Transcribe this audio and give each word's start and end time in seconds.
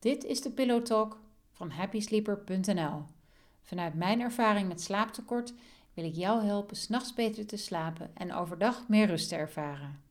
Dit 0.00 0.24
is 0.24 0.40
de 0.40 0.50
Pillow 0.50 0.82
Talk 0.82 1.20
van 1.52 1.70
happysleeper.nl. 1.70 3.02
Vanuit 3.62 3.94
mijn 3.94 4.20
ervaring 4.20 4.68
met 4.68 4.80
slaaptekort 4.80 5.52
wil 5.94 6.04
ik 6.04 6.14
jou 6.14 6.44
helpen 6.44 6.76
s'nachts 6.76 7.14
beter 7.14 7.46
te 7.46 7.56
slapen 7.56 8.10
en 8.14 8.34
overdag 8.34 8.88
meer 8.88 9.06
rust 9.06 9.28
te 9.28 9.36
ervaren. 9.36 10.02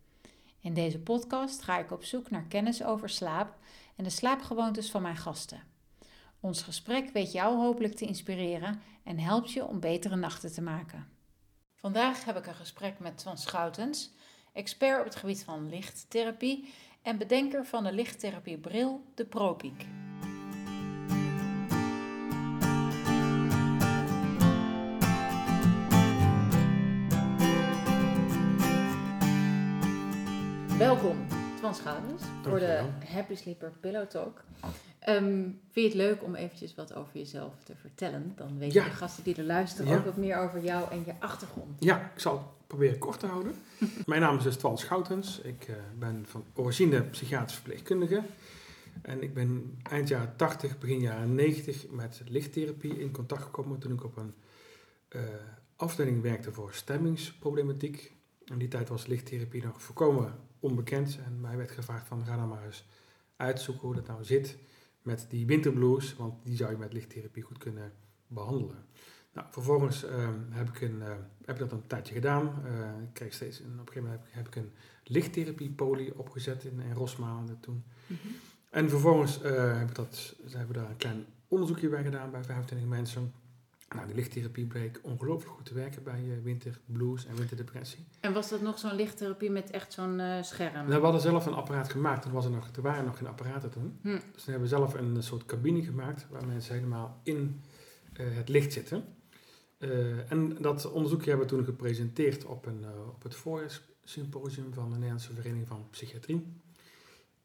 In 0.61 0.73
deze 0.73 0.99
podcast 0.99 1.61
ga 1.61 1.79
ik 1.79 1.91
op 1.91 2.03
zoek 2.03 2.29
naar 2.29 2.45
kennis 2.47 2.83
over 2.83 3.09
slaap 3.09 3.57
en 3.95 4.03
de 4.03 4.09
slaapgewoontes 4.09 4.91
van 4.91 5.01
mijn 5.01 5.17
gasten. 5.17 5.63
Ons 6.39 6.61
gesprek 6.61 7.09
weet 7.09 7.31
jou 7.31 7.57
hopelijk 7.57 7.95
te 7.95 8.05
inspireren 8.05 8.81
en 9.03 9.19
helpt 9.19 9.51
je 9.51 9.65
om 9.65 9.79
betere 9.79 10.15
nachten 10.15 10.53
te 10.53 10.61
maken. 10.61 11.07
Vandaag 11.75 12.25
heb 12.25 12.37
ik 12.37 12.47
een 12.47 12.55
gesprek 12.55 12.99
met 12.99 13.17
Twan 13.17 13.37
Schoutens, 13.37 14.11
expert 14.53 14.99
op 14.99 15.05
het 15.05 15.15
gebied 15.15 15.43
van 15.43 15.69
lichttherapie 15.69 16.73
en 17.09 17.17
bedenker 17.17 17.65
van 17.65 17.83
de 17.83 17.91
lichttherapiebril, 17.91 19.01
de 19.15 19.25
ProPeak. 19.25 19.85
Voor 32.43 32.59
de. 32.59 32.83
Happy 33.05 33.35
Sleeper 33.35 33.71
Pillow 33.79 34.07
Talk. 34.07 34.43
Ehm, 34.99 35.23
vind 35.23 35.53
je 35.73 35.81
het 35.81 35.93
leuk 35.93 36.23
om 36.23 36.35
eventjes 36.35 36.75
wat 36.75 36.93
over 36.93 37.17
jezelf 37.17 37.53
te 37.63 37.75
vertellen? 37.75 38.33
Dan 38.35 38.57
weten 38.57 38.81
Ja. 38.81 38.87
de 38.87 38.95
gasten 38.95 39.23
die 39.23 39.35
er 39.35 39.43
luisteren 39.43 39.91
Ja. 39.91 39.97
ook 39.97 40.05
wat 40.05 40.17
meer 40.17 40.37
over 40.37 40.63
jou 40.63 40.91
en 40.91 41.03
je 41.05 41.13
achtergrond. 41.19 41.75
Ja, 41.83 42.11
ik 42.13 42.19
zal 42.19 42.37
het 42.37 42.67
proberen 42.67 42.97
kort 42.97 43.19
te 43.19 43.25
houden. 43.27 43.55
Mijn 44.05 44.21
naam 44.21 44.37
is 44.37 44.43
dus 44.43 44.55
Twan 44.57 44.77
Schoutens. 44.77 45.39
Ik 45.41 45.65
eh, 45.67 45.75
ben 45.99 46.25
van 46.27 46.43
origine 46.53 47.01
psychiatrisch 47.01 47.53
verpleegkundige. 47.55 48.21
En 49.01 49.23
ik 49.23 49.33
ben 49.33 49.79
eind 49.83 50.07
jaren 50.07 50.33
80, 50.35 50.77
begin 50.79 50.99
jaren 50.99 51.35
90 51.35 51.89
met 51.89 52.21
lichttherapie 52.25 52.99
in 52.99 53.11
contact 53.11 53.41
gekomen 53.43 53.79
toen 53.79 53.91
ik 53.93 54.03
op 54.03 54.17
een 54.17 54.33
eh, 55.09 55.21
afdeling 55.75 56.21
werkte 56.21 56.51
voor 56.51 56.73
stemmingsproblematiek. 56.73 58.13
In 58.45 58.57
die 58.57 58.67
tijd 58.67 58.89
was 58.89 59.05
lichttherapie 59.05 59.63
nog 59.65 59.81
volkomen 59.81 60.47
onbekend. 60.59 61.19
En 61.25 61.41
mij 61.41 61.57
werd 61.57 61.71
gevraagd 61.71 62.07
van 62.07 62.25
ga 62.25 62.35
dan 62.35 62.47
maar 62.47 62.65
eens 62.65 62.85
uitzoeken 63.35 63.85
hoe 63.85 63.95
dat 63.95 64.07
nou 64.07 64.23
zit 64.23 64.57
met 65.01 65.25
die 65.29 65.45
winterblues. 65.45 66.15
Want 66.15 66.45
die 66.45 66.55
zou 66.55 66.71
je 66.71 66.77
met 66.77 66.93
lichttherapie 66.93 67.43
goed 67.43 67.57
kunnen 67.57 67.91
behandelen. 68.27 68.85
Nou, 69.33 69.47
vervolgens 69.49 70.05
ehm, 70.05 70.39
heb, 70.49 70.67
ik 70.67 70.81
een, 70.81 71.01
eh, 71.01 71.07
heb 71.45 71.55
ik 71.55 71.69
dat 71.69 71.71
een 71.71 71.87
tijdje 71.87 72.13
gedaan. 72.13 72.65
Eh, 72.65 73.01
ik 73.01 73.13
kreeg 73.13 73.33
steeds, 73.33 73.61
en 73.61 73.65
op 73.65 73.71
een 73.71 73.87
gegeven 73.87 74.03
moment 74.03 74.19
heb 74.19 74.27
ik, 74.27 74.33
heb 74.33 74.47
ik 74.47 74.55
een 74.55 74.71
lichttherapie-poli 75.03 76.11
opgezet 76.15 76.63
in, 76.63 76.79
in 76.79 76.93
Rosmalen 76.93 77.59
toen. 77.59 77.83
En 78.69 78.89
vervolgens 78.89 79.41
eh, 79.41 79.77
heb 79.77 79.89
ik 79.89 79.95
dat, 79.95 80.35
hebben 80.49 80.67
we 80.67 80.81
daar 80.81 80.89
een 80.89 80.97
klein 80.97 81.25
onderzoekje 81.47 81.89
bij 81.89 82.03
gedaan 82.03 82.31
bij 82.31 82.43
25 82.43 82.87
mensen. 82.87 83.33
Nou, 83.95 84.07
die 84.07 84.15
lichttherapie 84.15 84.65
bleek 84.65 84.99
ongelooflijk 85.03 85.55
goed 85.55 85.65
te 85.65 85.73
werken 85.73 86.03
bij 86.03 86.19
eh, 86.19 86.43
winterblues 86.43 87.25
en 87.25 87.35
winterdepressie. 87.35 88.05
En 88.19 88.33
was 88.33 88.49
dat 88.49 88.61
nog 88.61 88.79
zo'n 88.79 88.95
lichttherapie 88.95 89.49
met 89.49 89.71
echt 89.71 89.93
zo'n 89.93 90.19
eh, 90.19 90.43
scherm? 90.43 90.73
Nou, 90.73 90.87
we 90.87 91.03
hadden 91.03 91.21
zelf 91.21 91.45
een 91.45 91.53
apparaat 91.53 91.89
gemaakt, 91.89 92.21
toen 92.21 92.31
was 92.31 92.45
er, 92.45 92.51
nog, 92.51 92.69
er 92.75 92.81
waren 92.81 93.05
nog 93.05 93.17
geen 93.17 93.27
apparaten 93.27 93.69
toen. 93.69 93.99
Hm. 94.01 94.07
Dus 94.07 94.43
toen 94.43 94.53
hebben 94.53 94.61
we 94.61 94.75
zelf 94.75 94.93
een 94.93 95.23
soort 95.23 95.45
cabine 95.45 95.83
gemaakt 95.83 96.27
waar 96.29 96.47
mensen 96.47 96.73
helemaal 96.73 97.19
in 97.23 97.61
eh, 98.13 98.25
het 98.35 98.49
licht 98.49 98.73
zitten. 98.73 99.03
Eh, 99.79 100.31
en 100.31 100.57
dat 100.61 100.91
onderzoekje 100.91 101.29
hebben 101.29 101.47
we 101.47 101.55
toen 101.55 101.65
gepresenteerd 101.65 102.45
op, 102.45 102.65
een, 102.65 102.83
eh, 102.83 103.07
op 103.07 103.23
het 103.23 103.35
voorjaarssymposium 103.35 104.73
van 104.73 104.89
de 104.89 104.95
Nederlandse 104.95 105.33
Vereniging 105.33 105.67
van 105.67 105.87
Psychiatrie. 105.89 106.61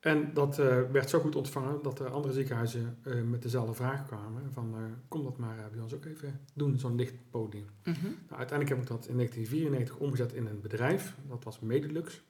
En 0.04 0.34
dat 0.34 0.58
eh, 0.58 0.90
werd 0.90 1.10
zo 1.10 1.20
goed 1.20 1.36
ontvangen 1.36 1.82
dat 1.82 2.00
er 2.00 2.10
andere 2.10 2.34
ziekenhuizen 2.34 2.98
eh, 3.02 3.22
met 3.22 3.42
dezelfde 3.42 3.74
vraag 3.74 4.06
kwamen. 4.06 4.52
Van, 4.52 4.74
eh, 4.74 4.82
kom 5.08 5.22
dat 5.22 5.36
maar 5.36 5.68
bij 5.72 5.80
ons 5.80 5.94
ook 5.94 6.04
even 6.04 6.40
doen, 6.54 6.78
zo'n 6.78 6.94
lichtpodium. 6.94 7.66
Mhm. 7.82 8.04
Nou, 8.04 8.38
uiteindelijk 8.38 8.68
heb 8.68 8.78
ik 8.78 8.86
dat 8.86 9.06
in 9.06 9.16
1994 9.16 9.96
omgezet 9.96 10.32
in 10.32 10.46
een 10.46 10.60
bedrijf. 10.60 11.14
Dat 11.28 11.44
was 11.44 11.60
Medelux. 11.60 12.22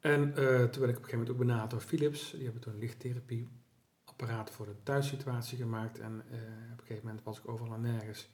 En 0.00 0.32
toen 0.32 0.42
werd 0.42 0.74
ik 0.74 0.80
op 0.80 0.84
een 0.86 0.94
gegeven 0.94 1.10
moment 1.10 1.30
ook 1.30 1.38
benaderd 1.38 1.70
door 1.70 1.80
Philips. 1.80 2.30
Die 2.30 2.44
hebben 2.44 2.60
toen 2.60 2.72
een 2.72 2.78
lichttherapieapparaat 2.78 4.50
voor 4.50 4.66
de 4.66 4.82
thuissituatie 4.82 5.58
gemaakt. 5.58 5.98
En 5.98 6.12
op 6.72 6.78
een 6.78 6.86
gegeven 6.86 7.06
moment 7.06 7.24
was 7.24 7.38
ik 7.38 7.48
overal 7.48 7.74
en 7.74 7.80
nergens 7.80 8.28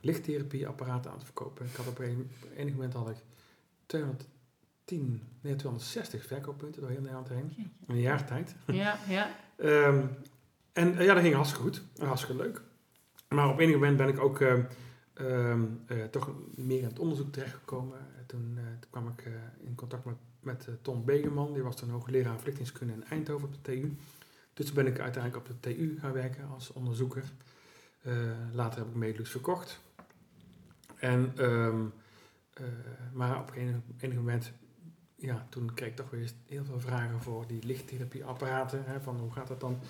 lichttherapieapparaten 0.00 1.10
aan 1.10 1.16
het 1.16 1.26
verkopen. 1.26 1.66
Ik 1.66 1.74
had 1.74 1.86
op 1.86 1.98
een, 1.98 2.30
enig 2.56 2.72
moment 2.72 2.92
had 2.92 3.10
ik 3.10 3.16
210, 4.90 5.22
nee 5.40 5.56
260 5.56 6.26
verkooppunten 6.26 6.80
door 6.80 6.90
heel 6.90 7.00
Nederland 7.00 7.28
heen. 7.28 7.52
In 7.56 7.94
een 7.94 8.00
jaar 8.00 8.26
tijd. 8.26 8.54
Ja, 8.66 8.98
ja. 9.08 9.30
Ehm, 9.56 10.06
en 10.72 10.98
eh, 10.98 11.04
ja, 11.04 11.14
dat 11.14 11.22
ging 11.22 11.34
hartstikke 11.34 11.64
goed. 11.64 11.82
Hartstikke 11.98 12.42
leuk. 12.42 12.62
Maar 13.28 13.48
op 13.48 13.58
enig 13.58 13.74
moment 13.74 13.96
ben 13.96 14.08
ik 14.08 14.20
ook 14.20 14.40
ehm, 14.40 14.62
ehm, 15.14 15.64
eh, 15.86 16.04
toch 16.04 16.30
meer 16.54 16.78
in 16.78 16.84
het 16.84 16.98
onderzoek 16.98 17.32
terechtgekomen. 17.32 17.98
Eh, 17.98 18.24
toen, 18.26 18.58
toen 18.80 18.90
kwam 18.90 19.08
ik 19.08 19.28
in 19.60 19.74
contact 19.74 20.04
met, 20.04 20.16
met 20.40 20.68
Tom 20.82 21.04
Begeman. 21.04 21.52
Die 21.52 21.62
was 21.62 21.76
toen 21.76 21.90
hoogleraar 21.90 22.36
verlichtingskunde 22.36 22.92
in 22.92 23.04
Eindhoven 23.04 23.48
op 23.48 23.54
de 23.54 23.60
TU. 23.62 23.96
Dus 24.54 24.66
toen 24.66 24.74
ben 24.74 24.86
ik 24.86 24.98
uiteindelijk 25.00 25.48
op 25.48 25.60
de 25.62 25.74
TU 25.74 25.98
gaan 26.00 26.12
werken 26.12 26.48
als 26.48 26.72
onderzoeker. 26.72 27.24
Later 28.52 28.78
heb 28.78 28.88
ik 28.88 28.94
Medelux 28.94 29.30
verkocht. 29.30 29.80
En, 30.96 31.34
maar 33.12 33.40
op 33.40 33.52
een 33.56 33.82
enig 34.00 34.16
moment 34.16 34.52
ja, 35.20 35.46
toen 35.48 35.74
kreeg 35.74 35.88
ik 35.88 35.96
toch 35.96 36.10
weer 36.10 36.30
heel 36.46 36.64
veel 36.64 36.80
vragen 36.80 37.22
voor 37.22 37.46
die 37.46 37.64
lichttherapieapparaten. 37.64 38.84
Hè, 38.84 39.00
van 39.00 39.18
hoe 39.18 39.32
gaat 39.32 39.48
dat 39.48 39.60
dan? 39.60 39.80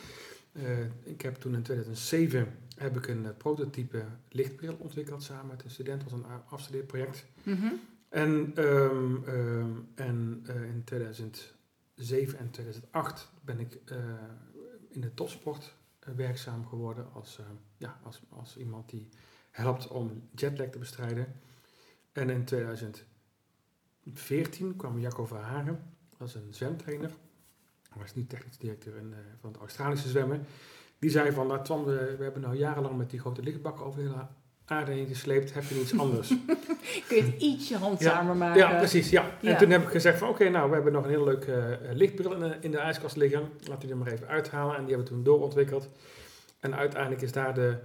Eh, 0.53 0.85
ik 1.03 1.23
heb 1.23 1.35
toen 1.35 1.55
in 1.55 1.63
2007 1.63 2.59
heb 2.77 2.97
ik 2.97 3.07
een 3.07 3.27
eh, 3.27 3.37
prototype 3.37 4.05
lichtbril 4.29 4.77
ontwikkeld 4.79 5.23
samen 5.23 5.47
met 5.47 5.65
een 5.65 5.71
student. 5.71 6.01
Dat 6.01 6.11
was 6.11 6.21
een 6.21 6.27
afstudeerproject. 6.49 7.25
Mhm. 7.43 7.73
En, 8.09 8.53
ehm, 8.55 9.17
ehm, 9.25 9.71
en 9.95 10.45
eh, 10.47 10.63
in 10.63 10.85
2007 10.85 12.39
en 12.39 12.51
2008 12.51 13.31
ben 13.45 13.61
ik 13.61 13.79
in 14.89 15.01
de 15.01 15.15
topsport 15.15 15.75
werkzaam 16.17 16.67
geworden 16.67 17.13
als, 17.13 17.39
ja, 17.77 18.01
als, 18.03 18.21
als 18.29 18.57
iemand 18.57 18.91
die 18.91 19.09
helpt 19.51 19.89
om 19.89 20.29
jetlag 20.35 20.69
te 20.69 20.79
bestrijden. 20.79 21.27
En 22.13 22.31
in 22.31 22.45
2014 24.03 24.77
kwam 24.77 25.01
Jacco 25.01 25.27
Verharen, 25.27 25.83
dat 26.19 26.29
is 26.29 26.35
een 26.35 26.49
zwemtrainer. 26.51 27.11
Hij 27.91 28.03
was 28.03 28.15
nu 28.15 28.27
technisch 28.27 28.59
directeur 28.59 28.97
in, 28.97 29.13
eh, 29.13 29.19
van 29.41 29.51
het 29.51 29.61
Australische 29.61 30.09
zwemmen. 30.09 30.47
Die 30.99 31.11
zei 31.11 31.33
van, 31.33 31.47
nou 31.47 31.65
Twan, 31.65 31.85
we, 31.85 32.15
we 32.19 32.23
hebben 32.23 32.43
nou 32.43 32.57
jarenlang 32.57 32.97
met 32.97 33.11
die 33.11 33.21
grote 33.21 33.43
lichtbakken 33.43 33.85
over 33.85 34.03
de 34.03 34.09
hele 34.09 34.27
aarde 34.65 34.93
heen 34.93 35.07
gesleept. 35.07 35.55
Heb 35.55 35.63
je 35.63 35.81
iets 35.81 35.99
anders? 35.99 36.29
Kun 37.09 37.17
je 37.17 37.23
het 37.23 37.43
ietsje 37.43 37.77
handzamer 37.77 38.37
maken? 38.37 38.59
Ja, 38.59 38.77
precies. 38.77 39.11
Ja. 39.11 39.31
En 39.43 39.57
toen 39.57 39.71
heb 39.71 39.83
ik 39.83 39.89
gezegd 39.89 40.19
van 40.19 40.29
oké, 40.29 40.49
nou 40.49 40.69
we 40.69 40.75
hebben 40.75 40.93
nog 40.93 41.05
een 41.05 41.11
heel 41.11 41.25
leuk 41.25 41.45
eh, 41.45 41.65
lichtbril 41.93 42.33
in 42.33 42.41
de, 42.41 42.57
in 42.61 42.71
de 42.71 42.79
ijskast 42.79 43.17
liggen. 43.17 43.41
Laten 43.41 43.81
we 43.81 43.87
die 43.87 43.95
maar 43.95 44.13
even 44.13 44.29
uithalen. 44.29 44.77
En 44.77 44.85
die 44.85 44.95
hebben 44.95 45.07
we 45.07 45.15
toen 45.15 45.25
doorontwikkeld. 45.25 45.89
En 46.61 46.75
uiteindelijk 46.75 47.23
is 47.23 47.33
daar 47.33 47.55
de, 47.55 47.79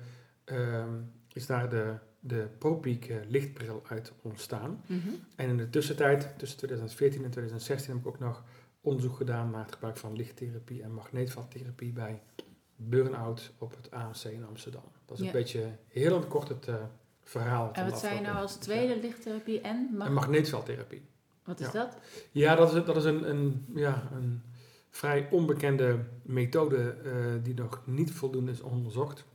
ehm, 0.45 0.89
is 1.33 1.45
daar 1.45 1.69
de, 1.69 1.93
de 2.27 2.47
ProPeak 2.57 3.07
lichtbril 3.27 3.83
uit 3.87 4.11
ontstaan. 4.21 4.81
Mhm. 4.85 4.99
En 5.35 5.49
in 5.49 5.57
de 5.57 5.69
tussentijd, 5.69 6.29
tussen 6.37 6.57
2014 6.57 7.23
en 7.23 7.29
2016, 7.31 7.91
heb 7.93 8.01
ik 8.01 8.07
ook 8.07 8.19
nog 8.19 8.43
onderzoek 8.81 9.15
gedaan 9.15 9.49
naar 9.51 9.63
het 9.63 9.73
gebruik 9.73 9.97
van 9.97 10.15
lichttherapie 10.15 10.83
en 10.83 10.93
magneetveldtherapie 10.93 11.91
bij 11.91 12.21
burn-out 12.75 13.51
op 13.57 13.75
het 13.75 13.91
AMC 13.91 14.23
in 14.23 14.45
Amsterdam. 14.45 14.83
Dat 15.05 15.17
is 15.17 15.23
Ja. 15.23 15.29
een 15.29 15.37
beetje 15.39 15.69
heel 15.87 16.19
kort 16.19 16.47
het 16.49 16.67
eh, 16.67 16.75
verhaal. 17.23 17.73
En 17.73 17.89
wat 17.89 17.99
zei 17.99 18.15
je 18.15 18.21
nou 18.21 18.37
als 18.37 18.55
tweede 18.55 18.99
lichttherapie 19.01 19.61
en? 19.61 19.89
Mag- 19.97 20.09
magneetveldtherapie. 20.09 21.01
wat 21.43 21.59
is 21.59 21.65
ja. 21.65 21.71
dat? 21.71 21.97
Ja, 22.31 22.55
dat 22.55 22.73
is, 22.75 22.85
dat 22.85 22.95
is 22.97 23.03
een, 23.03 23.29
een, 23.29 23.65
ja, 23.75 24.09
een 24.13 24.41
vrij 24.89 25.27
onbekende 25.31 25.99
methode 26.21 26.89
eh, 27.03 27.13
die 27.43 27.53
nog 27.53 27.81
niet 27.85 28.11
voldoende 28.11 28.51
is 28.51 28.61
onderzocht. 28.61 29.25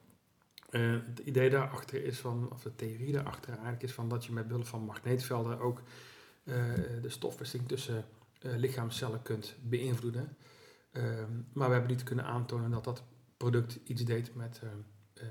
Eh, 0.70 0.92
het 1.06 1.18
idee 1.18 1.50
daarachter 1.50 2.04
is 2.04 2.18
van, 2.18 2.48
of 2.52 2.62
de 2.62 2.76
theorie 2.76 3.12
daarachter 3.12 3.52
eigenlijk 3.52 3.82
is 3.82 3.92
van 3.92 4.08
dat 4.08 4.24
je 4.24 4.32
met 4.32 4.48
behulp 4.48 4.66
van 4.66 4.84
magneetvelden 4.84 5.58
ook 5.58 5.82
eh, 6.44 6.54
de 7.02 7.08
stofwisseling 7.08 7.68
tussen 7.68 8.04
eh, 8.40 8.56
lichaamscellen 8.56 9.22
kunt 9.22 9.56
beïnvloeden. 9.62 10.36
Ehm, 10.92 11.30
maar 11.52 11.66
we 11.66 11.72
hebben 11.72 11.90
niet 11.90 12.02
kunnen 12.02 12.24
aantonen 12.24 12.70
dat 12.70 12.84
dat 12.84 13.02
product 13.36 13.78
iets 13.84 14.04
deed 14.04 14.34
met, 14.34 14.60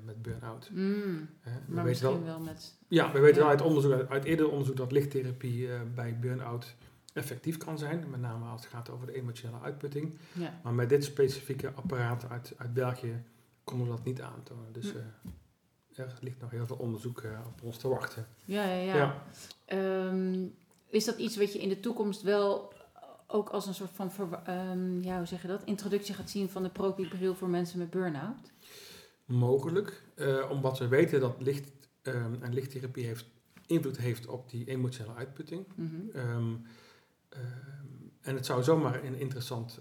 met 0.03 0.21
burn-out. 0.21 0.69
Mm, 0.73 1.29
we 1.43 1.49
maar 1.67 1.83
weten 1.83 2.03
wel, 2.03 2.11
misschien 2.11 2.23
wel 2.23 2.39
met... 2.39 2.75
ja, 2.87 3.11
we 3.11 3.19
weten 3.19 3.35
Ja. 3.35 3.41
wel 3.41 3.49
uit, 3.49 3.61
onderzoek, 3.61 3.91
uit, 3.91 4.09
uit 4.09 4.23
eerder 4.23 4.49
onderzoek 4.49 4.75
dat 4.75 4.91
lichttherapie 4.91 5.67
bij 5.95 6.19
burn-out 6.19 6.75
effectief 7.13 7.57
kan 7.57 7.77
zijn. 7.77 8.09
Met 8.09 8.21
name 8.21 8.45
als 8.45 8.61
het 8.61 8.73
gaat 8.73 8.89
over 8.89 9.07
de 9.07 9.13
emotionele 9.13 9.61
uitputting. 9.61 10.17
Ja. 10.33 10.59
Maar 10.63 10.73
met 10.73 10.89
dit 10.89 11.03
specifieke 11.03 11.71
apparaat 11.71 12.29
uit, 12.29 12.53
uit 12.57 12.73
België 12.73 13.23
konden 13.69 13.87
dat 13.87 14.03
niet 14.03 14.21
aantonen. 14.21 14.73
Dus 14.73 14.93
eh, 14.93 16.05
er 16.05 16.17
ligt 16.21 16.41
nog 16.41 16.51
heel 16.51 16.65
veel 16.65 16.75
onderzoek 16.75 17.21
eh, 17.21 17.39
op 17.47 17.63
ons 17.63 17.77
te 17.77 17.87
wachten. 17.87 18.27
Ja, 18.45 18.63
ja, 18.63 18.81
ja. 18.81 18.95
Ja. 18.95 19.23
Ehm, 19.65 20.47
is 20.87 21.05
dat 21.05 21.17
iets 21.17 21.37
wat 21.37 21.53
je 21.53 21.59
in 21.59 21.69
de 21.69 21.79
toekomst 21.79 22.21
wel 22.21 22.73
ook 23.27 23.49
als 23.49 23.67
een 23.67 23.73
soort 23.73 23.91
van, 23.93 24.11
ehm, 24.45 25.01
ja, 25.01 25.17
hoe 25.17 25.25
zeg 25.25 25.41
je 25.41 25.47
dat, 25.47 25.63
introductie 25.63 26.13
gaat 26.13 26.29
zien 26.29 26.49
van 26.49 26.63
de 26.63 26.69
ProPiek-bril 26.69 27.35
voor 27.35 27.49
mensen 27.49 27.79
met 27.79 27.89
burn-out? 27.89 28.51
Mogelijk, 29.25 30.03
eh, 30.15 30.49
omdat 30.49 30.79
we 30.79 30.87
weten 30.87 31.19
dat 31.19 31.41
licht 31.41 31.71
ehm, 32.01 32.33
en 32.41 32.53
lichttherapie 32.53 33.05
heeft, 33.05 33.25
invloed 33.65 33.97
heeft 33.97 34.27
op 34.27 34.49
die 34.49 34.67
emotionele 34.67 35.15
uitputting. 35.15 35.65
Mhm. 35.75 36.55
En 38.21 38.35
het 38.35 38.45
zou 38.45 38.63
zomaar 38.63 39.03
een 39.03 39.15
interessant 39.15 39.79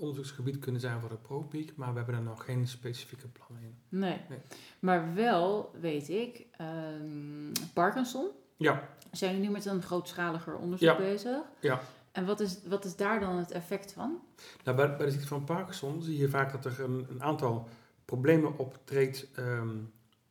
onderzoeksgebied 0.00 0.58
kunnen 0.58 0.80
zijn 0.80 1.00
voor 1.00 1.08
de 1.08 1.16
ProPeak, 1.16 1.76
maar 1.76 1.90
we 1.90 1.96
hebben 1.96 2.14
daar 2.14 2.24
nog 2.24 2.44
geen 2.44 2.66
specifieke 2.68 3.28
plannen 3.28 3.62
in. 3.62 3.74
Nee. 3.88 4.20
Nee. 4.28 4.38
maar 4.80 5.14
wel 5.14 5.70
weet 5.80 6.08
ik, 6.08 6.46
ehm, 6.56 7.52
Parkinson, 7.74 8.28
Ja, 8.56 8.88
zijn 9.12 9.30
jullie 9.32 9.46
nu 9.46 9.52
met 9.52 9.64
een 9.64 9.82
grootschaliger 9.82 10.56
onderzoek 10.56 10.88
Ja. 10.88 10.96
bezig? 10.96 11.38
Ja. 11.60 11.80
En 12.12 12.26
wat 12.26 12.40
is, 12.40 12.58
wat 12.66 12.84
is 12.84 12.96
daar 12.96 13.20
dan 13.20 13.36
het 13.36 13.50
effect 13.50 13.92
van? 13.92 14.18
nou, 14.64 14.76
bij, 14.76 14.96
bij 14.96 15.06
de 15.06 15.12
ziekte 15.12 15.26
van 15.28 15.44
Parkinson 15.44 16.02
zie 16.02 16.16
je 16.18 16.28
vaak 16.28 16.52
dat 16.52 16.64
er 16.64 16.80
een, 16.84 17.06
een 17.10 17.22
aantal 17.22 17.68
problemen 18.04 18.58
optreedt 18.58 19.26
ehm, 19.34 19.68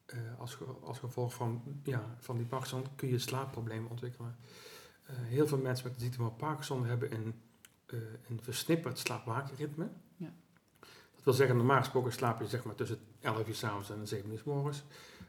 eh, 0.06 0.18
als, 0.40 0.58
als 0.84 1.00
gevolg 1.00 1.34
van, 1.34 1.62
ja, 1.84 2.16
van 2.18 2.38
die 2.38 2.46
Parkinson 2.46 2.84
kun 2.96 3.08
je 3.10 3.20
slaapproblemen 3.20 3.90
ontwikkelen. 3.90 4.36
Eh, 5.06 5.16
heel 5.18 5.48
veel 5.48 5.58
mensen 5.58 5.86
met 5.88 5.96
de 5.96 6.02
ziekte 6.02 6.18
van 6.18 6.36
Parkinson 6.36 6.86
hebben 6.86 7.14
een, 7.14 7.34
eh, 7.92 8.00
een 8.30 8.40
versnipperd 8.42 9.00
slaapwakenritme. 9.00 9.88
Ja. 10.18 10.34
Dat 11.16 11.24
wil 11.24 11.34
zeggen, 11.34 11.58
normaal 11.58 11.80
gesproken 11.80 12.12
slaap 12.12 12.42
je 12.42 12.48
zeg 12.48 12.64
maar 12.64 12.76
tussen 12.76 12.98
11 13.22 13.48
uur 13.48 13.56
s'avonds 13.56 13.90
en 13.90 14.08
7 14.08 14.32
uur 14.32 14.38
s 14.38 14.44
morgens. 14.44 14.84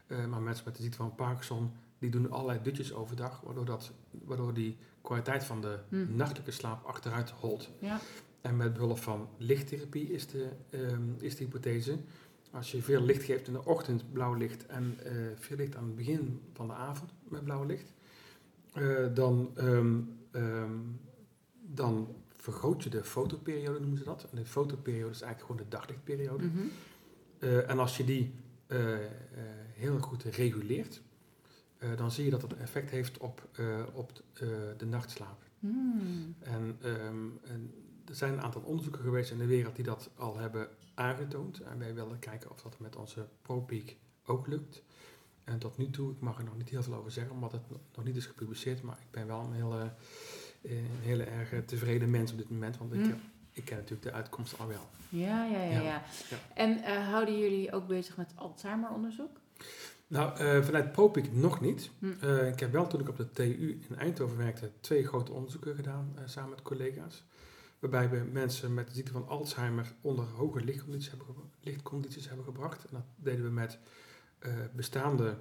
Eh, 0.07 0.25
maar 0.25 0.41
mensen 0.41 0.65
met 0.65 0.75
de 0.75 0.81
ziekte 0.81 0.97
van 0.97 1.15
Parkinson, 1.15 1.71
die 1.99 2.09
doen 2.09 2.31
allerlei 2.31 2.59
dutjes 2.63 2.93
overdag, 2.93 3.41
waardoor, 3.41 3.65
dat, 3.65 3.91
waardoor 4.11 4.53
die 4.53 4.77
kwaliteit 5.01 5.43
van 5.43 5.61
de 5.61 5.79
Hm. 5.89 6.15
nachtelijke 6.15 6.51
slaap 6.51 6.85
achteruit 6.85 7.29
holt. 7.29 7.69
Ja. 7.79 7.99
En 8.41 8.57
met 8.57 8.73
behulp 8.73 8.97
van 8.99 9.29
lichttherapie 9.37 10.11
is 10.11 10.27
de, 10.27 10.49
ehm, 10.69 11.13
is 11.17 11.35
de 11.35 11.43
hypothese. 11.43 11.97
Als 12.51 12.71
je 12.71 12.81
veel 12.81 13.01
licht 13.01 13.23
geeft 13.23 13.47
in 13.47 13.53
de 13.53 13.65
ochtend, 13.65 14.11
blauw 14.13 14.33
licht, 14.33 14.65
en 14.65 14.97
eh, 15.03 15.11
veel 15.35 15.57
licht 15.57 15.75
aan 15.75 15.85
het 15.85 15.95
begin 15.95 16.41
van 16.53 16.67
de 16.67 16.73
avond 16.73 17.11
met 17.23 17.43
blauw 17.43 17.63
licht, 17.63 17.93
dan, 19.13 19.51
ehm, 19.55 19.99
ehm, 20.31 20.77
dan 21.61 22.15
vergroot 22.41 22.83
je 22.83 22.89
de 22.89 23.03
fotoperiode, 23.03 23.79
noemen 23.79 23.97
ze 23.97 24.03
dat. 24.03 24.27
En 24.31 24.35
de 24.35 24.45
fotoperiode 24.45 25.11
is 25.11 25.21
eigenlijk 25.21 25.51
gewoon 25.51 25.69
de 25.69 25.77
daglichtperiode. 25.77 26.45
Mhm. 26.45 26.57
Eh, 27.39 27.69
en 27.69 27.79
als 27.79 27.97
je 27.97 28.03
die 28.03 28.33
eh, 28.67 28.93
eh, 28.93 29.09
heel 29.73 29.99
goed 29.99 30.23
reguleert, 30.23 31.01
dan 31.95 32.11
zie 32.11 32.25
je 32.25 32.31
dat 32.31 32.41
het 32.41 32.51
een 32.51 32.59
effect 32.59 32.89
heeft 32.89 33.17
op, 33.17 33.47
op 33.93 34.11
de 34.77 34.85
nachtslaap. 34.85 35.43
Hmm. 35.59 36.35
En, 36.39 36.77
ehm, 36.81 37.27
en 37.43 37.73
er 38.05 38.15
zijn 38.15 38.33
een 38.33 38.41
aantal 38.41 38.61
onderzoeken 38.61 39.01
geweest 39.01 39.31
in 39.31 39.37
de 39.37 39.45
wereld 39.45 39.75
die 39.75 39.85
dat 39.85 40.09
al 40.15 40.37
hebben 40.37 40.67
aangetoond. 40.93 41.59
En 41.59 41.79
wij 41.79 41.93
willen 41.93 42.19
kijken 42.19 42.51
of 42.51 42.61
dat 42.61 42.79
met 42.79 42.95
onze 42.95 43.27
ProPeak 43.41 43.95
ook 44.25 44.47
lukt. 44.47 44.83
En 45.43 45.59
tot 45.59 45.77
nu 45.77 45.89
toe, 45.89 46.11
ik 46.11 46.19
mag 46.19 46.37
er 46.37 46.43
nog 46.43 46.57
niet 46.57 46.69
heel 46.69 46.83
veel 46.83 46.93
over 46.93 47.11
zeggen, 47.11 47.33
omdat 47.33 47.51
het 47.51 47.61
nog 47.95 48.05
niet 48.05 48.15
is 48.15 48.25
gepubliceerd. 48.25 48.81
Maar 48.81 48.97
ik 49.01 49.11
ben 49.11 49.27
wel 49.27 49.39
een 49.39 49.53
hele, 49.53 49.81
eh, 49.81 49.89
een 50.61 50.85
hele 51.01 51.23
erg 51.23 51.65
tevreden 51.65 52.09
mens 52.09 52.31
op 52.31 52.37
dit 52.37 52.49
moment. 52.49 52.77
Want 52.77 52.93
ik, 52.93 53.05
heb- 53.05 53.19
ik 53.51 53.65
ken 53.65 53.75
natuurlijk 53.75 54.03
de 54.03 54.11
uitkomst 54.11 54.59
al 54.59 54.67
wel. 54.67 54.89
Ja, 55.09 55.45
ja, 55.45 55.61
ja, 55.63 55.81
Ja. 55.81 56.01
En 56.53 56.83
eh, 56.83 57.07
houden 57.09 57.39
jullie 57.39 57.71
ook 57.71 57.87
bezig 57.87 58.17
met 58.17 58.31
Alzheimer-onderzoek? 58.35 59.39
Nou, 60.07 60.37
eh, 60.37 60.63
vanuit 60.63 60.91
ProPeak 60.91 61.31
nog 61.31 61.61
niet. 61.61 61.89
Hm. 61.99 62.11
Eh, 62.21 62.47
ik 62.47 62.59
heb 62.59 62.71
wel 62.71 62.87
toen 62.87 62.99
ik 62.99 63.09
op 63.09 63.17
de 63.17 63.31
TU 63.31 63.79
in 63.89 63.95
Eindhoven 63.95 64.37
werkte 64.37 64.71
twee 64.79 65.07
grote 65.07 65.31
onderzoeken 65.31 65.75
gedaan 65.75 66.15
samen 66.25 66.49
met 66.49 66.61
collega's. 66.61 67.23
Waarbij 67.79 68.09
we 68.09 68.17
mensen 68.31 68.73
met 68.73 68.87
de 68.87 68.93
ziekte 68.93 69.11
van 69.11 69.27
Alzheimer 69.27 69.93
onder 70.01 70.25
hoge 70.25 70.63
lichtcondities 70.63 71.09
hebben, 71.09 71.27
lichtcondities 71.59 72.27
hebben 72.27 72.45
gebracht. 72.45 72.83
En 72.85 72.89
dat 72.91 73.03
deden 73.15 73.43
we 73.45 73.51
met 73.51 73.77
bestaande 74.75 75.37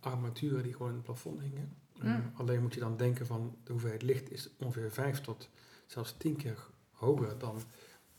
armaturen 0.00 0.62
die 0.62 0.72
gewoon 0.72 0.88
in 0.88 0.94
het 0.94 1.04
plafond 1.04 1.40
hingen. 1.40 1.76
Mm. 2.08 2.32
alleen 2.36 2.62
moet 2.62 2.74
je 2.74 2.80
dan 2.80 2.96
denken 2.96 3.26
van 3.26 3.56
de 3.64 3.72
hoeveelheid 3.72 4.02
licht 4.02 4.30
is 4.30 4.48
ongeveer 4.58 4.90
vijf 4.92 5.20
tot 5.20 5.48
zelfs 5.86 6.14
tien 6.16 6.36
keer 6.36 6.66
hoger 6.92 7.38
dan 7.38 7.62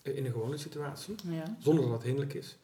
in 0.02 0.26
een 0.26 0.32
gewone 0.32 0.58
situatie 0.58 1.16
Ja. 1.30 1.56
zonder 1.60 1.84
dat 1.84 1.94
het 1.94 2.04
hinderlijk 2.04 2.34
is. 2.34 2.58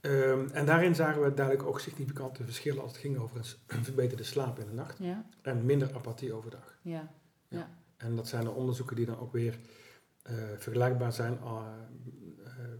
Ehm, 0.00 0.48
en 0.52 0.66
daarin 0.66 0.94
zagen 0.94 1.22
we 1.22 1.34
duidelijk 1.34 1.66
ook 1.68 1.80
significante 1.80 2.44
verschillen 2.44 2.82
als 2.82 2.92
het 2.92 3.00
ging 3.00 3.18
over 3.18 3.36
een, 3.66 3.84
verbeterde 3.84 4.22
slaap 4.24 4.58
in 4.58 4.66
de 4.66 4.72
nacht 4.72 4.98
Ja, 4.98 5.24
en 5.42 5.64
minder 5.66 5.94
apathie 5.94 6.32
overdag. 6.32 6.78
ja. 6.82 7.10
En 7.96 8.16
dat 8.16 8.28
zijn 8.28 8.44
de 8.44 8.50
onderzoeken 8.50 8.96
die 8.96 9.06
dan 9.06 9.18
ook 9.18 9.32
weer 9.32 9.58
eh, 10.22 10.34
vergelijkbaar 10.58 11.12
zijn 11.12 11.38
eh, 11.38 11.66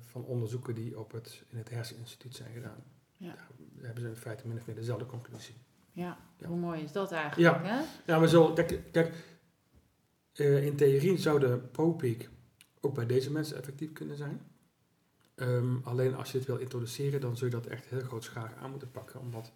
van 0.00 0.25
onderzoeken 0.25 0.75
die 0.75 0.99
op 0.99 1.12
het, 1.12 1.43
in 1.49 1.59
het 1.59 1.71
herseninstituut 1.71 2.35
zijn 2.37 2.53
gedaan. 2.53 2.85
Ja. 3.17 3.35
Daar 3.59 3.85
hebben 3.85 4.03
ze 4.03 4.09
in 4.09 4.17
feite 4.17 4.47
min 4.49 4.56
of 4.59 4.67
meer 4.67 4.77
dezelfde 4.77 5.06
conclusie. 5.06 5.55
Ja, 5.93 6.17
Ja. 6.37 6.47
hoe 6.47 6.56
mooi 6.59 6.83
is 6.83 6.93
dat 6.93 7.12
eigenlijk? 7.12 7.65
Hè? 7.65 7.81
Ja, 8.06 8.19
maar 8.19 8.29
zo, 8.29 8.53
kijk, 8.53 8.81
kijk 8.93 9.15
eh, 10.33 10.67
in 10.67 10.77
theorie 10.77 11.19
zou 11.19 11.41
de 11.41 11.59
ProPeak 11.73 12.29
ook 12.81 12.94
bij 12.94 13.06
deze 13.06 13.31
mensen 13.31 13.56
effectief 13.56 13.93
kunnen 13.93 14.17
zijn. 14.17 14.41
Ehm, 15.35 15.77
alleen 15.85 16.15
als 16.17 16.33
je 16.33 16.39
het 16.39 16.47
wil 16.47 16.56
introduceren, 16.56 17.21
dan 17.21 17.37
zul 17.37 17.47
je 17.47 17.53
dat 17.53 17.67
echt 17.67 17.85
heel 17.87 18.00
grootschalig 18.00 18.55
aan 18.62 18.71
moeten 18.71 18.91
pakken. 18.91 19.21
Omdat 19.21 19.53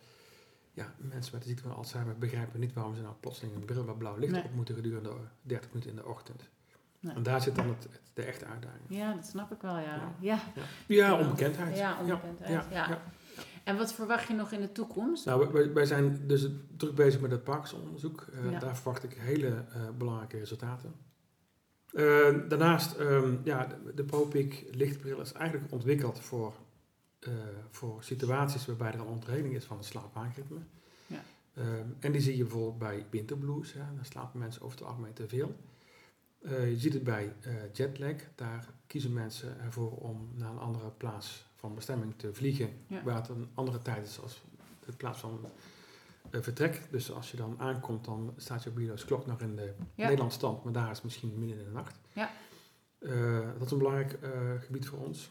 ja, 0.73 0.95
mensen 0.97 1.33
met 1.33 1.43
de 1.43 1.49
ziekte 1.49 1.63
van 1.69 1.77
Alzheimer 1.77 2.19
begrijpen 2.19 2.61
niet 2.61 2.73
waarom 2.73 2.95
ze 2.95 3.03
nou 3.03 3.15
plotseling 3.21 3.55
een 3.57 3.65
bril 3.65 3.85
met 3.85 3.99
blauw 3.99 4.17
licht 4.17 4.33
Nee. 4.33 4.45
op 4.45 4.55
moeten 4.55 4.75
gedurende 4.75 5.11
30 5.43 5.69
minuten 5.73 5.91
in 5.91 5.97
de 5.97 6.07
ochtend. 6.07 6.49
Nee. 7.01 7.15
En 7.15 7.23
daar 7.23 7.41
zit 7.43 7.55
dan 7.55 7.69
het, 7.69 7.83
het- 7.83 8.01
de 8.15 8.23
echte 8.23 8.45
uitdaging. 8.45 8.83
Ja, 8.89 9.15
dat 9.15 9.27
snap 9.27 9.53
ik 9.53 9.61
wel, 9.61 9.79
ja. 9.79 10.15
Ja. 10.21 10.39
Ja, 10.55 10.63
Ja, 10.87 11.19
onbekendheid. 11.19 11.77
ja 11.77 11.99
onbekendheid. 12.01 12.51
Ja, 12.51 12.67
ja, 12.71 12.89
ja. 12.89 13.03
En 13.67 13.77
wat 13.77 13.93
verwacht 13.93 14.29
je 14.29 14.35
nog 14.35 14.53
in 14.53 14.61
de 14.61 14.73
toekomst? 14.73 15.25
Nou, 15.25 15.53
wij- 15.53 15.73
wij, 15.73 15.85
zijn 15.87 16.27
dus 16.27 16.49
druk 16.77 16.95
bezig 16.95 17.21
met 17.21 17.31
het 17.31 17.45
Parkinson-onderzoek. 17.45 18.27
Ja. 18.51 18.59
Daar 18.59 18.77
verwacht 18.77 19.05
ik 19.05 19.13
hele 19.13 19.47
eh, 19.49 19.81
belangrijke 19.99 20.39
resultaten. 20.39 20.95
Eh, 21.93 22.35
daarnaast, 22.49 22.95
ehm, 22.97 23.37
ja, 23.45 23.67
de, 23.67 23.95
de 23.95 24.05
ProPeak 24.05 24.65
lichtbril 24.71 25.21
is 25.21 25.33
eigenlijk 25.33 25.73
ontwikkeld 25.73 26.21
voor, 26.21 26.55
voor 27.71 28.03
situaties 28.03 28.67
waarbij 28.67 28.93
er 28.93 29.01
een 29.01 29.07
ontreding 29.07 29.55
is 29.55 29.65
van 29.65 29.77
het 29.77 29.87
slaapwaakritme. 29.87 30.59
Ja. 31.07 31.23
Ehm, 31.55 31.87
en 32.01 32.13
die 32.13 32.21
zie 32.21 32.37
je 32.37 32.43
bijvoorbeeld 32.43 32.79
bij 32.79 33.07
winterblues. 33.11 33.73
Ja, 33.73 33.91
dan 33.95 34.05
slapen 34.05 34.39
mensen 34.41 34.63
over 34.63 34.79
het 34.79 34.87
algemeen 34.87 35.13
te 35.13 35.29
veel. 35.29 35.57
Je 36.49 36.75
ziet 36.79 36.93
het 36.93 37.05
bij 37.05 37.33
jetlag. 37.73 38.17
Daar 38.35 38.67
kiezen 38.87 39.13
mensen 39.13 39.61
ervoor 39.61 39.91
om 39.91 40.29
naar 40.35 40.51
een 40.51 40.59
andere 40.59 40.91
plaats 40.91 41.47
van 41.67 41.75
bestemming 41.75 42.15
te 42.17 42.35
vliegen. 42.35 42.71
Ja. 42.87 43.03
Waar 43.03 43.15
het 43.17 43.29
een 43.29 43.49
andere 43.55 43.79
tijd 43.79 44.07
is 44.07 44.21
als 44.23 44.43
de 44.85 44.93
plaats 44.93 45.19
van 45.19 45.41
eh, 46.31 46.41
vertrek. 46.41 46.83
Dus 46.91 47.13
als 47.13 47.31
je 47.31 47.37
dan 47.37 47.55
aankomt, 47.59 48.05
dan 48.05 48.35
staat 48.37 48.63
je 48.63 48.71
biologische 48.71 49.07
klok 49.07 49.27
nog 49.27 49.41
in 49.41 49.57
de 49.57 49.75
Ja. 49.95 50.03
Nederlandse 50.05 50.39
stand. 50.39 50.65
Maar 50.65 50.73
daar 50.73 50.91
is 50.91 50.97
het 50.97 51.05
misschien 51.05 51.39
midden 51.39 51.59
in 51.59 51.65
de 51.65 51.71
nacht. 51.71 51.99
Ja. 52.13 52.31
Eh, 52.99 53.41
dat 53.53 53.65
is 53.65 53.71
een 53.71 53.79
belangrijk 53.79 54.13
eh, 54.13 54.31
gebied 54.61 54.87
voor 54.87 54.99
ons. 54.99 55.31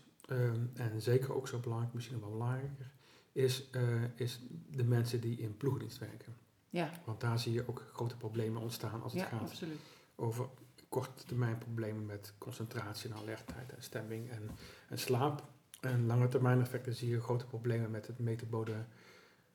En 0.74 1.02
zeker 1.02 1.36
ook 1.36 1.48
zo 1.48 1.60
belangrijk, 1.60 1.94
misschien 1.94 2.16
nog 2.20 2.24
wel 2.30 2.38
belangrijker, 2.38 2.92
is, 3.32 3.70
is 4.16 4.40
de 4.70 4.84
mensen 4.84 5.22
die 5.22 5.38
in 5.38 5.58
ploegendienst 5.58 5.98
werken. 5.98 6.36
Ja, 6.70 6.90
Want 7.06 7.20
daar 7.22 7.40
zie 7.40 7.54
je 7.54 7.68
ook 7.68 7.84
grote 7.94 8.18
problemen 8.18 8.62
ontstaan 8.62 9.02
als 9.04 9.14
het 9.14 9.22
ja 9.22 9.28
gaat 9.28 9.42
absoluut. 9.50 9.80
over 10.16 10.46
korte 10.90 11.26
termijn 11.26 11.58
problemen 11.58 12.06
met 12.06 12.34
concentratie 12.38 13.10
en 13.10 13.16
alertheid 13.16 13.72
en 13.76 13.84
stemming 13.84 14.30
en, 14.30 14.50
en 14.90 15.00
slaap. 15.00 15.44
En 15.86 16.06
lange 16.06 16.28
termijn 16.28 16.62
effecten 16.62 16.96
zie 16.96 17.10
je 17.10 17.22
grote 17.22 17.46
problemen 17.46 17.92
met 17.92 18.08
het 18.08 18.20
metabole 18.20 18.74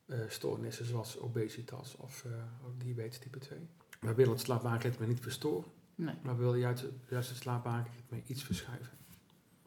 eh, 0.06 0.18
stoornissen 0.28 0.84
zoals 0.86 1.18
obesitas 1.18 1.96
of 1.96 2.24
eh, 2.24 2.32
diabetes 2.78 3.18
type 3.18 3.38
2. 3.38 3.58
We 4.00 4.14
willen 4.14 4.32
het 4.32 4.40
slaapwaakritme 4.40 5.06
niet 5.06 5.20
verstoren, 5.20 5.70
Nee. 5.94 6.14
maar 6.22 6.36
we 6.36 6.42
willen 6.42 6.58
juist, 6.58 6.84
juist 7.08 7.28
het 7.28 7.38
slaapwaakritme 7.38 8.22
iets 8.26 8.42
verschuiven. 8.42 8.98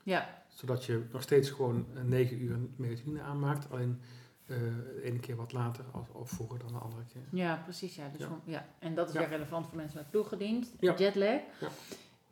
Ja, 0.04 0.42
Zodat 0.48 0.86
je 0.86 1.04
nog 1.12 1.22
steeds 1.22 1.50
gewoon 1.50 1.86
eh, 1.96 2.04
9 2.04 2.42
uur 2.42 2.58
melatonine 2.76 3.22
aanmaakt, 3.22 3.72
alleen 3.72 4.02
eh, 4.46 4.58
de 4.58 5.02
ene 5.04 5.20
keer 5.20 5.36
wat 5.36 5.54
later 5.54 5.86
als, 5.92 6.08
of 6.12 6.30
vroeger 6.30 6.60
dan 6.60 6.68
de 6.72 6.78
andere 6.78 7.04
keer. 7.14 7.22
ja, 7.32 7.56
precies. 7.64 7.96
Ja. 7.96 8.10
Dus 8.18 8.28
Ja. 8.46 8.66
En 8.80 8.96
dat 8.96 9.08
is 9.08 9.14
Ja. 9.14 9.20
weer 9.20 9.30
relevant 9.30 9.68
voor 9.68 9.76
mensen 9.76 9.98
met 9.98 10.10
ploeggedienst. 10.10 10.72
Ja. 10.80 10.96
Jetlag. 10.98 11.42
Ja. 11.60 11.70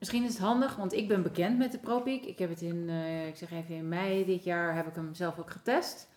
Misschien 0.01 0.23
is 0.23 0.29
het 0.33 0.39
handig, 0.41 0.75
want 0.75 0.93
ik 0.93 1.07
ben 1.07 1.23
bekend 1.23 1.57
met 1.57 1.71
de 1.71 1.77
ProPeak. 1.77 2.21
Ik 2.21 2.39
heb 2.39 2.49
het 2.49 2.61
in, 2.61 2.85
eh, 2.89 3.27
ik 3.27 3.35
zeg 3.35 3.51
even 3.51 3.75
in 3.75 3.89
mei 3.89 4.25
dit 4.25 4.43
jaar, 4.43 4.75
heb 4.75 4.87
ik 4.87 4.95
hem 4.95 5.13
zelf 5.13 5.39
ook 5.39 5.49
getest. 5.51 6.07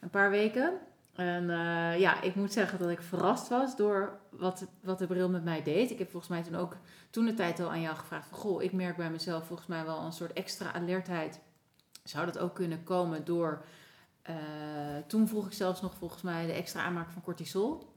Een 0.00 0.10
paar 0.10 0.30
weken. 0.30 0.72
En 1.14 1.50
eh, 1.50 1.98
ja, 2.00 2.20
ik 2.22 2.34
moet 2.34 2.52
zeggen 2.52 2.78
dat 2.78 2.90
ik 2.90 3.00
verrast 3.02 3.48
was 3.48 3.76
door 3.76 4.18
wat, 4.30 4.66
wat 4.80 4.98
de 4.98 5.06
bril 5.06 5.28
met 5.28 5.44
mij 5.44 5.62
deed. 5.62 5.90
Ik 5.90 5.98
heb 5.98 6.10
volgens 6.10 6.30
mij 6.32 6.42
toen 6.42 6.54
ook 6.54 6.76
toen 7.10 7.24
de 7.26 7.34
tijd 7.34 7.60
al 7.60 7.70
aan 7.70 7.80
jou 7.80 7.96
gevraagd 7.96 8.28
van... 8.28 8.38
Goh, 8.38 8.62
ik 8.62 8.72
merk 8.72 8.96
bij 8.96 9.10
mezelf 9.10 9.46
volgens 9.46 9.68
mij 9.68 9.84
wel 9.84 9.98
een 10.00 10.12
soort 10.12 10.32
extra 10.32 10.72
alertheid. 10.72 11.40
Zou 12.04 12.26
dat 12.26 12.38
ook 12.38 12.54
kunnen 12.54 12.82
komen 12.84 13.24
door... 13.24 13.64
eh, 14.22 14.34
toen 15.06 15.28
vroeg 15.28 15.46
ik 15.46 15.52
zelfs 15.52 15.80
nog 15.80 15.94
volgens 15.94 16.22
mij 16.22 16.46
de 16.46 16.52
extra 16.52 16.82
aanmaak 16.82 17.10
van 17.10 17.22
cortisol. 17.22 17.92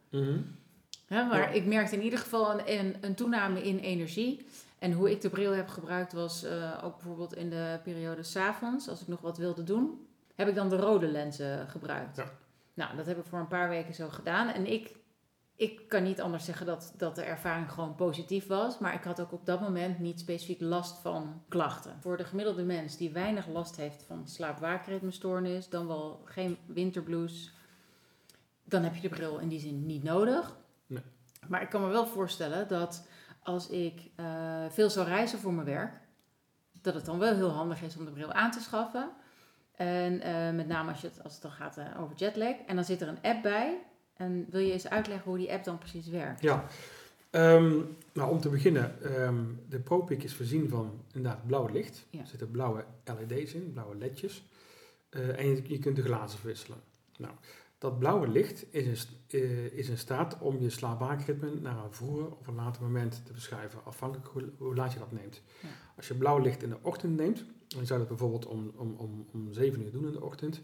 Hè, 1.08 1.24
maar 1.26 1.40
Ja. 1.40 1.48
ik 1.48 1.66
merkte 1.66 1.96
in 1.96 2.04
ieder 2.04 2.20
geval 2.20 2.52
een, 2.60 2.80
een, 2.80 2.96
een 3.02 3.16
toename 3.16 3.64
in 3.64 3.78
energie. 3.78 4.46
En 4.80 4.92
hoe 4.92 5.12
ik 5.12 5.22
de 5.22 5.30
bril 5.30 5.52
heb 5.52 5.68
gebruikt 5.68 6.14
was 6.14 6.44
eh, 6.44 6.80
ook 6.84 6.96
bijvoorbeeld 6.96 7.36
in 7.36 7.50
de 7.50 7.80
periode 7.84 8.24
s'avonds, 8.24 8.90
als 8.90 9.02
ik 9.02 9.08
nog 9.08 9.22
wat 9.22 9.38
wilde 9.38 9.64
doen, 9.64 10.08
heb 10.36 10.48
ik 10.48 10.56
dan 10.56 10.70
de 10.70 10.78
rode 10.78 11.08
lenzen 11.08 11.68
gebruikt. 11.68 12.18
Ja. 12.18 12.32
Nou, 12.74 12.96
dat 12.96 13.06
heb 13.06 13.18
ik 13.18 13.26
voor 13.26 13.40
een 13.40 13.48
paar 13.48 13.70
weken 13.70 13.94
zo 13.94 14.10
gedaan. 14.10 14.48
En 14.48 14.72
ik, 14.72 14.96
ik 15.56 15.88
kan 15.88 16.04
niet 16.04 16.22
anders 16.22 16.46
zeggen 16.46 16.66
dat, 16.66 16.94
dat 16.98 17.16
de 17.16 17.22
ervaring 17.22 17.72
gewoon 17.72 17.96
positief 17.96 18.48
was. 18.48 18.80
Maar 18.80 18.94
ik 18.94 19.04
had 19.04 19.22
ook 19.22 19.32
op 19.32 19.46
dat 19.46 19.62
moment 19.62 20.00
niet 20.00 20.20
specifiek 20.20 20.62
last 20.62 20.98
van 21.02 21.44
klachten. 21.48 21.98
Voor 22.00 22.18
de 22.18 22.24
gemiddelde 22.24 22.64
mens 22.64 22.98
die 22.98 23.12
weinig 23.12 23.48
last 23.48 23.76
heeft 23.76 24.04
van 24.04 24.28
slaap-waakritmestoornis, 24.28 25.70
dan 25.70 25.88
wel 25.88 26.22
geen 26.26 26.58
winterblues, 26.66 27.54
dan 28.64 28.84
heb 28.84 28.96
je 28.96 29.02
de 29.02 29.10
bril 29.10 29.38
in 29.38 29.48
die 29.48 29.60
zin 29.60 29.86
niet 29.86 30.04
nodig. 30.04 30.56
Nee. 30.86 31.04
Maar 31.48 31.62
ik 31.62 31.70
kan 31.70 31.82
me 31.82 31.88
wel 31.88 32.08
voorstellen 32.08 32.68
dat 32.68 33.08
als 33.50 33.70
ik 33.70 34.02
eh, 34.16 34.26
veel 34.70 34.90
zou 34.90 35.08
reizen 35.08 35.40
voor 35.40 35.54
mijn 35.54 35.66
werk, 35.66 35.94
dat 36.82 36.94
het 36.94 37.06
dan 37.06 37.20
wel 37.20 37.36
heel 37.36 37.50
handig 37.50 37.82
is 37.82 37.98
om 37.98 38.06
de 38.06 38.12
bril 38.12 38.32
aan 38.32 38.52
te 38.52 38.60
schaffen. 38.60 39.10
En 39.76 40.22
eh, 40.22 40.56
met 40.56 40.68
name 40.68 40.92
als, 40.92 41.02
je 41.02 41.08
het, 41.08 41.24
als 41.24 41.34
het 41.34 41.42
dan 41.42 41.52
gaat 41.52 41.78
eh, 41.78 42.02
over 42.02 42.16
jetlag. 42.16 42.56
En 42.68 42.76
dan 42.76 42.86
zit 42.86 43.02
er 43.02 43.08
een 43.08 43.22
app 43.22 43.42
bij. 43.42 43.78
En 44.14 44.46
wil 44.50 44.62
je 44.62 44.72
eens 44.72 44.90
uitleggen 44.90 45.30
hoe 45.30 45.38
die 45.38 45.52
app 45.52 45.64
dan 45.64 45.78
precies 45.78 46.08
werkt? 46.08 46.42
Ja, 46.42 46.66
Ehm, 47.30 47.80
nou 48.14 48.32
om 48.32 48.40
te 48.40 48.50
beginnen, 48.50 49.02
ehm, 49.04 49.44
de 49.68 49.80
ProPic 49.80 50.24
is 50.24 50.36
voorzien 50.36 50.70
van 50.70 51.04
inderdaad 51.14 51.48
blauw 51.48 51.68
licht. 51.68 52.06
Ja. 52.10 52.20
Er 52.20 52.28
zitten 52.28 52.52
blauwe 52.52 52.86
LED's 53.28 53.54
in, 53.54 53.72
blauwe 53.74 53.96
ledjes. 53.96 54.44
En 55.10 55.48
je, 55.48 55.62
je 55.68 55.80
kunt 55.80 55.96
de 55.96 56.02
glazen 56.02 56.40
verwisselen. 56.40 56.80
Nou, 57.18 57.34
dat 57.80 58.00
blauwe 58.00 58.28
licht 58.28 58.74
is 58.74 59.08
in, 59.28 59.40
eh, 59.40 59.66
is 59.66 59.90
in 59.90 59.98
staat 59.98 60.40
om 60.40 60.60
je 60.60 60.70
slaapwaakritme 60.70 61.56
naar 61.62 61.84
een 61.84 61.94
vroeger 61.94 62.36
of 62.36 62.48
een 62.48 62.56
later 62.56 62.84
moment 62.84 63.26
te 63.26 63.34
beschrijven, 63.34 63.86
afhankelijk 63.86 64.28
hoe, 64.28 64.50
hoe 64.58 64.76
laat 64.76 64.94
je 64.94 65.00
dat 65.00 65.12
neemt. 65.12 65.42
Ja. 65.62 65.68
Als 65.96 66.08
je 66.08 66.14
blauw 66.14 66.38
licht 66.38 66.64
in 66.64 66.70
de 66.70 66.78
ochtend 66.82 67.16
neemt, 67.16 67.46
dan 67.68 67.86
zou 67.86 68.00
je 68.00 68.08
dat 68.08 68.18
bijvoorbeeld 68.18 68.46
om, 68.46 68.72
om, 68.76 68.96
om, 68.98 69.28
om 69.34 69.54
7 69.54 69.82
uur 69.82 69.92
doen 69.92 70.06
in 70.06 70.12
de 70.12 70.24
ochtend, 70.24 70.62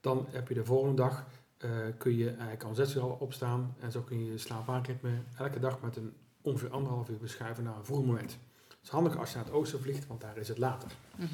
dan 0.00 0.26
heb 0.28 0.48
je 0.48 0.54
de 0.54 0.64
volgende 0.64 0.94
dag, 0.94 1.26
eh, 1.58 1.70
kun 1.98 2.16
je 2.16 2.28
eigenlijk 2.28 2.64
al 2.64 2.74
6 2.74 2.94
uur 2.94 3.02
al 3.02 3.16
opstaan 3.20 3.76
en 3.80 3.92
zo 3.92 4.00
kun 4.00 4.24
je 4.24 4.30
je 4.30 4.38
slaapwaakritme 4.38 5.10
elke 5.36 5.58
dag 5.58 5.80
met 5.80 5.96
een 5.96 6.12
ongeveer 6.40 6.70
anderhalf 6.70 7.08
uur 7.08 7.18
beschrijven 7.18 7.64
naar 7.64 7.76
een 7.76 7.84
vroeg 7.84 8.04
moment. 8.04 8.38
Het 8.68 8.78
is 8.82 8.88
handig 8.88 9.18
als 9.18 9.30
je 9.30 9.36
naar 9.36 9.44
het 9.44 9.54
oosten 9.54 9.80
vliegt, 9.80 10.06
want 10.06 10.20
daar 10.20 10.36
is 10.36 10.48
het 10.48 10.58
later. 10.58 10.90
Mhm. 11.16 11.26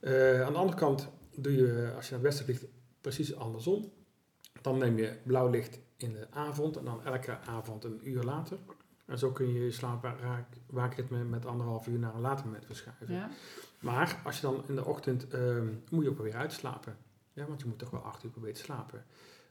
Eh, 0.00 0.42
aan 0.42 0.52
de 0.52 0.58
andere 0.58 0.78
kant 0.78 1.08
doe 1.36 1.52
je, 1.52 1.92
als 1.96 2.08
je 2.08 2.14
naar 2.14 2.20
het 2.20 2.22
westen 2.22 2.44
vliegt, 2.44 2.64
precies 3.00 3.36
andersom. 3.36 3.92
Dan 4.62 4.78
neem 4.78 4.98
je 4.98 5.18
blauw 5.22 5.50
licht 5.50 5.78
in 5.96 6.12
de 6.12 6.26
avond 6.30 6.76
en 6.76 6.84
dan 6.84 7.04
elke 7.04 7.38
avond 7.38 7.84
een 7.84 8.00
uur 8.02 8.22
later. 8.22 8.58
En 9.04 9.18
zo 9.18 9.30
kun 9.30 9.52
je 9.52 9.64
je 9.64 9.70
slaapwaakritme 9.70 11.24
met 11.24 11.46
anderhalf 11.46 11.86
uur 11.86 11.98
naar 11.98 12.14
een 12.14 12.20
later 12.20 12.46
moment 12.46 12.66
verschuiven. 12.66 13.14
Ja. 13.14 13.30
Maar 13.80 14.20
als 14.24 14.36
je 14.36 14.42
dan 14.42 14.62
in 14.68 14.74
de 14.74 14.84
ochtend, 14.84 15.28
ehm, 15.28 15.66
moet 15.90 16.04
je 16.04 16.10
ook 16.10 16.22
weer 16.22 16.36
uitslapen. 16.36 16.96
Ja, 17.32 17.46
want 17.46 17.60
je 17.60 17.66
moet 17.66 17.78
toch 17.78 17.90
wel 17.90 18.00
acht 18.00 18.24
uur 18.24 18.30
proberen 18.30 18.54
te 18.54 18.62
slapen. 18.62 19.04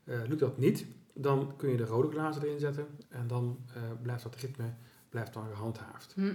Eh, 0.04 0.20
lukt 0.28 0.40
dat 0.40 0.58
niet, 0.58 0.86
dan 1.14 1.54
kun 1.58 1.70
je 1.70 1.78
de 1.78 1.86
rode 1.86 2.10
glazen 2.10 2.44
erin 2.44 2.60
zetten. 2.60 2.88
En 3.10 3.28
dan 3.28 3.66
eh, 3.74 3.82
blijft 4.02 4.24
dat 4.24 4.36
ritme 4.36 4.74
blijft 5.10 5.34
dan 5.34 5.46
gehandhaafd. 5.54 6.14
Hm. 6.14 6.34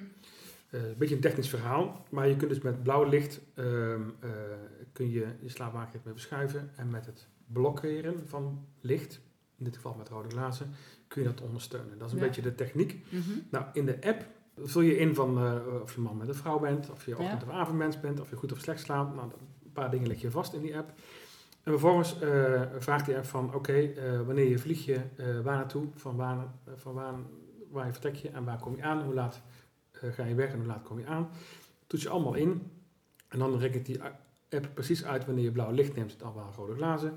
Eh, 0.71 0.89
een 0.89 0.97
beetje 0.99 1.15
een 1.15 1.21
technisch 1.21 1.49
verhaal, 1.49 2.07
maar 2.11 2.29
je 2.29 2.37
kunt 2.37 2.51
dus 2.51 2.61
met 2.61 2.83
blauw 2.83 3.05
licht 3.05 3.41
ehm, 3.55 4.01
eh, 4.21 4.31
kun 4.93 5.11
je 5.11 5.27
je 5.41 5.49
slaapwaakritme 5.49 6.13
verschuiven 6.13 6.71
en 6.77 6.91
met 6.91 7.07
het 7.07 7.27
blokkeren 7.53 8.29
van 8.29 8.67
licht, 8.81 9.21
in 9.59 9.65
dit 9.65 9.75
geval 9.75 9.95
met 9.95 10.09
rode 10.09 10.29
glazen, 10.29 10.71
kun 11.09 11.23
je 11.23 11.29
dat 11.29 11.41
ondersteunen. 11.41 11.99
Dat 11.99 12.07
is 12.07 12.13
een 12.13 12.19
Ja. 12.21 12.27
beetje 12.27 12.43
de 12.43 12.55
techniek. 12.55 13.05
Mhm. 13.11 13.31
Nou, 13.51 13.65
in 13.73 13.87
de 13.87 13.99
app 14.03 14.27
vul 14.57 14.81
je 14.81 14.97
in 14.99 15.15
van 15.15 15.39
eh, 15.39 15.55
of 15.83 15.95
je 15.95 16.01
man 16.01 16.17
met 16.17 16.29
een 16.29 16.35
vrouw 16.35 16.59
bent, 16.59 16.91
of 16.91 17.07
je 17.07 17.19
ochtend- 17.19 17.43
of 17.43 17.49
avondmens 17.49 18.01
bent, 18.01 18.21
of 18.21 18.31
je 18.31 18.37
goed 18.37 18.53
of 18.53 18.59
slecht 18.59 18.81
slaapt. 18.81 19.15
Nou, 19.15 19.31
een 19.65 19.73
paar 19.73 19.91
dingen 19.91 20.07
leg 20.07 20.21
je 20.21 20.31
vast 20.31 20.53
in 20.53 20.61
die 20.63 20.77
app. 20.77 20.89
En 21.63 21.73
vervolgens 21.73 22.19
eh, 22.21 22.63
vraagt 22.79 23.07
die 23.07 23.17
app 23.17 23.25
van, 23.27 23.55
oké, 23.55 23.73
eh, 23.73 24.21
wanneer 24.21 24.49
je 24.49 24.59
vlieg 24.59 24.85
je, 24.85 25.01
waar 25.43 25.57
naartoe, 25.57 25.87
van 25.95 26.17
waar, 26.17 26.47
van 26.77 26.95
waar, 26.95 27.15
waar 27.71 27.87
je 27.87 27.93
vertrek 27.93 28.15
je 28.15 28.29
en 28.29 28.45
waar 28.45 28.59
kom 28.61 28.77
je 28.77 28.83
aan, 28.83 29.03
hoe 29.03 29.15
laat 29.15 29.41
ga 29.93 30.25
je 30.25 30.35
weg 30.35 30.51
en 30.53 30.59
hoe 30.59 30.67
laat 30.67 30.83
kom 30.83 30.99
je 30.99 31.07
aan. 31.07 31.29
Toets 31.87 32.03
je 32.05 32.09
allemaal 32.11 32.35
in 32.35 32.71
en 33.29 33.39
dan 33.39 33.59
rekent 33.59 33.87
die 33.87 34.01
app 34.57 34.71
precies 34.75 35.05
uit 35.05 35.27
wanneer 35.27 35.45
je 35.45 35.53
blauw 35.53 35.71
licht 35.71 35.95
neemt, 35.95 36.19
dan 36.19 36.35
wel 36.35 36.53
rode 36.57 36.75
glazen. 36.75 37.13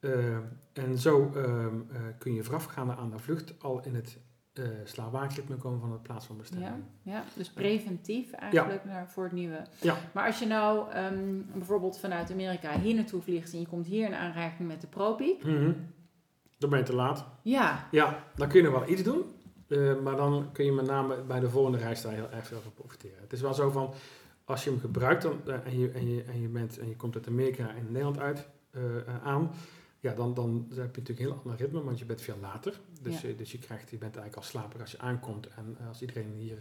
Eh, 0.00 0.36
en 0.72 0.98
zo 0.98 1.32
ehm, 1.34 1.80
eh, 1.92 2.00
kun 2.18 2.34
je 2.34 2.42
voorafgaande 2.42 2.94
aan 2.94 3.10
de 3.10 3.18
vlucht 3.18 3.54
al 3.62 3.80
in 3.84 3.94
het 3.94 4.18
uh, 4.54 4.64
slaapwaakritme 4.84 5.56
komen 5.56 5.80
van 5.80 5.90
de 5.90 5.98
plaats 5.98 6.26
van 6.26 6.36
bestemming. 6.36 6.84
Ja, 7.02 7.12
ja, 7.12 7.24
dus 7.34 7.50
preventief 7.50 8.32
eigenlijk 8.32 8.84
naar, 8.84 9.10
voor 9.10 9.24
het 9.24 9.32
nieuwe. 9.32 9.66
Ja. 9.80 9.96
Maar 10.12 10.26
als 10.26 10.38
je 10.38 10.46
nou 10.46 10.90
ehm, 10.90 11.40
bijvoorbeeld 11.52 11.98
vanuit 11.98 12.30
Amerika 12.30 12.78
hier 12.78 12.94
naartoe 12.94 13.22
vliegt 13.22 13.52
en 13.52 13.60
je 13.60 13.66
komt 13.66 13.86
hier 13.86 14.06
in 14.06 14.14
aanraking 14.14 14.68
met 14.68 14.80
de 14.80 14.86
ProPiek. 14.86 15.44
Mhm. 15.44 15.72
Dan 16.58 16.70
ben 16.70 16.78
je 16.78 16.84
te 16.84 16.94
laat. 16.94 17.26
Ja, 17.42 17.88
Ja, 17.90 18.24
dan 18.34 18.48
kun 18.48 18.62
je 18.62 18.68
nog 18.68 18.78
wel 18.78 18.88
iets 18.88 19.02
doen. 19.02 19.24
maar 20.02 20.16
dan 20.16 20.48
kun 20.52 20.64
je 20.64 20.72
met 20.72 20.86
name 20.86 21.22
bij 21.22 21.40
de 21.40 21.50
volgende 21.50 21.78
reis 21.78 22.02
daar 22.02 22.12
heel 22.12 22.30
erg 22.30 22.46
veel 22.46 22.60
van 22.60 22.74
profiteren. 22.74 23.20
Het 23.20 23.32
is 23.32 23.40
wel 23.40 23.54
zo 23.54 23.70
van, 23.70 23.94
als 24.48 24.64
je 24.64 24.70
hem 24.70 24.80
gebruikt 24.80 25.22
dan, 25.22 25.40
eh, 25.46 25.66
en, 25.66 25.78
je, 25.78 25.90
en, 25.90 26.14
je, 26.14 26.22
en, 26.22 26.40
je 26.40 26.48
bent, 26.48 26.78
en 26.78 26.88
je 26.88 26.96
komt 26.96 27.14
uit 27.14 27.26
Amerika 27.26 27.74
en 27.74 27.86
Nederland 27.86 28.18
uit 28.18 28.48
eh, 28.70 28.96
eh, 28.96 29.24
aan, 29.24 29.50
ja, 30.00 30.14
dan, 30.14 30.34
dan 30.34 30.66
heb 30.68 30.94
je 30.94 31.00
natuurlijk 31.00 31.18
een 31.18 31.24
heel 31.26 31.40
ander 31.44 31.56
ritme, 31.56 31.82
want 31.84 31.98
je 31.98 32.04
bent 32.04 32.20
veel 32.20 32.38
later. 32.40 32.80
Dus, 33.02 33.20
Ja. 33.20 33.32
dus 33.36 33.52
je, 33.52 33.58
krijgt, 33.58 33.90
je 33.90 33.98
bent 33.98 34.16
eigenlijk 34.16 34.36
al 34.36 34.50
slaper 34.50 34.80
als 34.80 34.90
je 34.90 34.98
aankomt. 34.98 35.48
En 35.48 35.76
als 35.88 36.00
iedereen 36.00 36.32
hier 36.32 36.58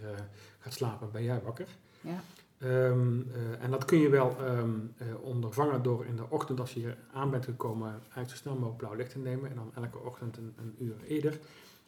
gaat 0.59 0.73
slapen, 0.73 1.11
ben 1.11 1.23
jij 1.23 1.41
wakker. 1.41 1.67
ja, 2.01 2.23
Ehm, 2.57 3.21
eh, 3.31 3.63
en 3.63 3.71
dat 3.71 3.85
kun 3.85 3.97
je 3.97 4.09
wel 4.09 4.35
ehm, 4.39 4.69
eh, 4.97 5.07
ondervangen 5.21 5.83
door 5.83 6.05
in 6.05 6.15
de 6.15 6.29
ochtend, 6.29 6.59
als 6.59 6.73
je 6.73 6.79
hier 6.79 6.97
aan 7.13 7.29
bent 7.31 7.45
gekomen, 7.45 7.89
eigenlijk 7.89 8.29
zo 8.29 8.35
snel 8.35 8.53
mogelijk 8.53 8.77
blauw 8.77 8.93
licht 8.93 9.11
te 9.11 9.19
nemen. 9.19 9.49
En 9.49 9.55
dan 9.55 9.71
elke 9.75 9.97
ochtend 9.97 10.37
een, 10.37 10.53
een 10.57 10.75
uur 10.79 10.95
eerder. 11.07 11.39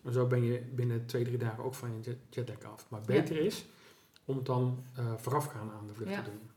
En 0.04 0.14
zo 0.14 0.28
ben 0.28 0.44
je 0.44 0.62
binnen 0.76 1.06
twee, 1.06 1.24
drie 1.24 1.38
dagen 1.38 1.64
ook 1.64 1.74
van 1.74 1.90
je 1.94 2.00
jet, 2.02 2.18
jetlag 2.30 2.72
af. 2.72 2.86
Maar 2.90 3.02
beter 3.06 3.38
is 3.38 3.66
om 4.30 4.36
het 4.36 4.46
dan 4.46 4.84
eh, 4.96 5.14
voorafgaan 5.18 5.72
aan 5.80 5.88
de 5.88 5.94
vlucht 5.94 6.12
Ja. 6.12 6.22
te 6.22 6.30
doen. 6.30 6.50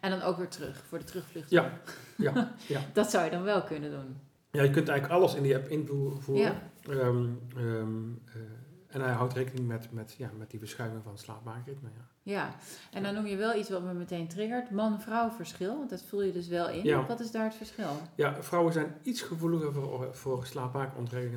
en 0.00 0.10
dan 0.10 0.22
ook 0.22 0.36
weer 0.36 0.48
terug 0.48 0.84
voor 0.88 0.98
de 0.98 1.04
terugvlucht. 1.04 1.50
Ja. 1.50 1.72
Ja, 2.16 2.54
ja. 2.68 2.80
Dat 2.92 3.10
zou 3.10 3.24
je 3.24 3.30
dan 3.30 3.42
wel 3.42 3.62
kunnen 3.62 3.90
doen. 3.90 4.16
ja, 4.50 4.62
je 4.62 4.70
kunt 4.70 4.88
eigenlijk 4.88 5.20
alles 5.20 5.34
in 5.34 5.42
die 5.42 5.56
app 5.56 5.68
invoeren. 5.68 6.36
Ja. 6.36 6.62
Ehm, 6.88 7.26
ehm, 7.56 8.12
eh, 8.26 8.40
en 8.88 9.00
hij 9.00 9.12
houdt 9.12 9.32
rekening 9.32 9.66
met, 9.68 9.92
met, 9.92 10.14
ja, 10.18 10.30
met 10.38 10.50
die 10.50 10.58
verschuiving 10.58 11.02
van 11.02 11.12
het 11.12 11.20
slaapmaakritme. 11.20 11.88
Ja. 11.96 12.06
Ja, 12.24 12.54
en 12.90 13.02
dan 13.02 13.14
noem 13.14 13.26
je 13.26 13.36
wel 13.36 13.56
iets 13.58 13.70
wat 13.70 13.82
me 13.82 13.92
meteen 13.94 14.28
triggert. 14.28 14.70
Man-vrouw 14.70 15.30
verschil, 15.30 15.76
want 15.76 15.90
dat 15.90 16.02
vul 16.02 16.22
je 16.22 16.32
dus 16.32 16.48
wel 16.48 16.68
in. 16.68 16.84
Ja. 16.84 17.06
Wat 17.06 17.20
is 17.20 17.30
daar 17.30 17.44
het 17.44 17.54
verschil? 17.54 17.90
Ja, 18.14 18.42
vrouwen 18.42 18.72
zijn 18.72 18.94
iets 19.02 19.22
gevoeliger 19.22 19.72
voor, 19.72 20.14
voor 20.14 20.46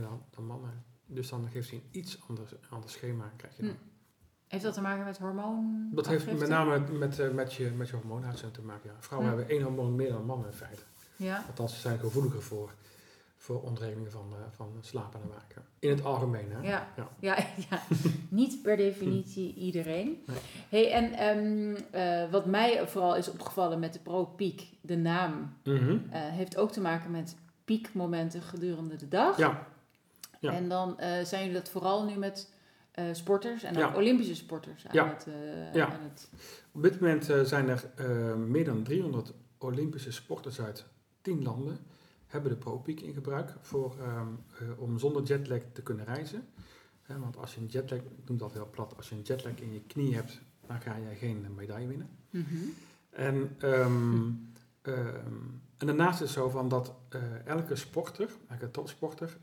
dan, 0.02 0.22
dan 0.30 0.46
mannen. 0.46 0.84
Dus 1.06 1.30
dan 1.30 1.48
geeft 1.52 1.70
hij 1.70 1.80
een 1.80 2.00
iets 2.00 2.20
ander, 2.28 2.58
ander 2.70 2.90
schema. 2.90 3.32
Krijg 3.38 3.56
je 3.58 3.62
dan. 3.62 3.72
Hm. 3.72 3.95
Heeft 4.48 4.64
dat 4.64 4.74
te 4.74 4.82
maken 4.82 5.06
met 5.06 5.18
hormoon? 5.18 5.90
Dat 5.92 6.08
heeft 6.08 6.26
met 6.40 6.48
name 6.50 6.80
met, 6.92 7.20
eh, 7.20 7.30
met, 7.30 7.54
je, 7.54 7.70
met 7.70 7.90
je 7.90 7.96
hormoonuitzending 7.96 8.54
te 8.60 8.62
maken. 8.66 8.90
Ja. 8.90 8.96
Vrouwen 9.00 9.30
Hm. 9.32 9.36
hebben 9.38 9.56
één 9.56 9.66
hormoon 9.66 9.96
meer 9.96 10.12
dan 10.12 10.26
mannen 10.26 10.48
in 10.48 10.54
feite. 10.54 10.82
Ja, 11.16 11.44
Althans, 11.48 11.74
ze 11.74 11.80
zijn 11.80 12.00
gevoeliger 12.00 12.42
voor, 12.42 12.70
voor 13.38 13.62
ontregelingen 13.62 14.12
van, 14.12 14.28
eh, 14.32 14.38
van 14.56 14.68
slapen 14.82 15.22
en 15.22 15.28
waken. 15.30 15.64
In 15.80 15.90
het 15.90 16.04
algemeen, 16.04 16.52
hè? 16.52 16.68
ja, 16.68 16.88
Ja. 16.96 17.08
ja. 17.20 17.38
ja, 17.70 17.82
Niet 18.30 18.62
per 18.62 18.78
definitie 18.78 19.54
iedereen. 19.54 20.24
Nee. 20.26 20.38
Hey, 20.70 20.92
en 20.92 21.14
ehm, 21.14 21.76
eh, 21.92 22.32
wat 22.32 22.46
mij 22.46 22.88
vooral 22.88 23.16
is 23.16 23.30
opgevallen 23.32 23.80
met 23.80 23.94
de 23.94 24.00
Pro-Peak, 24.00 24.60
de 24.82 24.98
naam, 24.98 25.54
Mhm. 25.64 25.98
heeft 26.12 26.58
ook 26.58 26.72
te 26.72 26.82
maken 26.82 27.12
met 27.12 27.36
piekmomenten 27.66 28.42
gedurende 28.42 28.96
de 28.96 29.08
dag. 29.08 29.38
Ja, 29.38 29.68
ja. 30.40 30.52
En 30.54 30.70
dan 30.70 30.96
zijn 31.24 31.46
jullie 31.46 31.54
dat 31.60 31.70
vooral 31.70 32.06
nu 32.06 32.16
met 32.16 32.54
eh, 32.96 33.06
sporters 33.12 33.64
en 33.64 33.74
ook 33.76 33.80
Ja. 33.82 33.96
Olympische 33.96 34.36
sporters 34.36 34.88
aan 34.88 34.94
Ja. 34.96 35.08
het... 35.08 35.28
eh, 35.28 35.74
Ja. 35.74 35.86
aan 35.94 36.04
het 36.04 36.30
op 36.72 36.82
dit 36.84 37.00
moment 37.00 37.30
eh, 37.30 37.42
zijn 37.42 37.70
er 37.70 37.90
meer 38.38 38.66
dan 38.66 38.84
300 38.84 39.34
Olympische 39.58 40.12
sporters 40.12 40.62
uit 40.62 40.86
10 41.22 41.44
landen 41.44 41.78
hebben 42.28 42.52
de 42.52 42.58
ProPeak 42.58 43.00
in 43.00 43.14
gebruik 43.14 43.54
voor, 43.62 43.96
ehm, 44.00 44.28
eh, 44.60 44.82
om 44.82 45.00
zonder 45.00 45.24
jetlag 45.24 45.60
te 45.74 45.82
kunnen 45.82 46.06
reizen. 46.06 46.48
Want 47.20 47.38
als 47.38 47.56
je 47.56 47.62
een 47.62 47.68
jetlag, 47.68 48.00
ik 48.00 48.28
noem 48.28 48.38
dat 48.38 48.54
heel 48.54 48.70
plat, 48.72 48.94
als 48.98 49.10
je 49.10 49.16
een 49.16 49.22
jetlag 49.22 49.60
in 49.60 49.74
je 49.74 49.82
knie 49.88 50.16
hebt, 50.16 50.42
dan 50.68 50.82
ga 50.82 51.00
jij 51.00 51.16
geen 51.16 51.46
medaille 51.56 51.88
winnen. 51.88 52.10
Mhm. 52.30 52.46
En, 53.10 53.56
ehm, 53.60 54.28
ehm, 54.82 55.34
en 55.78 55.88
daarnaast 55.88 56.22
is 56.22 56.28
het 56.30 56.38
zo 56.38 56.50
van 56.50 56.70
dat 56.70 56.94
elke 57.46 57.76
sporter, 57.76 58.30
elke 58.50 58.72
topsporter, 58.72 59.38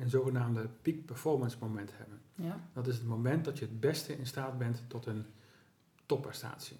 een 0.00 0.10
zogenaamde 0.10 0.68
peak 0.82 1.04
performance 1.04 1.56
moment 1.60 1.90
hebben. 1.96 2.20
Ja. 2.36 2.60
Dat 2.72 2.86
is 2.86 2.94
het 2.94 3.06
moment 3.06 3.44
dat 3.44 3.58
je 3.58 3.64
het 3.64 3.80
beste 3.80 4.18
in 4.18 4.26
staat 4.26 4.58
bent 4.58 4.82
tot 4.86 5.06
een 5.06 5.26
topprestatie. 6.06 6.76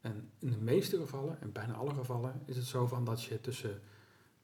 En 0.00 0.30
in 0.38 0.50
de 0.50 0.58
meeste 0.58 0.96
gevallen, 0.96 1.40
en 1.40 1.52
bijna 1.52 1.72
alle 1.72 1.94
gevallen, 1.94 2.42
is 2.44 2.56
het 2.56 2.66
zo 2.66 2.86
van 2.86 3.04
dat 3.04 3.22
je 3.22 3.40
tussen 3.40 3.80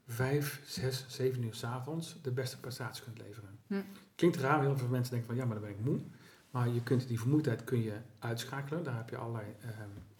5, 0.06 0.62
6, 0.64 1.04
7 1.08 1.42
uur 1.42 1.54
s 1.54 1.64
avonds 1.64 2.18
de 2.22 2.30
beste 2.30 2.60
prestatie 2.60 3.04
kunt 3.04 3.18
leveren. 3.18 3.58
Hm. 3.66 3.80
Klinkt 4.14 4.36
raar, 4.36 4.60
heel 4.60 4.76
veel 4.76 4.88
mensen 4.88 5.10
denken 5.10 5.28
van 5.28 5.38
ja, 5.38 5.44
maar 5.44 5.60
dan 5.60 5.64
ben 5.64 5.78
ik 5.78 5.84
moe. 5.84 6.00
Maar 6.50 6.68
je 6.68 6.82
kunt 6.82 7.08
die 7.08 7.20
vermoeidheid 7.20 7.64
kun 7.64 7.82
je 7.82 7.96
uitschakelen. 8.18 8.84
Daar 8.84 8.96
heb 8.96 9.10
je 9.10 9.16
allerlei 9.16 9.46
ehm, 9.60 9.72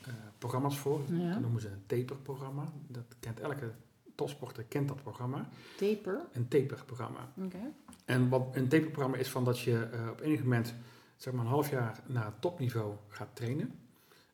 eh, 0.04 0.14
programma's 0.38 0.78
voor. 0.78 1.00
Ja. 1.08 1.32
Dat 1.32 1.40
noemen 1.40 1.60
ze 1.60 1.68
een 1.68 1.86
taper-programma. 1.86 2.72
Dat 2.86 3.04
kent 3.20 3.40
elke 3.40 3.70
topsporter 4.14 4.64
kent 4.64 4.88
dat 4.88 5.02
programma. 5.02 5.48
Taper. 5.76 6.20
Een 6.32 6.48
taper-programma. 6.48 7.32
Oké. 7.36 7.72
En 8.04 8.28
wat 8.28 8.56
een 8.56 8.68
taper-programma 8.68 9.16
is 9.16 9.28
van 9.28 9.44
dat 9.44 9.58
je 9.58 9.84
eh, 9.84 10.08
op 10.10 10.20
enig 10.20 10.42
moment, 10.42 10.74
zeg 11.16 11.32
maar 11.32 11.44
een 11.44 11.50
half 11.50 11.70
jaar 11.70 12.00
naar 12.06 12.32
topniveau 12.38 12.94
gaat 13.08 13.28
trainen. 13.32 13.78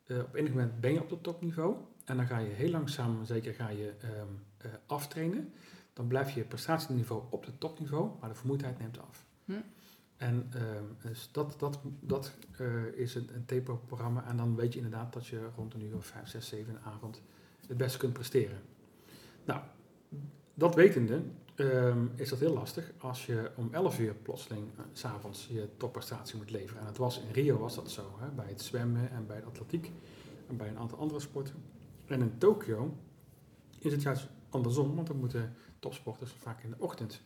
Eh, 0.06 0.18
op 0.18 0.34
enig 0.34 0.50
moment 0.50 0.80
ben 0.80 0.92
je 0.92 1.00
op 1.00 1.10
het 1.10 1.22
topniveau 1.22 1.76
en 2.04 2.16
dan 2.16 2.26
ga 2.26 2.38
je 2.38 2.48
heel 2.48 2.70
langzaam, 2.70 3.24
zeker 3.24 3.54
ga 3.54 3.68
je 3.68 3.94
ehm, 4.00 4.12
eh, 4.56 4.70
aftrainen. 4.86 5.52
Dan 5.92 6.06
blijf 6.06 6.30
je 6.30 6.42
prestatieniveau 6.42 7.22
op 7.30 7.44
het 7.44 7.60
topniveau, 7.60 8.10
maar 8.20 8.28
de 8.28 8.34
vermoeidheid 8.34 8.78
neemt 8.78 8.98
af. 8.98 9.24
Hm. 9.44 9.52
En 10.16 10.48
ehm, 10.52 11.10
dus 11.10 11.28
dat, 11.32 11.54
dat, 11.58 11.80
dat 12.00 12.32
is 12.94 13.14
een, 13.14 13.28
een 13.34 13.44
taper-programma 13.44 14.24
en 14.28 14.36
dan 14.36 14.56
weet 14.56 14.72
je 14.72 14.80
inderdaad 14.80 15.12
dat 15.12 15.26
je 15.26 15.48
rond 15.56 15.74
een 15.74 15.82
uur 15.82 15.96
of 15.96 16.06
5, 16.06 16.28
6, 16.28 16.48
7 16.48 16.66
in 16.66 16.72
de 16.72 16.90
avond 16.90 17.22
het 17.66 17.76
beste 17.76 17.98
kunt 17.98 18.12
presteren. 18.12 18.60
Nou, 19.44 19.60
dat 20.54 20.74
wetende 20.74 21.22
ehm, 21.58 22.06
is 22.14 22.28
dat 22.28 22.38
heel 22.38 22.52
lastig 22.52 22.92
als 22.98 23.26
je 23.26 23.50
om 23.56 23.68
11 23.74 23.98
uur 23.98 24.14
plotseling 24.14 24.66
eh, 24.76 24.84
s 24.92 25.00
s'avonds 25.00 25.46
je 25.46 25.68
topprestatie 25.76 26.36
moet 26.36 26.50
leveren. 26.50 26.80
En 26.80 26.86
het 26.86 26.96
was, 26.96 27.20
in 27.20 27.32
Rio 27.32 27.58
was 27.58 27.74
dat 27.74 27.90
zo, 27.90 28.16
hè, 28.18 28.28
bij 28.30 28.48
het 28.48 28.62
zwemmen 28.62 29.10
en 29.10 29.26
bij 29.26 29.40
de 29.40 29.46
atletiek 29.46 29.90
en 30.48 30.56
bij 30.56 30.68
een 30.68 30.78
aantal 30.78 30.98
andere 30.98 31.20
sporten. 31.20 31.54
En 32.06 32.20
in 32.20 32.38
Tokio 32.38 32.96
is 33.78 33.92
het 33.92 34.02
juist 34.02 34.28
andersom, 34.48 34.94
want 34.94 35.06
dan 35.06 35.16
moeten 35.16 35.54
topsporters 35.78 36.32
vaak 36.32 36.62
in 36.62 36.70
de 36.70 36.76
ochtend 36.78 37.22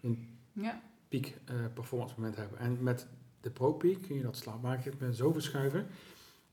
een 0.00 0.38
Ja. 0.52 0.82
piek 1.08 1.36
eh, 1.44 1.54
performance 1.74 2.14
moment 2.16 2.36
hebben. 2.36 2.58
En 2.58 2.82
met 2.82 3.06
de 3.40 3.50
Pro 3.50 3.72
Peak 3.72 4.02
kun 4.02 4.16
je 4.16 4.22
dat 4.22 4.36
slaapmaakritme 4.36 5.14
zo 5.14 5.32
verschuiven 5.32 5.86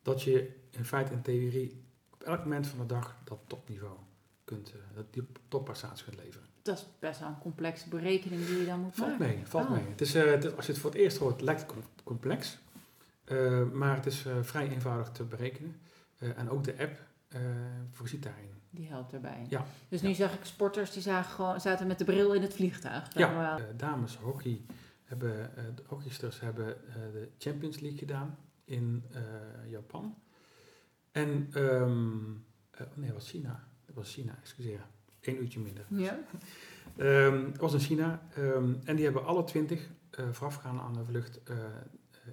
dat 0.02 0.22
je 0.22 0.56
in 0.70 0.86
feite 0.86 1.14
in 1.14 1.22
theorie 1.22 1.84
op 2.14 2.24
elk 2.24 2.40
moment 2.40 2.68
van 2.68 2.80
de 2.80 2.86
dag 2.86 3.18
dat 3.24 3.40
topniveau 3.48 3.98
kunt, 4.44 4.72
eh, 4.72 4.96
dat 4.96 5.14
die 5.14 5.24
topprestatie 5.48 6.06
kunt 6.06 6.18
leveren. 6.24 6.48
Dat 6.64 6.78
is 6.78 6.86
best 7.00 7.20
wel 7.20 7.30
een 7.30 7.38
complexe 7.40 7.90
berekening 7.90 8.46
die 8.46 8.58
je 8.60 8.66
dan 8.66 8.80
moet 8.80 8.96
Valt 8.96 9.10
maken. 9.20 9.26
mee, 9.36 9.46
valt 9.48 9.66
Oh. 9.66 9.72
mee. 9.72 9.86
Het 9.90 10.02
is, 10.02 10.16
eh, 10.16 10.26
het 10.26 10.44
is- 10.44 10.56
als 10.56 10.66
je 10.66 10.72
het 10.72 10.82
voor 10.82 10.90
het 10.92 11.00
eerst 11.00 11.18
hoort, 11.18 11.42
lijkt 11.42 11.62
het 11.62 11.70
com- 11.72 11.84
complex. 12.04 12.58
Eh, 13.24 13.64
maar 13.72 13.96
het 13.96 14.06
is 14.06 14.26
eh, 14.26 14.34
vrij 14.42 14.70
eenvoudig 14.70 15.10
te 15.12 15.24
berekenen. 15.24 15.76
En 16.18 16.50
ook 16.50 16.64
de 16.64 16.76
app 16.80 17.00
voorziet 17.92 18.24
daarin. 18.24 18.50
Die 18.70 18.88
helpt 18.88 19.14
erbij. 19.14 19.46
Ja. 19.50 19.66
Dus 19.90 20.02
nu 20.02 20.14
zag 20.14 20.34
ik 20.34 20.46
sporters 20.46 20.92
die 20.92 21.02
zagen 21.02 21.32
gewoon, 21.32 21.62
zaten 21.62 21.88
met 21.88 21.98
de 21.98 22.04
bril 22.06 22.34
in 22.34 22.42
het 22.42 22.54
vliegtuig. 22.54 23.14
Ja, 23.14 23.60
dames 23.78 24.16
hockey 24.18 24.62
hebben, 25.04 25.52
de 25.76 25.84
hockeysters 25.86 26.40
hebben 26.40 26.78
de 27.14 27.30
Champions 27.38 27.80
League 27.80 28.00
gedaan 28.00 28.38
in 28.66 29.04
Japan. 29.68 30.16
En, 31.12 31.50
oh 31.56 32.96
nee, 32.96 33.06
dat 33.08 33.14
was 33.16 33.30
China. 33.30 33.68
Dat 33.86 33.96
was 33.96 34.14
China, 34.14 34.36
excuseer. 34.42 34.86
Eén 35.24 35.42
uurtje 35.42 35.60
minder. 35.60 35.86
ja. 35.90 36.20
Ehm, 36.98 37.52
was 37.58 37.74
in 37.74 37.80
China. 37.80 38.22
ehm, 38.36 38.74
en 38.84 38.96
die 38.96 39.04
hebben 39.04 39.26
alle 39.26 39.44
twintig 39.44 39.90
eh 40.10 40.26
voorafgaand 40.32 40.80
aan 40.80 40.94
de 40.94 41.06
vlucht 41.06 41.44
eh, 41.44 41.56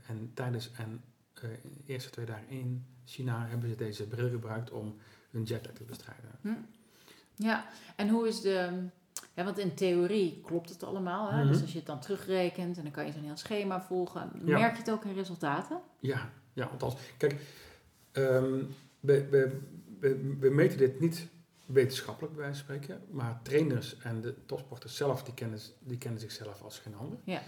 en 0.07 0.31
tijdens 0.35 0.71
en 0.73 1.03
de 1.41 1.59
eerste 1.87 2.11
twee 2.11 2.27
dagen 2.27 2.49
in 2.49 2.87
China 3.05 3.47
hebben 3.49 3.69
ze 3.69 3.77
deze 3.77 4.07
bril 4.09 4.31
gebruikt 4.31 4.71
om 4.71 4.97
hun 5.31 5.43
jetlag 5.43 5.75
te 5.75 5.85
bestrijden. 5.85 6.31
Hm. 6.41 6.49
Ja, 7.35 7.67
en 7.97 8.09
hoe 8.09 8.29
is 8.29 8.41
de... 8.41 8.69
Ja, 9.35 9.45
want 9.45 9.59
in 9.59 9.75
theorie 9.75 10.41
klopt 10.45 10.69
het 10.69 10.83
allemaal. 10.83 11.31
Hè? 11.31 11.39
Mhm. 11.39 11.53
Dus 11.53 11.61
als 11.61 11.73
je 11.73 11.79
het 11.79 11.87
dan 11.87 12.01
terugrekent 12.01 12.77
en 12.77 12.83
dan 12.83 12.93
kan 12.93 13.07
je 13.07 13.13
zo'n 13.13 13.23
heel 13.23 13.37
schema 13.37 13.83
volgen. 13.83 14.31
Ja. 14.45 14.59
Merk 14.59 14.73
je 14.73 14.79
het 14.79 14.91
ook 14.91 15.05
in 15.05 15.15
resultaten? 15.15 15.81
Ja, 15.99 16.31
ja 16.53 16.69
want 16.69 16.83
als, 16.83 16.95
kijk, 17.17 17.37
ehm, 18.13 18.63
we, 19.01 19.29
we, 19.29 19.59
we, 20.01 20.37
we 20.41 20.51
meten 20.51 20.79
dit 20.79 21.01
niet 21.01 21.27
wetenschappelijk 21.73 22.35
bij 22.35 22.43
wijze 22.45 22.65
van 22.65 22.75
spreken, 22.75 23.05
maar 23.11 23.41
trainers 23.43 23.97
en 23.99 24.21
de 24.21 24.35
topsporters 24.47 24.97
zelf, 24.97 25.23
die 25.25 25.35
kennen, 25.35 25.59
die 25.79 25.99
kennen 25.99 26.21
zichzelf 26.21 26.63
als 26.63 26.79
geen 26.79 26.95
ander. 26.95 27.19
Ja. 27.25 27.41